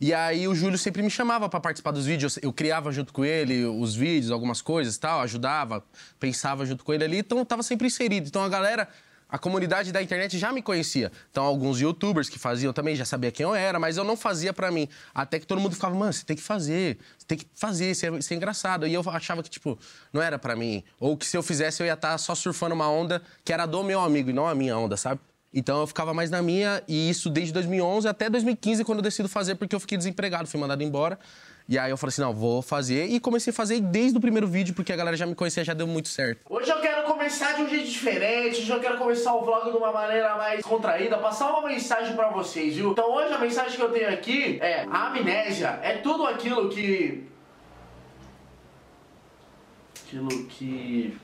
E 0.00 0.14
aí 0.14 0.48
o 0.48 0.54
Júlio 0.54 0.78
sempre 0.78 1.02
me 1.02 1.10
chamava 1.10 1.46
pra 1.46 1.60
participar 1.60 1.90
dos 1.90 2.06
vídeos. 2.06 2.38
Eu 2.40 2.54
criava 2.54 2.90
junto 2.90 3.12
com 3.12 3.22
ele 3.22 3.66
os 3.66 3.94
vídeos, 3.94 4.30
algumas 4.30 4.62
coisas 4.62 4.96
e 4.96 5.00
tal, 5.00 5.20
ajudava, 5.20 5.84
pensava 6.18 6.64
junto 6.64 6.82
com 6.86 6.94
ele 6.94 7.04
ali, 7.04 7.18
então 7.18 7.36
eu 7.36 7.44
tava 7.44 7.62
sempre 7.62 7.86
inserido. 7.86 8.28
Então 8.28 8.42
a 8.42 8.48
galera. 8.48 8.88
A 9.34 9.38
comunidade 9.38 9.90
da 9.90 10.00
internet 10.00 10.38
já 10.38 10.52
me 10.52 10.62
conhecia. 10.62 11.10
Então, 11.28 11.42
alguns 11.42 11.80
youtubers 11.80 12.28
que 12.28 12.38
faziam 12.38 12.72
também 12.72 12.94
já 12.94 13.04
sabia 13.04 13.32
quem 13.32 13.42
eu 13.42 13.52
era, 13.52 13.80
mas 13.80 13.96
eu 13.96 14.04
não 14.04 14.16
fazia 14.16 14.52
pra 14.52 14.70
mim. 14.70 14.88
Até 15.12 15.40
que 15.40 15.44
todo 15.44 15.60
mundo 15.60 15.74
ficava, 15.74 15.92
mano, 15.92 16.12
você 16.12 16.24
tem 16.24 16.36
que 16.36 16.42
fazer, 16.42 16.98
você 17.18 17.26
tem 17.26 17.38
que 17.38 17.46
fazer, 17.52 17.90
isso 17.90 18.06
é, 18.06 18.10
é 18.10 18.36
engraçado. 18.36 18.86
E 18.86 18.94
eu 18.94 19.02
achava 19.10 19.42
que, 19.42 19.50
tipo, 19.50 19.76
não 20.12 20.22
era 20.22 20.38
pra 20.38 20.54
mim. 20.54 20.84
Ou 21.00 21.16
que 21.16 21.26
se 21.26 21.36
eu 21.36 21.42
fizesse, 21.42 21.82
eu 21.82 21.86
ia 21.88 21.94
estar 21.94 22.16
só 22.16 22.32
surfando 22.32 22.76
uma 22.76 22.88
onda 22.88 23.20
que 23.44 23.52
era 23.52 23.66
do 23.66 23.82
meu 23.82 23.98
amigo 23.98 24.30
e 24.30 24.32
não 24.32 24.46
a 24.46 24.54
minha 24.54 24.78
onda, 24.78 24.96
sabe? 24.96 25.20
Então 25.52 25.80
eu 25.80 25.86
ficava 25.88 26.14
mais 26.14 26.30
na 26.30 26.40
minha, 26.40 26.80
e 26.86 27.10
isso 27.10 27.28
desde 27.28 27.52
2011 27.54 28.06
até 28.06 28.30
2015, 28.30 28.84
quando 28.84 28.98
eu 28.98 29.02
decido 29.02 29.28
fazer, 29.28 29.56
porque 29.56 29.74
eu 29.74 29.80
fiquei 29.80 29.98
desempregado, 29.98 30.46
fui 30.46 30.60
mandado 30.60 30.84
embora. 30.84 31.18
E 31.66 31.78
aí 31.78 31.90
eu 31.90 31.96
falei 31.96 32.10
assim, 32.10 32.20
não, 32.20 32.34
vou 32.34 32.60
fazer. 32.60 33.06
E 33.06 33.18
comecei 33.18 33.50
a 33.50 33.54
fazer 33.54 33.80
desde 33.80 34.18
o 34.18 34.20
primeiro 34.20 34.46
vídeo, 34.46 34.74
porque 34.74 34.92
a 34.92 34.96
galera 34.96 35.16
já 35.16 35.24
me 35.24 35.34
conhecia, 35.34 35.64
já 35.64 35.72
deu 35.72 35.86
muito 35.86 36.08
certo. 36.08 36.40
Hoje 36.48 36.70
eu 36.70 36.78
quero 36.80 37.04
começar 37.04 37.52
de 37.52 37.62
um 37.62 37.68
jeito 37.68 37.88
diferente, 37.88 38.60
hoje 38.60 38.70
eu 38.70 38.80
quero 38.80 38.98
começar 38.98 39.34
o 39.34 39.44
vlog 39.44 39.70
de 39.70 39.76
uma 39.76 39.90
maneira 39.90 40.36
mais 40.36 40.62
contraída, 40.62 41.16
passar 41.16 41.50
uma 41.50 41.66
mensagem 41.66 42.14
pra 42.14 42.28
vocês, 42.28 42.76
viu? 42.76 42.92
Então 42.92 43.10
hoje 43.14 43.32
a 43.32 43.38
mensagem 43.38 43.76
que 43.76 43.82
eu 43.82 43.90
tenho 43.90 44.12
aqui 44.12 44.58
é, 44.60 44.86
a 44.90 45.06
amnésia 45.06 45.80
é 45.82 45.96
tudo 45.96 46.26
aquilo 46.26 46.68
que... 46.68 47.26
Aquilo 50.06 50.44
que... 50.46 51.16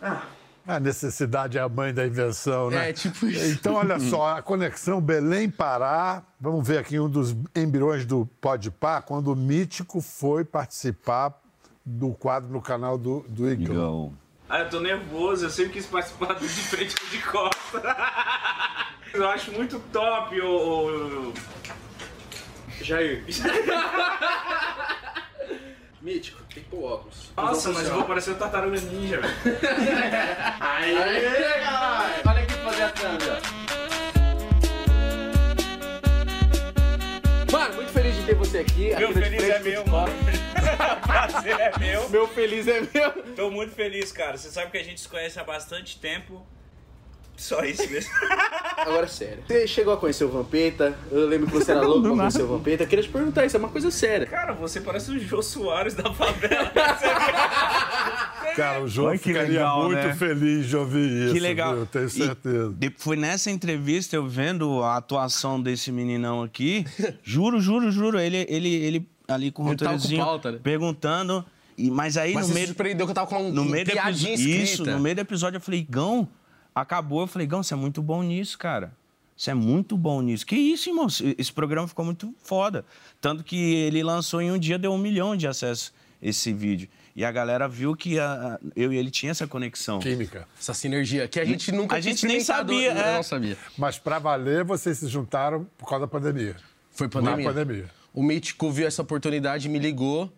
Ah... 0.00 0.37
A 0.68 0.78
necessidade 0.78 1.56
é 1.56 1.62
a 1.62 1.68
mãe 1.68 1.94
da 1.94 2.06
invenção, 2.06 2.68
né? 2.68 2.90
É, 2.90 2.92
tipo 2.92 3.26
isso. 3.26 3.52
Então, 3.52 3.76
olha 3.76 3.98
só, 3.98 4.36
a 4.36 4.42
conexão 4.42 5.00
Belém-Pará. 5.00 6.22
Vamos 6.38 6.68
ver 6.68 6.76
aqui 6.76 7.00
um 7.00 7.08
dos 7.08 7.34
embriões 7.56 8.04
do 8.04 8.28
Podpah, 8.38 9.00
quando 9.00 9.32
o 9.32 9.36
Mítico 9.36 10.02
foi 10.02 10.44
participar 10.44 11.40
do 11.82 12.10
quadro 12.10 12.50
no 12.50 12.60
canal 12.60 12.98
do, 12.98 13.24
do 13.30 13.50
Igão. 13.50 13.74
Igão. 13.74 14.12
Ah, 14.46 14.58
eu 14.58 14.68
tô 14.68 14.78
nervoso, 14.78 15.46
eu 15.46 15.50
sempre 15.50 15.72
quis 15.72 15.86
participar 15.86 16.34
do 16.34 16.46
de 16.46 16.48
frente 16.48 16.94
ou 17.02 17.08
de 17.08 17.18
costa. 17.22 17.96
Eu 19.14 19.26
acho 19.26 19.50
muito 19.52 19.80
top, 19.90 20.38
o. 20.38 21.32
Jair. 22.82 23.24
Mítico, 26.08 26.42
tem 26.54 26.62
que 26.62 26.70
pôr 26.70 26.84
óculos. 26.84 27.30
Nossa, 27.36 27.70
mas 27.70 27.86
eu 27.86 27.96
vou 27.96 28.04
parecer 28.04 28.30
um 28.30 28.34
tartaruga 28.36 28.80
ninja, 28.80 29.20
velho. 29.20 29.34
Aí, 30.58 30.94
caralho. 31.62 32.14
Olha 32.26 32.42
aqui 32.42 32.54
pra 32.54 32.70
fazer 32.70 32.82
a 32.82 32.90
câmera. 32.92 33.42
Mano, 37.52 37.74
muito 37.74 37.92
feliz 37.92 38.16
de 38.16 38.22
ter 38.22 38.34
você 38.36 38.58
aqui. 38.60 38.96
Meu 38.96 39.10
aqui 39.10 39.20
feliz 39.20 39.42
é 39.42 39.58
meu, 39.58 39.86
mano. 39.86 40.14
Prazer 41.06 41.60
é 41.60 41.78
meu. 41.78 42.08
Meu 42.08 42.26
feliz 42.26 42.66
é 42.66 42.80
meu. 42.80 43.34
Tô 43.36 43.50
muito 43.50 43.74
feliz, 43.74 44.10
cara. 44.10 44.38
Você 44.38 44.48
sabe 44.48 44.70
que 44.70 44.78
a 44.78 44.82
gente 44.82 45.02
se 45.02 45.08
conhece 45.08 45.38
há 45.38 45.44
bastante 45.44 45.98
tempo. 45.98 46.46
Só 47.38 47.62
isso 47.64 47.88
mesmo. 47.88 48.10
Agora 48.76 49.04
é 49.04 49.08
sério. 49.08 49.44
Você 49.46 49.66
chegou 49.66 49.94
a 49.94 49.96
conhecer 49.96 50.24
o 50.24 50.28
Vampeta? 50.28 50.98
Eu 51.10 51.26
lembro 51.28 51.46
que 51.46 51.52
você 51.54 51.70
era 51.70 51.80
louco 51.86 52.02
pra 52.02 52.10
conhecer 52.16 52.42
o 52.42 52.48
Vampeta. 52.48 52.82
Eu 52.82 52.88
queria 52.88 53.02
te 53.04 53.08
perguntar, 53.10 53.46
isso 53.46 53.56
é 53.56 53.60
uma 53.60 53.68
coisa 53.68 53.90
séria. 53.90 54.26
Cara, 54.26 54.52
você 54.54 54.80
parece 54.80 55.10
o 55.12 55.18
Jô 55.20 55.40
Soares 55.40 55.94
da 55.94 56.12
favela. 56.12 56.70
Cara, 58.56 58.82
o 58.82 58.88
João 58.88 59.08
Olha 59.08 59.18
que 59.18 59.24
ficaria 59.28 59.48
legal, 59.50 59.84
muito 59.84 59.94
né? 59.98 60.14
feliz 60.14 60.66
de 60.66 60.76
ouvir 60.76 61.24
isso. 61.26 61.34
Que 61.34 61.40
legal. 61.40 61.72
viu? 61.74 61.80
Eu 61.82 61.86
tenho 61.86 62.06
E 62.06 62.10
certeza. 62.10 62.74
de- 62.76 62.92
foi 62.98 63.16
nessa 63.16 63.50
entrevista, 63.50 64.16
eu 64.16 64.26
vendo 64.26 64.82
a 64.82 64.96
atuação 64.96 65.60
desse 65.62 65.92
meninão 65.92 66.42
aqui. 66.42 66.84
juro, 67.22 67.60
juro, 67.60 67.90
juro. 67.92 68.18
Ele, 68.18 68.44
ele, 68.48 68.74
ele 68.74 69.08
ali 69.28 69.52
com 69.52 69.62
o 69.62 69.64
com 69.66 69.70
roteirozinho 69.70 70.24
pauta, 70.24 70.52
né? 70.52 70.58
perguntando. 70.62 71.44
E, 71.76 71.88
mas 71.90 72.16
aí 72.16 72.34
Mas 72.34 72.42
no 72.42 72.48
você 72.48 72.54
meio. 72.54 72.66
se 72.66 72.72
surpreendeu 72.72 73.06
que 73.06 73.10
eu 73.12 73.14
tava 73.14 73.28
com 73.28 73.40
um 73.40 73.52
no 73.52 73.64
meio 73.64 73.84
do 73.84 73.92
piadinha 73.92 74.34
episódio. 74.34 74.62
Isso, 74.64 74.84
no 74.84 74.98
meio 74.98 75.14
do 75.14 75.20
episódio 75.20 75.58
eu 75.58 75.60
falei, 75.60 75.86
Gão, 75.88 76.26
acabou. 76.80 77.20
Eu 77.22 77.26
falei, 77.26 77.46
Gão, 77.46 77.62
você 77.62 77.74
é 77.74 77.76
muito 77.76 78.02
bom 78.02 78.22
nisso, 78.22 78.58
cara. 78.58 78.92
Você 79.36 79.52
é 79.52 79.54
muito 79.54 79.96
bom 79.96 80.20
nisso. 80.20 80.44
Que 80.44 80.56
isso, 80.56 80.88
irmão? 80.88 81.06
Esse- 81.38 81.52
programa 81.52 81.86
ficou 81.86 82.04
muito 82.04 82.34
foda. 82.42 82.84
Tanto 83.20 83.44
que 83.44 83.56
ele 83.56 84.02
lançou 84.02 84.40
em 84.42 84.50
um 84.50 84.58
dia, 84.58 84.78
deu 84.78 84.92
um 84.92 84.98
milhão 84.98 85.36
de 85.36 85.46
acessos 85.46 85.92
esse 86.20 86.52
vídeo. 86.52 86.88
E 87.14 87.24
a 87.24 87.30
galera 87.30 87.68
viu 87.68 87.94
que 87.94 88.18
a- 88.18 88.54
a- 88.54 88.58
eu 88.74 88.92
e 88.92 88.96
ele 88.96 89.10
tinha 89.10 89.30
essa 89.30 89.46
conexão. 89.46 90.00
Química. 90.00 90.46
Essa 90.58 90.74
sinergia 90.74 91.28
que 91.28 91.38
a 91.38 91.44
gente 91.44 91.70
nunca 91.70 91.96
A 91.96 92.00
tinha 92.00 92.12
gente 92.14 92.26
nem 92.26 92.40
sabia, 92.40 92.90
é. 92.92 93.16
não 93.16 93.22
sabia. 93.22 93.56
Mas 93.76 93.96
pra 93.98 94.18
valer, 94.18 94.64
vocês 94.64 94.98
se 94.98 95.06
juntaram 95.08 95.66
por 95.78 95.88
causa 95.88 96.06
da 96.06 96.10
pandemia. 96.10 96.56
Foi 96.90 97.08
pandemia. 97.08 97.44
Na 97.44 97.52
pandemia. 97.54 97.86
O 98.12 98.22
Mítico 98.22 98.70
viu 98.72 98.86
essa 98.88 99.02
oportunidade, 99.02 99.68
me 99.68 99.78
ligou, 99.78 100.32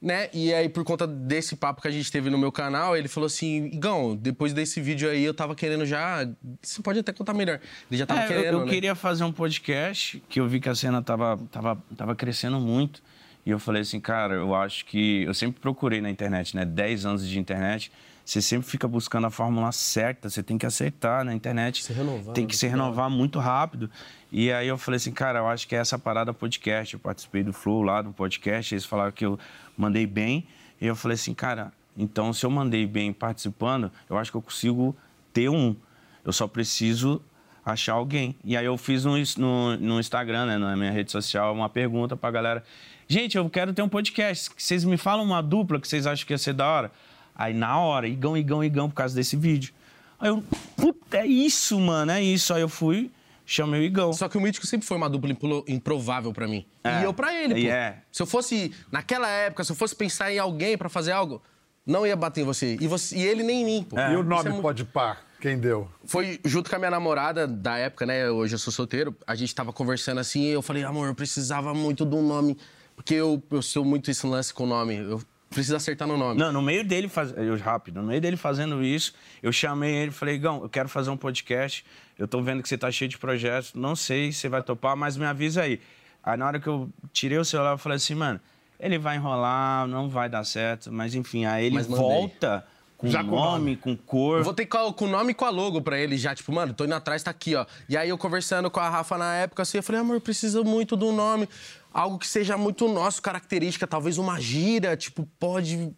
né? 0.00 0.28
E 0.32 0.52
aí, 0.52 0.68
por 0.68 0.84
conta 0.84 1.06
desse 1.06 1.56
papo 1.56 1.80
que 1.82 1.88
a 1.88 1.90
gente 1.90 2.10
teve 2.12 2.28
no 2.30 2.36
meu 2.38 2.52
canal, 2.52 2.96
ele 2.96 3.08
falou 3.08 3.26
assim: 3.26 3.66
Igão, 3.66 4.14
depois 4.14 4.52
desse 4.52 4.80
vídeo 4.80 5.08
aí, 5.08 5.24
eu 5.24 5.32
tava 5.34 5.54
querendo 5.54 5.84
já. 5.86 6.28
Você 6.62 6.82
pode 6.82 6.98
até 6.98 7.12
contar 7.12 7.32
melhor. 7.34 7.60
Ele 7.90 7.98
já 7.98 8.06
tava 8.06 8.20
É, 8.20 8.24
eu- 8.24 8.28
querendo. 8.28 8.58
eu 8.58 8.66
né? 8.66 8.70
queria 8.72 8.94
fazer 8.94 9.24
um 9.24 9.32
podcast, 9.32 10.22
que 10.28 10.38
eu 10.40 10.46
vi 10.48 10.60
que 10.60 10.68
a 10.68 10.74
cena 10.74 11.00
tava, 11.02 11.38
tava, 11.50 11.82
tava 11.96 12.14
crescendo 12.14 12.60
muito. 12.60 13.02
E 13.44 13.50
eu 13.50 13.58
falei 13.58 13.82
assim, 13.82 14.00
cara, 14.00 14.34
eu 14.34 14.54
acho 14.54 14.84
que. 14.84 15.22
Eu 15.22 15.32
sempre 15.34 15.60
procurei 15.60 16.00
na 16.00 16.10
internet, 16.10 16.54
né? 16.56 16.64
10 16.64 17.06
anos 17.06 17.26
de 17.26 17.38
internet. 17.38 17.90
Você 18.24 18.42
sempre 18.42 18.68
fica 18.68 18.88
buscando 18.88 19.28
a 19.28 19.30
fórmula 19.30 19.70
certa, 19.70 20.28
você 20.28 20.42
tem 20.42 20.58
que 20.58 20.66
acertar 20.66 21.24
na 21.24 21.32
internet. 21.32 21.84
Se 21.84 21.92
renovar, 21.92 22.34
Tem 22.34 22.44
que 22.44 22.54
né? 22.54 22.58
se 22.58 22.66
renovar 22.66 23.08
muito 23.08 23.38
rápido. 23.38 23.88
E 24.38 24.52
aí 24.52 24.68
eu 24.68 24.76
falei 24.76 24.96
assim, 24.96 25.12
cara, 25.12 25.38
eu 25.38 25.48
acho 25.48 25.66
que 25.66 25.74
é 25.74 25.78
essa 25.78 25.98
parada 25.98 26.30
podcast. 26.34 26.92
Eu 26.92 27.00
participei 27.00 27.42
do 27.42 27.54
Flow 27.54 27.80
lá 27.80 28.02
do 28.02 28.12
podcast, 28.12 28.74
eles 28.74 28.84
falaram 28.84 29.10
que 29.10 29.24
eu 29.24 29.38
mandei 29.74 30.06
bem. 30.06 30.46
E 30.78 30.86
eu 30.86 30.94
falei 30.94 31.14
assim, 31.14 31.32
cara, 31.32 31.72
então 31.96 32.34
se 32.34 32.44
eu 32.44 32.50
mandei 32.50 32.86
bem 32.86 33.14
participando, 33.14 33.90
eu 34.10 34.18
acho 34.18 34.30
que 34.30 34.36
eu 34.36 34.42
consigo 34.42 34.94
ter 35.32 35.48
um. 35.48 35.74
Eu 36.22 36.34
só 36.34 36.46
preciso 36.46 37.22
achar 37.64 37.94
alguém. 37.94 38.36
E 38.44 38.58
aí 38.58 38.66
eu 38.66 38.76
fiz 38.76 39.06
no, 39.06 39.14
no, 39.38 39.76
no 39.78 39.98
Instagram, 39.98 40.44
né, 40.44 40.58
na 40.58 40.76
minha 40.76 40.90
rede 40.90 41.10
social, 41.10 41.54
uma 41.54 41.70
pergunta 41.70 42.14
pra 42.14 42.30
galera. 42.30 42.62
Gente, 43.08 43.38
eu 43.38 43.48
quero 43.48 43.72
ter 43.72 43.80
um 43.80 43.88
podcast. 43.88 44.50
Vocês 44.54 44.84
me 44.84 44.98
falam 44.98 45.24
uma 45.24 45.42
dupla 45.42 45.80
que 45.80 45.88
vocês 45.88 46.06
acham 46.06 46.26
que 46.26 46.34
ia 46.34 46.38
ser 46.38 46.52
da 46.52 46.66
hora? 46.66 46.92
Aí 47.34 47.54
na 47.54 47.78
hora, 47.78 48.06
igão, 48.06 48.36
igão, 48.36 48.62
igão, 48.62 48.90
por 48.90 48.96
causa 48.96 49.14
desse 49.14 49.34
vídeo. 49.34 49.72
Aí 50.20 50.28
eu, 50.28 50.44
puta, 50.76 51.16
é 51.16 51.26
isso, 51.26 51.80
mano, 51.80 52.12
é 52.12 52.22
isso. 52.22 52.52
Aí 52.52 52.60
eu 52.60 52.68
fui, 52.68 53.10
chamei 53.46 53.80
o 53.80 53.84
igão. 53.84 54.12
Só 54.12 54.28
que 54.28 54.36
o 54.36 54.40
Mítico 54.40 54.66
sempre 54.66 54.86
foi 54.86 54.96
uma 54.96 55.08
dupla 55.08 55.30
impro- 55.30 55.64
improvável 55.68 56.32
pra 56.32 56.46
mim. 56.48 56.66
É. 56.84 57.00
E 57.00 57.04
eu 57.04 57.14
pra 57.14 57.32
ele, 57.34 57.54
pô. 57.54 57.60
E 57.60 57.68
é. 57.68 58.02
Se 58.12 58.20
eu 58.20 58.26
fosse, 58.26 58.72
naquela 58.92 59.28
época, 59.28 59.62
se 59.64 59.72
eu 59.72 59.76
fosse 59.76 59.94
pensar 59.94 60.32
em 60.32 60.38
alguém 60.38 60.76
pra 60.76 60.88
fazer 60.88 61.12
algo, 61.12 61.40
não 61.86 62.04
ia 62.06 62.16
bater 62.16 62.40
em 62.40 62.44
você. 62.44 62.76
E, 62.80 62.86
você, 62.88 63.16
e 63.16 63.22
ele 63.22 63.42
nem 63.44 63.62
em 63.62 63.64
mim, 63.64 63.82
pô. 63.88 63.96
E 63.98 64.16
o 64.16 64.22
nome 64.22 64.46
é 64.48 64.50
muito- 64.50 64.62
Pode 64.62 64.84
Par? 64.84 65.24
Quem 65.40 65.58
deu? 65.58 65.88
Foi 66.04 66.40
junto 66.44 66.68
com 66.68 66.76
a 66.76 66.78
minha 66.78 66.90
namorada 66.90 67.46
da 67.46 67.76
época, 67.78 68.04
né? 68.06 68.28
Hoje 68.30 68.54
eu 68.54 68.58
sou 68.58 68.72
solteiro. 68.72 69.14
A 69.26 69.34
gente 69.34 69.54
tava 69.54 69.72
conversando 69.72 70.18
assim 70.18 70.42
e 70.44 70.48
eu 70.50 70.62
falei, 70.62 70.82
amor, 70.82 71.06
eu 71.06 71.14
precisava 71.14 71.72
muito 71.74 72.04
de 72.04 72.16
um 72.16 72.26
nome. 72.26 72.56
Porque 72.96 73.14
eu, 73.14 73.40
eu 73.50 73.60
sou 73.62 73.84
muito 73.84 74.10
esse 74.10 74.26
lance 74.26 74.52
com 74.52 74.64
o 74.64 74.66
nome. 74.66 74.96
Eu 74.96 75.20
preciso 75.50 75.76
acertar 75.76 76.08
no 76.08 76.16
nome. 76.16 76.40
Não, 76.40 76.50
no 76.50 76.62
meio 76.62 76.82
dele, 76.82 77.06
faz... 77.06 77.32
eu, 77.36 77.56
rápido, 77.58 78.00
no 78.00 78.08
meio 78.08 78.20
dele 78.20 78.36
fazendo 78.38 78.82
isso, 78.82 79.12
eu 79.42 79.52
chamei 79.52 79.94
ele 79.94 80.08
e 80.08 80.14
falei, 80.14 80.38
Gão, 80.38 80.62
eu 80.62 80.68
quero 80.70 80.88
fazer 80.88 81.10
um 81.10 81.16
podcast, 81.16 81.84
eu 82.18 82.26
tô 82.26 82.42
vendo 82.42 82.62
que 82.62 82.68
você 82.68 82.78
tá 82.78 82.90
cheio 82.90 83.08
de 83.08 83.18
projetos, 83.18 83.74
não 83.74 83.94
sei 83.94 84.32
se 84.32 84.40
você 84.40 84.48
vai 84.48 84.62
topar, 84.62 84.96
mas 84.96 85.16
me 85.16 85.24
avisa 85.24 85.62
aí. 85.62 85.80
Aí 86.22 86.36
na 86.36 86.46
hora 86.46 86.60
que 86.60 86.66
eu 86.66 86.90
tirei 87.12 87.38
o 87.38 87.44
celular, 87.44 87.72
eu 87.72 87.78
falei 87.78 87.96
assim, 87.96 88.14
mano, 88.14 88.40
ele 88.80 88.98
vai 88.98 89.16
enrolar, 89.16 89.86
não 89.86 90.08
vai 90.08 90.28
dar 90.28 90.44
certo, 90.44 90.92
mas 90.92 91.14
enfim, 91.14 91.44
aí 91.44 91.66
ele 91.66 91.82
volta 91.82 92.66
com 92.96 93.08
Já 93.08 93.22
com 93.22 93.30
nome, 93.30 93.76
com 93.76 93.94
cor. 93.96 94.42
Vou 94.42 94.54
ter 94.54 94.66
com, 94.66 94.92
com 94.92 95.04
o 95.04 95.08
nome 95.08 95.32
e 95.32 95.34
com 95.34 95.44
a 95.44 95.50
logo 95.50 95.82
pra 95.82 95.98
ele 95.98 96.16
já, 96.16 96.34
tipo, 96.34 96.50
mano, 96.52 96.72
tô 96.72 96.84
indo 96.84 96.94
atrás, 96.94 97.22
tá 97.22 97.30
aqui, 97.30 97.54
ó. 97.54 97.66
E 97.88 97.96
aí 97.96 98.08
eu 98.08 98.16
conversando 98.16 98.70
com 98.70 98.80
a 98.80 98.88
Rafa 98.88 99.18
na 99.18 99.34
época, 99.34 99.62
assim, 99.62 99.78
eu 99.78 99.82
falei, 99.82 100.00
amor, 100.00 100.20
preciso 100.20 100.64
muito 100.64 100.96
um 100.96 101.14
nome, 101.14 101.48
algo 101.92 102.18
que 102.18 102.26
seja 102.26 102.56
muito 102.56 102.88
nosso, 102.88 103.20
característica, 103.20 103.86
talvez 103.86 104.16
uma 104.16 104.40
gira, 104.40 104.96
tipo, 104.96 105.28
pode. 105.38 105.92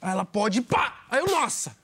Ela 0.00 0.24
pode, 0.24 0.60
pá! 0.62 1.04
Aí 1.10 1.20
eu, 1.20 1.26
nossa! 1.26 1.76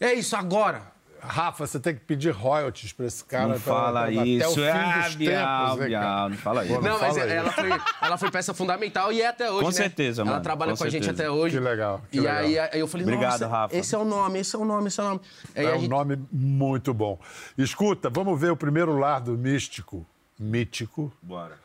É 0.00 0.12
isso, 0.14 0.36
agora! 0.36 0.97
Rafa, 1.20 1.66
você 1.66 1.78
tem 1.80 1.94
que 1.94 2.00
pedir 2.00 2.30
royalties 2.30 2.92
pra 2.92 3.06
esse 3.06 3.24
cara. 3.24 3.48
não 3.48 3.60
pra- 3.60 3.74
fala 3.74 4.00
pra- 4.02 4.10
até 4.10 4.20
o 4.20 4.24
isso, 4.24 4.54
fim 4.54 4.60
é, 4.62 5.02
dos 5.02 5.14
Bial, 5.16 5.64
tempos, 5.66 5.78
né, 5.80 5.86
Bial, 5.88 6.28
não 6.30 6.36
fala 6.36 6.64
isso. 6.64 6.74
Pô, 6.74 6.80
Não, 6.80 6.98
mas 7.00 7.16
aí. 7.18 7.30
ela 7.32 7.50
foi, 7.52 7.68
ela 8.02 8.16
foi 8.18 8.30
peça 8.30 8.54
fundamental 8.54 9.12
e 9.12 9.20
é 9.22 9.26
até 9.28 9.50
hoje, 9.50 9.60
Com 9.62 9.66
né? 9.68 9.72
certeza, 9.72 10.22
Ela 10.22 10.30
mano, 10.30 10.42
trabalha 10.42 10.72
com 10.72 10.78
com, 10.78 10.84
a 10.84 10.90
gente 10.90 11.10
até 11.10 11.30
hoje. 11.30 11.58
Que 11.58 11.64
legal, 11.64 12.00
que 12.10 12.16
e 12.16 12.20
legal. 12.20 12.36
aí, 12.36 12.58
aí 12.58 12.80
eu 12.80 12.86
falei, 12.88 13.06
Obrigado, 13.06 13.32
nossa, 13.32 13.46
Rafa. 13.48 13.76
esse 13.76 13.94
é 13.94 13.98
o 13.98 14.04
nome, 14.04 14.38
esse 14.40 14.54
é 14.54 14.58
o 14.58 14.64
nome, 14.64 14.88
esse 14.88 15.00
é 15.00 15.02
o 15.02 15.06
nome. 15.08 15.20
Aí 15.56 15.64
É 15.66 15.74
um 15.74 15.80
gente- 15.80 15.90
nome 15.90 16.18
muito 16.32 16.94
bom. 16.94 17.18
Escuta, 17.56 18.08
vamos 18.10 18.40
ver 18.40 18.50
o 18.52 18.56
primeiro 18.56 18.96
lar 18.98 19.20
do 19.20 19.32
místico, 19.36 20.06
mítico, 20.38 21.12
Bora. 21.22 21.56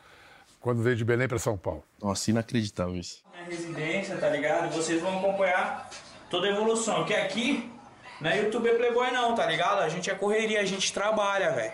quando 0.60 0.82
veio 0.82 0.96
de 0.96 1.04
Belém 1.04 1.28
para 1.28 1.38
São 1.38 1.56
Paulo. 1.56 1.82
Nossa, 2.02 2.30
inacreditável 2.30 2.96
isso. 2.96 3.22
minha 3.32 3.44
residência, 3.46 4.16
tá 4.16 4.28
ligado? 4.28 4.66
E 4.72 4.76
vocês 4.76 5.00
vão 5.00 5.18
acompanhar 5.18 5.88
toda 6.30 6.46
a 6.46 6.50
evolução. 6.50 7.04
Que 7.04 7.14
aqui 7.14 7.70
não 8.24 8.30
é 8.30 8.40
YouTube 8.42 8.70
Playboy 8.70 9.10
não, 9.10 9.34
tá 9.34 9.44
ligado? 9.44 9.80
A 9.80 9.88
gente 9.90 10.10
é 10.10 10.14
correria, 10.14 10.58
a 10.62 10.64
gente 10.64 10.90
trabalha, 10.94 11.52
velho. 11.52 11.72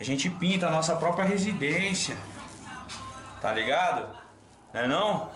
A 0.00 0.02
gente 0.02 0.28
pinta 0.28 0.66
a 0.66 0.70
nossa 0.72 0.96
própria 0.96 1.24
residência. 1.24 2.16
Tá 3.40 3.52
ligado? 3.52 4.08
Não 4.74 4.80
é 4.80 4.88
não? 4.88 5.30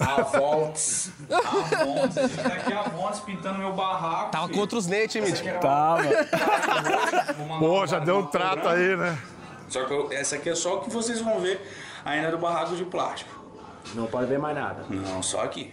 Avontes. 0.00 1.12
Avontes. 1.30 2.38
A 2.38 2.42
tá 2.48 2.54
aqui 2.54 2.72
Avontes 2.72 3.20
pintando 3.20 3.60
meu 3.60 3.72
barraco. 3.72 4.32
Tava 4.32 4.46
filho. 4.46 4.54
com 4.56 4.60
outros 4.62 4.86
hein, 5.16 5.22
Mítico? 5.22 5.60
Tava. 5.60 6.02
Vou 7.36 7.46
mandar 7.46 7.58
Pô, 7.60 7.82
um 7.84 7.86
já 7.86 8.00
deu 8.00 8.16
um 8.16 8.20
uma 8.22 8.30
trato 8.30 8.68
aí, 8.68 8.96
né? 8.96 9.16
Só 9.68 9.84
que 9.84 9.92
eu- 9.92 10.10
essa 10.12 10.34
aqui 10.34 10.50
é 10.50 10.56
só 10.56 10.78
o 10.78 10.80
que 10.80 10.90
vocês 10.90 11.20
vão 11.20 11.38
ver 11.38 11.60
ainda 12.04 12.32
do 12.32 12.38
barraco 12.38 12.74
de 12.74 12.84
plástico. 12.84 13.30
Não 13.94 14.08
pode 14.08 14.26
ver 14.26 14.40
mais 14.40 14.56
nada. 14.56 14.84
Não, 14.90 15.22
só 15.22 15.44
aqui. 15.44 15.72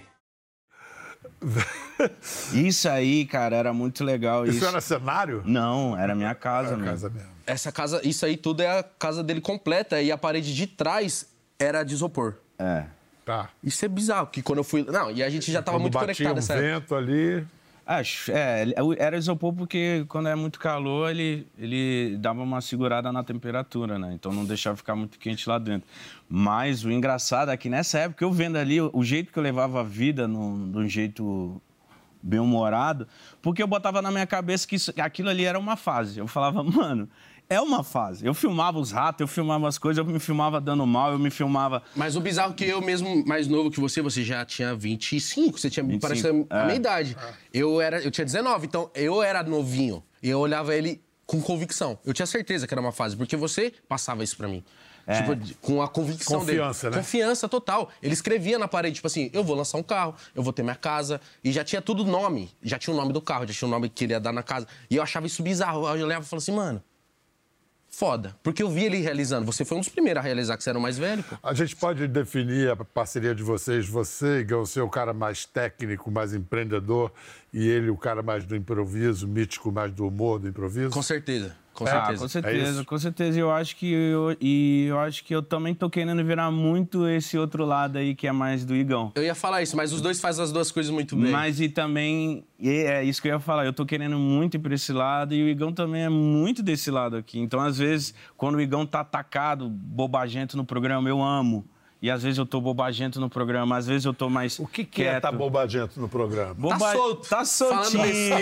Isso 2.54 2.90
aí, 2.90 3.26
cara, 3.26 3.56
era 3.56 3.74
muito 3.74 4.04
legal. 4.04 4.46
Isso 4.46 4.58
Isso, 4.58 4.66
era 4.66 4.82
cenário? 4.82 5.42
Não, 5.46 5.98
era 5.98 6.14
minha 6.16 6.36
casa, 6.36 6.70
Era 6.70 6.78
mesmo. 6.78 6.92
casa 6.92 7.10
mesmo. 7.10 7.30
Essa 7.48 7.72
casa, 7.72 8.02
isso 8.04 8.26
aí 8.26 8.36
tudo 8.38 8.62
é 8.62 8.80
a 8.80 8.84
casa 8.84 9.24
dele 9.24 9.40
completa 9.40 10.02
e 10.02 10.12
a 10.12 10.18
parede 10.18 10.54
de 10.56 10.66
trás 10.66 11.28
era 11.60 11.84
de 11.84 11.94
isopor. 11.94 12.36
É. 12.58 12.86
Tá. 13.24 13.50
Isso 13.64 13.84
é 13.84 13.88
bizarro, 13.88 14.28
que 14.28 14.42
quando 14.42 14.60
eu 14.60 14.64
fui. 14.64 14.84
Não, 14.84 15.12
e 15.12 15.24
a 15.24 15.30
gente 15.30 15.52
já 15.52 15.62
tava 15.62 15.78
Quando 15.78 15.84
muito 15.84 15.94
batia 15.94 16.08
conectado 16.08 16.32
um 16.32 16.36
nessa 16.36 16.54
época. 16.54 16.80
vento 16.80 16.96
ali. 16.96 17.48
Acho, 17.88 18.32
é, 18.32 18.66
era 18.98 19.16
isopor 19.16 19.54
porque 19.54 20.06
quando 20.08 20.28
é 20.28 20.34
muito 20.34 20.60
calor, 20.60 21.12
ele, 21.12 21.46
ele 21.58 22.18
dava 22.18 22.42
uma 22.42 22.60
segurada 22.60 23.12
na 23.12 23.24
temperatura, 23.24 24.00
né? 24.00 24.12
Então 24.14 24.34
não 24.34 24.44
deixava 24.44 24.76
ficar 24.76 24.96
muito 24.96 25.20
quente 25.20 25.48
lá 25.48 25.60
dentro. 25.60 25.88
Mas 26.28 26.84
o 26.84 26.92
engraçado 26.92 27.52
é 27.52 27.58
que 27.58 27.70
nessa 27.70 28.00
época, 28.00 28.26
eu 28.26 28.32
vendo 28.32 28.58
ali, 28.58 28.82
o 28.82 29.04
jeito 29.04 29.32
que 29.32 29.38
eu 29.38 29.44
levava 29.44 29.82
a 29.82 29.84
vida, 29.84 30.28
num, 30.28 30.72
de 30.72 30.78
um 30.80 30.90
jeito 30.90 31.62
bem-humorado, 32.26 33.08
porque 33.42 33.62
eu 33.62 33.68
botava 33.68 34.02
na 34.02 34.12
minha 34.12 34.26
cabeça 34.26 34.68
que 34.68 34.76
isso- 34.76 34.94
aquilo 34.98 35.30
ali 35.30 35.46
era 35.46 35.60
uma 35.60 35.76
fase. 35.76 36.20
Eu 36.20 36.28
falava, 36.28 36.64
mano, 36.64 37.08
é 37.48 37.62
uma 37.62 37.84
fase. 37.84 38.26
Eu 38.26 38.34
filmava 38.34 38.80
os 38.80 38.92
ratos, 38.92 39.22
eu 39.22 39.28
filmava 39.28 39.68
as 39.68 39.78
coisas, 39.78 40.04
eu 40.04 40.12
me 40.12 40.20
filmava 40.20 40.60
dando 40.60 40.86
mal, 40.86 41.12
eu 41.12 41.20
me 41.20 41.30
filmava. 41.30 41.84
Mas 41.96 42.16
o 42.16 42.22
bizarro 42.22 42.52
é 42.54 42.56
que 42.56 42.66
eu 42.66 42.82
mesmo, 42.82 43.24
mais 43.28 43.48
novo 43.48 43.70
que 43.70 43.80
você, 43.80 44.02
você 44.02 44.24
já 44.24 44.44
tinha 44.44 44.76
25, 44.76 45.60
você 45.60 45.70
tinha, 45.70 45.84
25, 45.84 46.02
parece 46.02 46.28
a 46.28 46.58
é. 46.62 46.64
minha 46.66 46.76
idade. 46.76 47.16
Eu, 47.54 47.80
era, 47.80 48.02
eu 48.02 48.10
tinha 48.10 48.26
19, 48.26 48.66
então 48.66 48.90
eu 48.96 49.22
era 49.22 49.44
novinho. 49.44 50.04
E 50.24 50.30
eu 50.30 50.40
olhava 50.40 50.76
ele 50.76 51.02
com 51.28 51.40
convicção. 51.42 52.00
Eu 52.04 52.14
tinha 52.14 52.26
certeza 52.26 52.68
que 52.68 52.74
era 52.74 52.82
uma 52.82 52.92
fase, 52.92 53.16
porque 53.16 53.36
você 53.36 53.72
passava 53.88 54.24
isso 54.24 54.36
pra 54.36 54.48
mim. 54.48 54.64
É. 55.08 55.22
Tipo, 55.22 55.58
com 55.62 55.82
a 55.82 55.88
convicção 55.88 56.40
Confiança, 56.40 56.88
dele. 56.88 56.96
né? 56.96 57.02
Confiança 57.02 57.48
total. 57.48 57.90
Ele 58.02 58.14
escrevia 58.14 58.58
na 58.58 58.68
parede, 58.68 58.96
tipo 58.96 59.08
assim, 59.08 59.30
eu 59.34 59.44
vou 59.44 59.56
lançar 59.56 59.78
um 59.78 59.84
carro, 59.84 60.16
eu 60.34 60.42
vou 60.42 60.52
ter 60.52 60.64
minha 60.64 60.76
casa. 60.76 61.22
E 61.44 61.52
já 61.52 61.64
tinha 61.64 61.82
tudo 61.82 62.04
nome. 62.04 62.52
Já 62.64 62.80
tinha 62.80 62.94
o 62.94 62.98
nome 62.98 63.14
do 63.14 63.22
carro, 63.22 63.46
já 63.48 63.54
tinha 63.54 63.68
o 63.68 63.72
nome 63.72 63.90
que 63.90 64.04
ele 64.06 64.14
ia 64.14 64.20
dar 64.20 64.32
na 64.34 64.42
casa. 64.44 64.68
E 64.90 64.96
eu 64.96 65.04
achava 65.04 65.28
isso 65.28 65.44
bizarro. 65.44 65.88
Eu 65.96 66.06
olhava 66.06 66.26
e 66.26 66.28
falava 66.28 66.38
assim, 66.38 66.52
mano, 66.52 66.84
foda. 67.96 68.36
Porque 68.44 68.62
eu 68.62 68.70
vi 68.70 68.86
ele 68.86 68.98
realizando. 68.98 69.46
Você 69.46 69.64
foi 69.64 69.78
um 69.78 69.80
dos 69.80 69.90
primeiros 69.90 70.20
a 70.20 70.24
realizar, 70.24 70.58
que 70.58 70.64
você 70.64 70.70
era 70.70 70.80
o 70.80 70.82
mais 70.82 70.98
velho, 70.98 71.24
pô. 71.24 71.36
A 71.42 71.54
gente 71.54 71.76
pode 71.76 72.08
definir 72.08 72.70
a 72.70 72.76
parceria 72.76 73.34
de 73.34 73.44
vocês, 73.44 73.88
você, 73.88 74.40
Igão, 74.40 74.66
ser 74.66 74.82
o 74.82 74.90
cara 74.90 75.14
mais 75.14 75.46
técnico, 75.46 76.12
mais 76.12 76.34
empreendedor, 76.34 77.12
e 77.54 77.68
ele 77.68 77.90
o 77.90 77.98
cara 77.98 78.22
mais 78.22 78.44
do 78.44 78.56
improviso, 78.56 79.28
mítico 79.28 79.72
mais 79.72 79.92
do 79.92 80.08
humor 80.08 80.40
do 80.40 80.48
improviso? 80.48 80.90
Com 80.90 81.02
certeza. 81.02 81.56
Com 81.76 81.84
Ah, 81.84 81.88
certeza. 81.90 82.18
com 82.20 82.26
É 82.26 82.30
certeza, 82.30 82.86
com 82.86 82.98
certeza. 82.98 83.38
E 83.38 83.42
eu 83.42 83.52
acho 83.52 83.76
que 83.76 83.92
eu, 83.92 84.38
e 84.40 84.86
eu 84.88 84.98
acho 84.98 85.24
que 85.26 85.36
eu 85.36 85.44
também 85.44 85.76
tô 85.76 85.90
querendo 85.90 86.24
virar 86.24 86.50
muito 86.50 87.06
esse 87.06 87.38
outro 87.38 87.66
lado 87.66 87.98
aí 87.98 88.16
que 88.16 88.26
é 88.26 88.32
mais 88.32 88.64
do 88.64 88.74
Igão. 88.74 89.12
Eu 89.14 89.24
ia 89.24 89.36
falar 89.36 89.62
isso, 89.62 89.76
mas 89.76 89.92
os 89.92 90.00
dois 90.00 90.22
fazem 90.22 90.42
as 90.42 90.54
duas 90.54 90.72
coisas 90.72 90.90
muito 90.90 91.18
bem. 91.18 91.30
Mas 91.32 91.60
e 91.60 91.68
também, 91.68 92.46
e 92.58 92.70
é 92.70 93.04
isso 93.04 93.22
que 93.22 93.28
eu 93.28 93.34
ia 93.34 93.40
falar, 93.42 93.66
eu 93.66 93.74
tô 93.74 93.86
querendo 93.86 94.18
muito 94.18 94.56
ir 94.56 94.60
pra 94.60 94.74
esse 94.74 94.94
lado 94.94 95.34
e 95.36 95.44
o 95.44 95.50
Igão 95.50 95.74
também 95.74 96.04
é 96.04 96.10
muito 96.10 96.64
desse 96.64 96.90
lado 96.90 97.18
aqui. 97.18 97.40
Então, 97.40 97.60
às 97.60 97.78
vezes, 97.78 98.14
quando 98.38 98.56
o 98.56 98.62
Igão 98.62 98.86
tá 98.86 99.02
atacado, 99.02 99.68
bobagento 99.70 100.56
no 100.56 100.64
programa, 100.64 101.10
eu 101.10 101.22
amo. 101.22 101.66
E 102.06 102.12
às 102.12 102.22
vezes 102.22 102.38
eu 102.38 102.46
tô 102.46 102.62
bobagento 102.62 103.20
no 103.20 103.28
programa, 103.28 103.78
às 103.78 103.88
vezes 103.88 104.06
eu 104.06 104.14
tô 104.14 104.30
mais. 104.30 104.60
O 104.60 104.68
que, 104.68 104.84
que 104.86 105.02
é 105.02 105.20
tá 105.20 105.32
bobagento 105.32 106.00
no 106.00 106.08
programa? 106.08 106.54
Boba... 106.54 106.78
Tá 106.78 106.94
solto. 106.94 107.28
Tá 107.30 107.46
soltinho, 107.46 108.36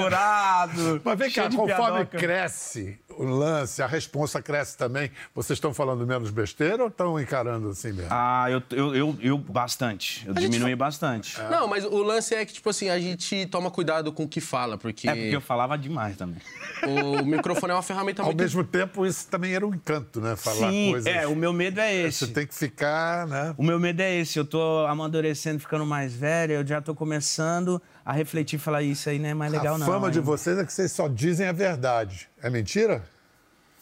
furado. 0.00 0.98
Mas 1.04 1.18
vem 1.18 1.30
cá, 1.30 1.50
conforme 1.50 1.66
piadoca. 1.74 2.16
cresce 2.18 2.98
o 3.18 3.24
lance, 3.24 3.82
a 3.82 3.86
responsa 3.86 4.40
cresce 4.40 4.76
também, 4.76 5.10
vocês 5.34 5.56
estão 5.56 5.74
falando 5.74 6.06
menos 6.06 6.30
besteira 6.30 6.82
ou 6.84 6.88
estão 6.88 7.18
encarando 7.20 7.68
assim 7.70 7.92
mesmo? 7.92 8.08
Ah, 8.10 8.46
eu, 8.48 8.62
eu, 8.70 8.94
eu, 8.94 9.18
eu 9.20 9.38
bastante. 9.38 10.24
Eu 10.26 10.34
A 10.36 10.40
gente 10.40 10.52
diminui 10.52 10.70
fa- 10.72 10.76
bastante. 10.76 11.36
Não, 11.50 11.66
mas 11.66 11.84
o 11.84 12.02
lance 12.02 12.34
é 12.34 12.44
que, 12.44 12.52
tipo 12.52 12.70
assim, 12.70 12.88
a 12.88 12.98
gente 12.98 13.46
toma 13.46 13.70
cuidado 13.70 14.12
com 14.12 14.22
o 14.22 14.28
que 14.28 14.40
fala, 14.40 14.78
porque, 14.78 15.08
É 15.08 15.14
porque 15.14 15.34
eu 15.36 15.40
falava 15.40 15.76
demais 15.76 16.16
também. 16.16 16.38
o 16.86 17.24
microfone 17.24 17.72
é 17.72 17.74
uma 17.74 17.82
ferramenta 17.82 18.22
Ao 18.22 18.26
muito... 18.26 18.40
mesmo 18.40 18.62
tempo, 18.62 19.04
isso 19.04 19.26
também 19.28 19.52
era 19.52 19.66
um 19.66 19.74
encanto, 19.74 20.20
né? 20.20 20.36
Falar 20.36 20.70
Sim, 20.70 20.90
coisas. 20.92 21.12
é, 21.12 21.26
o 21.26 21.34
meu 21.34 21.52
medo 21.52 21.80
é 21.80 21.92
esse. 21.94 22.18
Você 22.26 22.32
tem 22.32 22.46
que 22.46 22.54
ficar, 22.54 22.77
né? 23.26 23.54
O 23.56 23.62
meu 23.62 23.78
medo 23.78 24.00
é 24.00 24.16
esse, 24.16 24.38
eu 24.38 24.44
tô 24.44 24.86
amadurecendo, 24.86 25.60
ficando 25.60 25.84
mais 25.86 26.14
velho, 26.14 26.54
eu 26.54 26.66
já 26.66 26.80
tô 26.80 26.94
começando 26.94 27.80
a 28.04 28.12
refletir 28.12 28.56
e 28.56 28.58
falar, 28.58 28.82
isso 28.82 29.08
aí 29.08 29.18
não 29.18 29.28
é 29.28 29.34
mais 29.34 29.52
legal 29.52 29.74
a 29.74 29.78
não. 29.78 29.86
fama 29.86 30.10
de 30.10 30.18
hein?" 30.18 30.24
vocês 30.24 30.58
é 30.58 30.64
que 30.64 30.72
vocês 30.72 30.92
só 30.92 31.08
dizem 31.08 31.48
a 31.48 31.52
verdade. 31.52 32.28
É 32.42 32.48
mentira? 32.50 33.02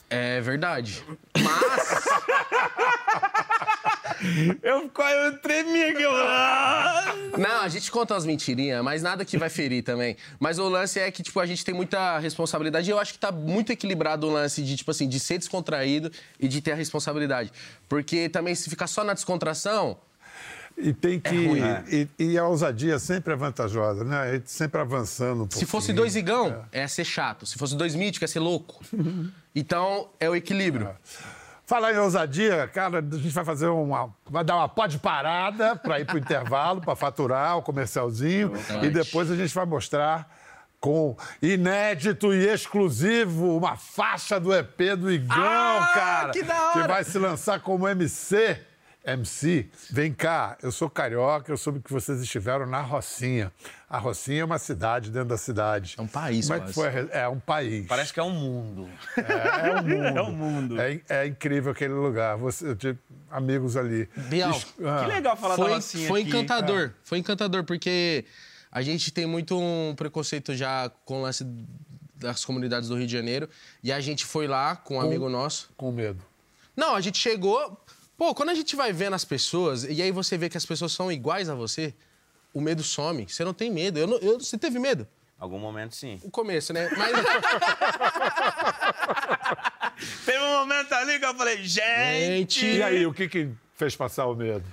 É 0.09 0.41
verdade. 0.41 1.05
Mas... 1.37 1.77
Eu, 4.63 4.91
eu 4.91 5.39
tremi 5.39 5.83
aqui, 5.85 6.03
eu... 6.03 6.13
Não, 7.39 7.61
a 7.63 7.69
gente 7.69 7.91
conta 7.91 8.15
umas 8.15 8.25
mentirinhas, 8.25 8.83
mas 8.83 9.03
nada 9.03 9.25
que 9.25 9.37
vai 9.37 9.49
ferir 9.51 9.83
também. 9.83 10.17
Mas 10.41 10.59
o 10.59 10.69
lance 10.69 10.99
é 10.99 11.11
que, 11.11 11.23
tipo, 11.23 11.39
a 11.39 11.47
gente 11.47 11.65
tem 11.65 11.75
muita 11.75 12.19
responsabilidade. 12.19 12.89
E 12.89 12.93
eu 12.93 12.99
acho 12.99 13.13
que 13.13 13.19
tá 13.19 13.31
muito 13.31 13.73
equilibrado 13.73 14.27
o 14.27 14.33
lance 14.33 14.63
de, 14.63 14.77
tipo 14.77 14.91
assim, 14.91 15.09
de 15.09 15.21
ser 15.21 15.39
descontraído 15.39 16.11
e 16.41 16.49
de 16.49 16.61
ter 16.61 16.73
a 16.73 16.75
responsabilidade. 16.75 17.53
Porque 17.89 18.29
também, 18.29 18.55
se 18.55 18.71
ficar 18.71 18.87
só 18.87 19.05
na 19.05 19.13
descontração, 19.13 19.99
E 20.79 20.93
tem 20.93 21.19
que. 21.21 21.47
ruim. 21.47 21.61
e, 21.91 22.09
e 22.19 22.39
a 22.39 22.47
ousadia 22.47 22.99
sempre 22.99 23.33
é 23.33 23.37
vantajosa, 23.37 24.05
né? 24.05 24.17
A 24.19 24.33
gente 24.35 24.51
sempre 24.51 24.81
avançando 24.81 25.45
um 25.45 25.49
Se 25.51 25.65
fosse 25.67 25.93
dois 25.93 26.17
igão, 26.17 26.65
é. 26.73 26.87
ser 26.87 27.05
chato. 27.05 27.47
Se 27.47 27.57
fosse 27.57 27.75
dois 27.77 27.95
míticos, 27.95 28.31
é 28.31 28.33
ser 28.33 28.41
louco. 28.41 28.83
Então, 29.55 30.09
é 30.21 30.29
o 30.29 30.37
equilíbrio. 30.37 30.91
Falar 31.67 31.93
em 31.93 31.99
ousadia, 31.99 32.69
cara, 32.73 33.01
a 33.01 33.17
gente 33.17 33.31
vai 33.35 33.45
fazer 33.45 33.67
uma. 33.67 34.15
Vai 34.31 34.45
dar 34.45 34.55
uma 34.57 34.69
pó 34.69 34.87
de 34.87 34.99
parada 34.99 35.75
para 35.75 35.99
ir 35.99 36.05
pro 36.05 36.17
intervalo, 36.17 36.81
para 36.81 36.95
faturar 36.95 37.59
o 37.59 37.63
comercialzinho. 37.63 38.53
e 38.83 38.89
depois 38.89 39.29
a 39.31 39.35
gente 39.37 39.53
vai 39.53 39.67
mostrar 39.67 40.31
com 40.79 41.17
inédito 41.43 42.33
e 42.33 42.47
exclusivo 42.47 43.57
uma 43.57 43.77
faixa 43.77 44.39
do 44.39 44.55
EP 44.55 44.95
do 44.97 45.11
Igão, 45.11 45.35
Ah, 45.37 45.91
cara. 45.93 46.31
que 46.33 46.43
da 46.45 46.55
hora! 46.71 46.83
Que 46.83 46.87
vai 46.89 47.03
se 47.03 47.19
lançar 47.19 47.59
como 47.61 47.89
MC. 47.89 48.57
MC, 49.07 49.69
vem 49.89 50.13
cá, 50.13 50.59
eu 50.61 50.73
sou 50.73 50.91
carioca, 50.91 51.53
eu 51.53 51.57
soube 51.57 51.81
que 51.81 51.93
vocês 51.93 52.21
estiveram 52.21 52.67
na 52.67 52.81
Rocinha. 52.81 53.53
A 53.89 53.99
Rocinha 53.99 54.41
é 54.41 54.45
uma 54.45 54.59
cidade 54.59 55.11
dentro 55.13 55.29
da 55.29 55.37
cidade. 55.37 55.95
É 55.97 56.03
um 56.03 56.09
país, 56.09 56.49
Como 56.49 56.61
é 56.61 56.67
que 56.67 56.73
foi? 56.73 56.87
É 57.13 57.29
um 57.29 57.39
país. 57.39 57.87
Parece 57.87 58.13
que 58.13 58.19
é 58.19 58.23
um 58.23 58.31
mundo. 58.31 58.89
É, 59.17 59.69
é 59.69 59.81
um 59.81 59.83
mundo. 59.87 60.19
É 60.19 60.23
um 60.23 60.33
mundo. 60.33 60.81
É, 60.81 61.01
é 61.09 61.27
incrível 61.27 61.71
aquele 61.71 61.95
lugar. 61.95 62.37
Você, 62.39 62.67
eu 62.67 62.75
tive 62.75 62.99
amigos 63.31 63.77
ali. 63.77 64.09
Bial, 64.29 64.61
ah, 64.85 65.05
Que 65.05 65.13
legal 65.13 65.37
falar 65.37 65.57
da 65.57 65.63
foi, 65.63 65.73
Rocinha 65.73 66.09
foi 66.09 66.21
aqui. 66.23 66.31
encantador. 66.31 66.91
Foi 67.05 67.19
encantador, 67.19 67.63
porque 67.63 68.25
a 68.73 68.83
gente 68.83 69.13
tem 69.13 69.25
muito 69.25 69.57
um 69.57 69.95
preconceito 69.95 70.53
já 70.53 70.91
com 71.05 71.21
o 71.21 71.23
lance 71.23 71.47
das 72.17 72.45
comunidades 72.45 72.89
do 72.89 72.97
Rio 72.97 73.07
de 73.07 73.13
Janeiro. 73.13 73.49
E 73.85 73.93
a 73.93 74.01
gente 74.01 74.27
foi 74.27 74.49
lá 74.49 74.75
com 74.75 74.97
um 74.97 75.01
amigo 75.01 75.29
nosso. 75.29 75.71
Com 75.77 75.93
medo. 75.93 76.21
Não, 76.77 76.97
a 76.97 77.01
gente 77.01 77.19
chegou. 77.19 77.81
Pô, 78.17 78.35
quando 78.35 78.49
a 78.51 78.55
gente 78.55 78.75
vai 78.75 78.93
vendo 78.93 79.15
as 79.15 79.25
pessoas, 79.25 79.85
e 79.85 80.01
aí 80.01 80.11
você 80.11 80.39
vê 80.39 80.49
que 80.49 80.57
as 80.57 80.65
pessoas 80.65 80.93
são 80.93 81.13
iguais 81.13 81.49
a 81.49 81.55
você, 81.55 81.95
o 82.53 82.61
medo 82.61 82.83
some. 82.83 83.27
Você 83.29 83.45
não 83.45 83.53
tem 83.53 83.71
medo. 83.71 83.99
Eu 83.99 84.07
não- 84.07 84.19
eu- 84.19 84.41
você 84.41 84.57
teve 84.57 84.79
medo? 84.79 85.07
Algum 85.39 85.59
momento, 85.59 85.95
sim. 85.95 86.19
O 86.25 86.31
começo, 86.31 86.73
né? 86.73 86.89
Mas. 86.97 87.13
Teve 90.25 90.39
um 90.39 90.59
momento 90.61 90.93
ali 90.93 91.19
que 91.19 91.25
eu 91.27 91.35
falei, 91.35 91.57
gente... 91.65 91.81
Gente. 91.81 92.67
E 92.67 92.83
aí, 92.83 93.07
o 93.07 93.13
que, 93.13 93.29
que 93.29 93.51
fez 93.75 93.95
passar 93.95 94.27
o 94.27 94.35
medo? 94.35 94.65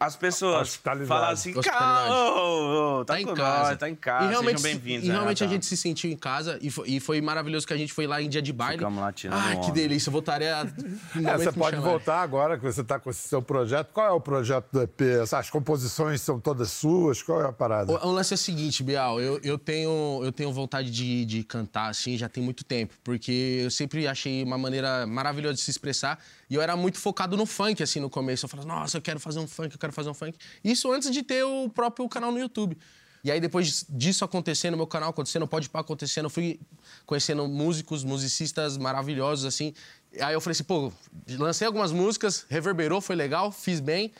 As 0.00 0.14
pessoas 0.14 0.76
falam 0.76 1.30
assim, 1.30 1.52
ô, 1.56 1.60
tá, 1.60 3.14
tá 3.14 3.20
em 3.20 3.26
casa. 3.26 3.68
nós, 3.70 3.78
tá 3.78 3.88
em 3.90 3.94
casa, 3.96 4.24
E 4.24 4.28
realmente, 4.28 4.60
sejam 4.60 4.78
bem-vindos. 4.78 5.04
E 5.04 5.08
né, 5.08 5.14
realmente 5.14 5.42
a 5.42 5.46
tá. 5.46 5.52
gente 5.52 5.66
se 5.66 5.76
sentiu 5.76 6.08
em 6.10 6.16
casa 6.16 6.56
e 6.62 6.70
foi, 6.70 6.88
e 6.88 7.00
foi 7.00 7.20
maravilhoso 7.20 7.66
que 7.66 7.72
a 7.72 7.76
gente 7.76 7.92
foi 7.92 8.06
lá 8.06 8.22
em 8.22 8.28
dia 8.28 8.40
de 8.40 8.52
baile. 8.52 8.78
Ficamos 8.78 9.00
lá 9.00 9.12
tirando 9.12 9.40
Ai, 9.40 9.60
que 9.60 9.72
delícia. 9.72 10.08
Eu 10.08 10.12
voltaria. 10.12 10.64
no 11.16 11.28
É, 11.28 11.36
você 11.36 11.50
pode 11.50 11.76
chamarem. 11.76 11.80
voltar 11.80 12.22
agora 12.22 12.56
que 12.56 12.64
você 12.64 12.80
está 12.80 13.00
com 13.00 13.10
esse 13.10 13.26
seu 13.26 13.42
projeto. 13.42 13.90
Qual 13.92 14.06
é 14.06 14.12
o 14.12 14.20
projeto 14.20 14.66
do 14.70 14.82
EP? 14.82 15.00
As 15.32 15.50
composições 15.50 16.20
são 16.20 16.38
todas 16.38 16.70
suas? 16.70 17.20
Qual 17.20 17.42
é 17.42 17.48
a 17.48 17.52
parada? 17.52 17.90
O, 17.90 18.08
o 18.08 18.12
lance 18.12 18.32
é 18.32 18.36
o 18.36 18.38
seguinte, 18.38 18.84
Bial, 18.84 19.20
eu, 19.20 19.40
eu, 19.42 19.58
tenho, 19.58 20.20
eu 20.22 20.30
tenho 20.30 20.52
vontade 20.52 20.92
de, 20.92 21.24
de 21.24 21.42
cantar, 21.42 21.88
assim, 21.88 22.16
já 22.16 22.28
tem 22.28 22.42
muito 22.42 22.64
tempo, 22.64 22.94
porque 23.02 23.62
eu 23.64 23.70
sempre 23.70 24.06
achei 24.06 24.44
uma 24.44 24.56
maneira 24.56 25.06
maravilhosa 25.06 25.54
de 25.54 25.60
se 25.62 25.70
expressar 25.70 26.18
e 26.50 26.54
eu 26.54 26.62
era 26.62 26.76
muito 26.76 26.98
focado 26.98 27.36
no 27.36 27.44
funk, 27.44 27.82
assim, 27.82 28.00
no 28.00 28.08
começo. 28.08 28.44
Eu 28.44 28.48
falava, 28.48 28.68
nossa, 28.68 28.96
eu 28.96 29.02
quero 29.02 29.20
fazer 29.20 29.38
um 29.38 29.46
funk, 29.46 29.74
eu 29.74 29.78
quero 29.78 29.92
fazer 29.92 30.08
um 30.08 30.14
funk. 30.14 30.38
Isso 30.64 30.90
antes 30.90 31.10
de 31.10 31.22
ter 31.22 31.44
o 31.44 31.68
próprio 31.68 32.08
canal 32.08 32.32
no 32.32 32.38
YouTube. 32.38 32.76
E 33.22 33.30
aí, 33.30 33.40
depois 33.40 33.84
disso 33.88 34.24
acontecendo, 34.24 34.76
meu 34.76 34.86
canal 34.86 35.10
acontecendo, 35.10 35.46
pode 35.46 35.68
pá 35.68 35.80
acontecendo, 35.80 36.26
eu 36.26 36.30
fui 36.30 36.60
conhecendo 37.04 37.46
músicos, 37.48 38.04
musicistas 38.04 38.76
maravilhosos, 38.76 39.44
assim. 39.44 39.74
Aí 40.20 40.34
eu 40.34 40.40
falei 40.40 40.52
assim, 40.52 40.64
pô, 40.64 40.92
lancei 41.30 41.66
algumas 41.66 41.92
músicas, 41.92 42.46
reverberou, 42.48 43.00
foi 43.00 43.16
legal, 43.16 43.50
fiz 43.50 43.80
bem. 43.80 44.12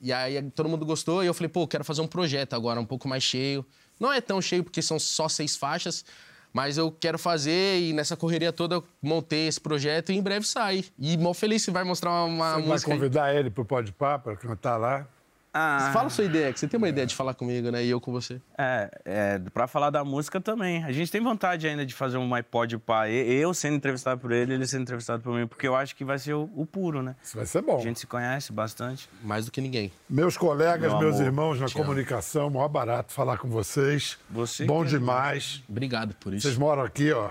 E 0.00 0.12
aí 0.12 0.42
todo 0.50 0.68
mundo 0.68 0.84
gostou 0.84 1.22
e 1.24 1.26
eu 1.26 1.34
falei, 1.34 1.48
pô, 1.48 1.66
quero 1.66 1.84
fazer 1.84 2.00
um 2.02 2.06
projeto 2.06 2.54
agora 2.54 2.80
um 2.80 2.84
pouco 2.84 3.08
mais 3.08 3.22
cheio. 3.22 3.64
Não 3.98 4.12
é 4.12 4.20
tão 4.20 4.42
cheio 4.42 4.62
porque 4.64 4.82
são 4.82 4.98
só 4.98 5.28
seis 5.28 5.56
faixas, 5.56 6.04
mas 6.52 6.76
eu 6.78 6.90
quero 6.92 7.18
fazer 7.18 7.80
e 7.80 7.92
nessa 7.92 8.16
correria 8.16 8.52
toda 8.52 8.76
eu 8.76 8.84
montei 9.02 9.46
esse 9.48 9.60
projeto 9.60 10.12
e 10.12 10.16
em 10.16 10.22
breve 10.22 10.46
sai. 10.46 10.84
E 10.98 11.16
mó 11.16 11.32
feliz 11.32 11.62
você 11.62 11.70
vai 11.70 11.84
mostrar 11.84 12.10
uma, 12.10 12.24
uma 12.24 12.50
Você 12.54 12.60
vai 12.60 12.68
música. 12.68 12.92
aí. 12.92 12.98
convidar 12.98 13.34
ele 13.34 13.50
pro 13.50 13.64
Pode 13.64 13.92
Pá 13.92 14.18
para 14.18 14.36
cantar 14.36 14.76
lá? 14.76 15.06
Ah, 15.54 15.90
Fala 15.92 16.06
a 16.06 16.10
sua 16.10 16.24
ideia, 16.24 16.50
que 16.52 16.58
você 16.58 16.66
tem 16.66 16.78
uma 16.78 16.88
ideia 16.88 17.06
de 17.06 17.14
falar 17.14 17.34
comigo, 17.34 17.70
né? 17.70 17.84
E 17.84 17.90
eu 17.90 18.00
com 18.00 18.10
você. 18.10 18.40
É, 18.56 18.90
é, 19.04 19.38
pra 19.52 19.66
falar 19.66 19.90
da 19.90 20.02
música 20.02 20.40
também. 20.40 20.82
A 20.84 20.92
gente 20.92 21.10
tem 21.12 21.20
vontade 21.20 21.66
ainda 21.68 21.84
de 21.84 21.92
fazer 21.94 22.16
um 22.16 22.34
iPod 22.34 22.78
pá. 22.78 23.08
Eu 23.10 23.52
sendo 23.52 23.76
entrevistado 23.76 24.18
por 24.20 24.32
ele, 24.32 24.54
ele 24.54 24.66
sendo 24.66 24.82
entrevistado 24.82 25.22
por 25.22 25.34
mim, 25.34 25.46
porque 25.46 25.68
eu 25.68 25.76
acho 25.76 25.94
que 25.94 26.04
vai 26.04 26.18
ser 26.18 26.32
o, 26.32 26.48
o 26.56 26.64
puro, 26.64 27.02
né? 27.02 27.14
Isso 27.22 27.36
vai 27.36 27.44
ser 27.44 27.60
bom. 27.60 27.76
A 27.76 27.82
gente 27.82 28.00
se 28.00 28.06
conhece 28.06 28.50
bastante. 28.50 29.10
Mais 29.22 29.44
do 29.44 29.50
que 29.52 29.60
ninguém. 29.60 29.92
Meus 30.08 30.38
colegas, 30.38 30.90
Meu 30.90 30.98
meus 31.00 31.16
amor, 31.16 31.26
irmãos 31.26 31.60
na 31.60 31.66
te 31.66 31.74
amo. 31.76 31.84
comunicação, 31.84 32.48
maior 32.48 32.68
barato 32.68 33.12
falar 33.12 33.36
com 33.36 33.48
vocês. 33.50 34.18
Você 34.30 34.64
Bom 34.64 34.84
é 34.84 34.86
demais. 34.88 35.62
Obrigado 35.68 36.14
por 36.14 36.32
isso. 36.32 36.46
Vocês 36.46 36.56
moram 36.56 36.82
aqui, 36.82 37.12
ó, 37.12 37.28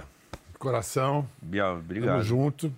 coração. 0.60 1.28
Bial, 1.42 1.70
Tamo 1.74 1.80
obrigado. 1.86 2.24
junto. 2.24 2.72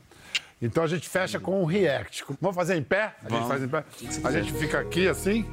Então 0.64 0.82
a 0.82 0.88
gente 0.88 1.10
fecha 1.10 1.42
com 1.42 1.62
um 1.62 1.66
react. 1.66 2.24
Vamos 2.40 2.56
fazer 2.56 2.78
em 2.78 2.84
pé? 2.84 3.14
A 3.20 3.24
gente 3.24 3.32
Vamos. 3.32 3.48
faz 3.50 3.64
em 3.64 3.68
pé? 3.68 3.84
A 4.24 4.32
gente 4.32 4.54
fica 4.54 4.80
aqui 4.80 5.10
assim. 5.10 5.46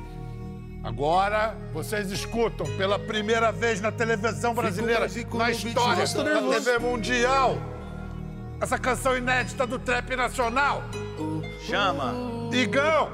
Agora 0.84 1.56
vocês 1.72 2.12
escutam 2.12 2.64
pela 2.76 2.96
primeira 2.96 3.50
vez 3.50 3.80
na 3.80 3.90
televisão 3.90 4.54
brasileira, 4.54 5.08
na 5.34 5.50
história 5.50 6.06
da 6.40 6.48
TV 6.48 6.78
Mundial, 6.78 7.58
essa 8.60 8.78
canção 8.78 9.16
inédita 9.16 9.66
do 9.66 9.80
trap 9.80 10.14
nacional. 10.14 10.84
Chama. 11.66 12.14
Igão! 12.52 13.10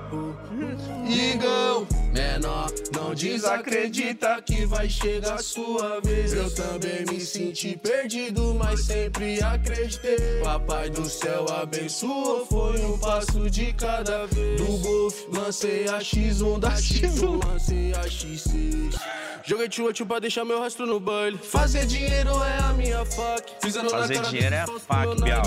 Igão, 1.09 1.87
menor, 2.17 2.73
não 2.95 3.15
desacredita 3.15 4.41
que 4.41 4.65
vai 4.65 4.89
chegar 4.89 5.35
a 5.35 5.39
sua 5.39 6.01
vez. 6.01 6.33
Eu 6.33 6.51
também 6.55 7.05
me 7.05 7.21
senti 7.21 7.77
perdido, 7.77 8.55
mas 8.55 8.87
sempre 8.87 9.43
acreditei. 9.43 10.41
Papai 10.43 10.89
do 10.89 11.05
céu 11.05 11.45
abençoou, 11.51 12.47
foi 12.47 12.81
um 12.81 12.99
passo 12.99 13.51
de 13.51 13.73
cada 13.75 14.27
vez. 14.27 14.61
Do 14.61 14.79
golfe, 14.79 15.27
lancei 15.31 15.87
a 15.89 15.99
X1 15.99 16.59
da 16.59 16.73
X1, 16.73 17.45
lancei 17.45 17.93
a 17.93 18.03
X6. 18.05 18.99
Joguei 19.45 19.69
tio 19.69 19.93
tio 19.93 20.07
pra 20.07 20.19
deixar 20.19 20.45
meu 20.45 20.59
rastro 20.61 20.87
no 20.87 20.99
baile. 20.99 21.39
Fazer 21.39 21.87
dinheiro 21.87 22.31
é 22.43 22.59
a 22.59 22.73
minha 22.73 23.05
faca. 23.05 23.47
Fazer 23.91 24.21
dinheiro 24.23 24.55
é 24.55 24.65
do 24.65 24.81
faca, 24.81 25.15
Bial. 25.15 25.45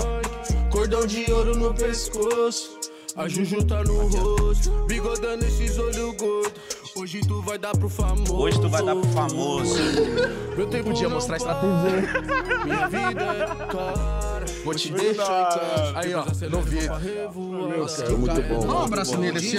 Cordão 0.70 1.06
de 1.06 1.30
ouro 1.30 1.54
no 1.54 1.74
pescoço. 1.74 2.80
A 3.16 3.28
Juju 3.28 3.64
tá 3.64 3.82
no 3.82 4.06
rosto, 4.06 4.70
bigodando 4.86 5.44
esses 5.44 5.78
olhos 5.78 6.16
gordos. 6.16 6.52
Hoje 6.96 7.20
tu 7.20 7.40
vai 7.42 7.58
dar 7.58 7.76
pro 7.76 7.88
famoso. 7.88 8.36
Hoje 8.36 8.60
tu 8.60 8.68
vai 8.68 8.84
dar 8.84 8.94
pro 8.94 9.08
famoso. 9.10 9.74
Meu 10.56 10.66
tempo 10.68 10.90
Podia 10.90 11.08
mostrar 11.08 11.36
estratégia. 11.36 12.08
Minha 12.64 12.88
vida 12.88 13.22
é 13.22 13.46
cara. 13.66 14.44
Vou 14.64 14.74
te 14.74 14.92
deixar 14.92 15.92
em. 15.94 15.96
Aí, 15.96 16.14
ó, 16.14 16.24
no 16.24 16.62
vídeo. 16.62 18.18
Muito 18.18 18.42
bom. 18.42 18.66
Dá 18.66 18.74
um 18.74 18.84
abraço 18.84 19.16
nele 19.18 19.38
assim, 19.38 19.58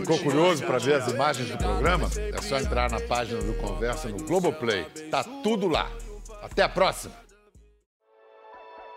Ficou 0.00 0.18
curioso 0.18 0.64
para 0.64 0.78
ver 0.78 0.94
as 0.94 1.08
imagens 1.12 1.50
do 1.50 1.58
programa? 1.58 2.10
É 2.16 2.42
só 2.42 2.58
entrar 2.58 2.90
na 2.90 3.00
página 3.00 3.40
do 3.40 3.54
Conversa 3.54 4.08
no 4.08 4.18
Globoplay. 4.18 4.84
Tá 5.10 5.24
tudo 5.24 5.68
lá. 5.68 5.90
Até 6.42 6.62
a 6.62 6.68
próxima! 6.68 7.23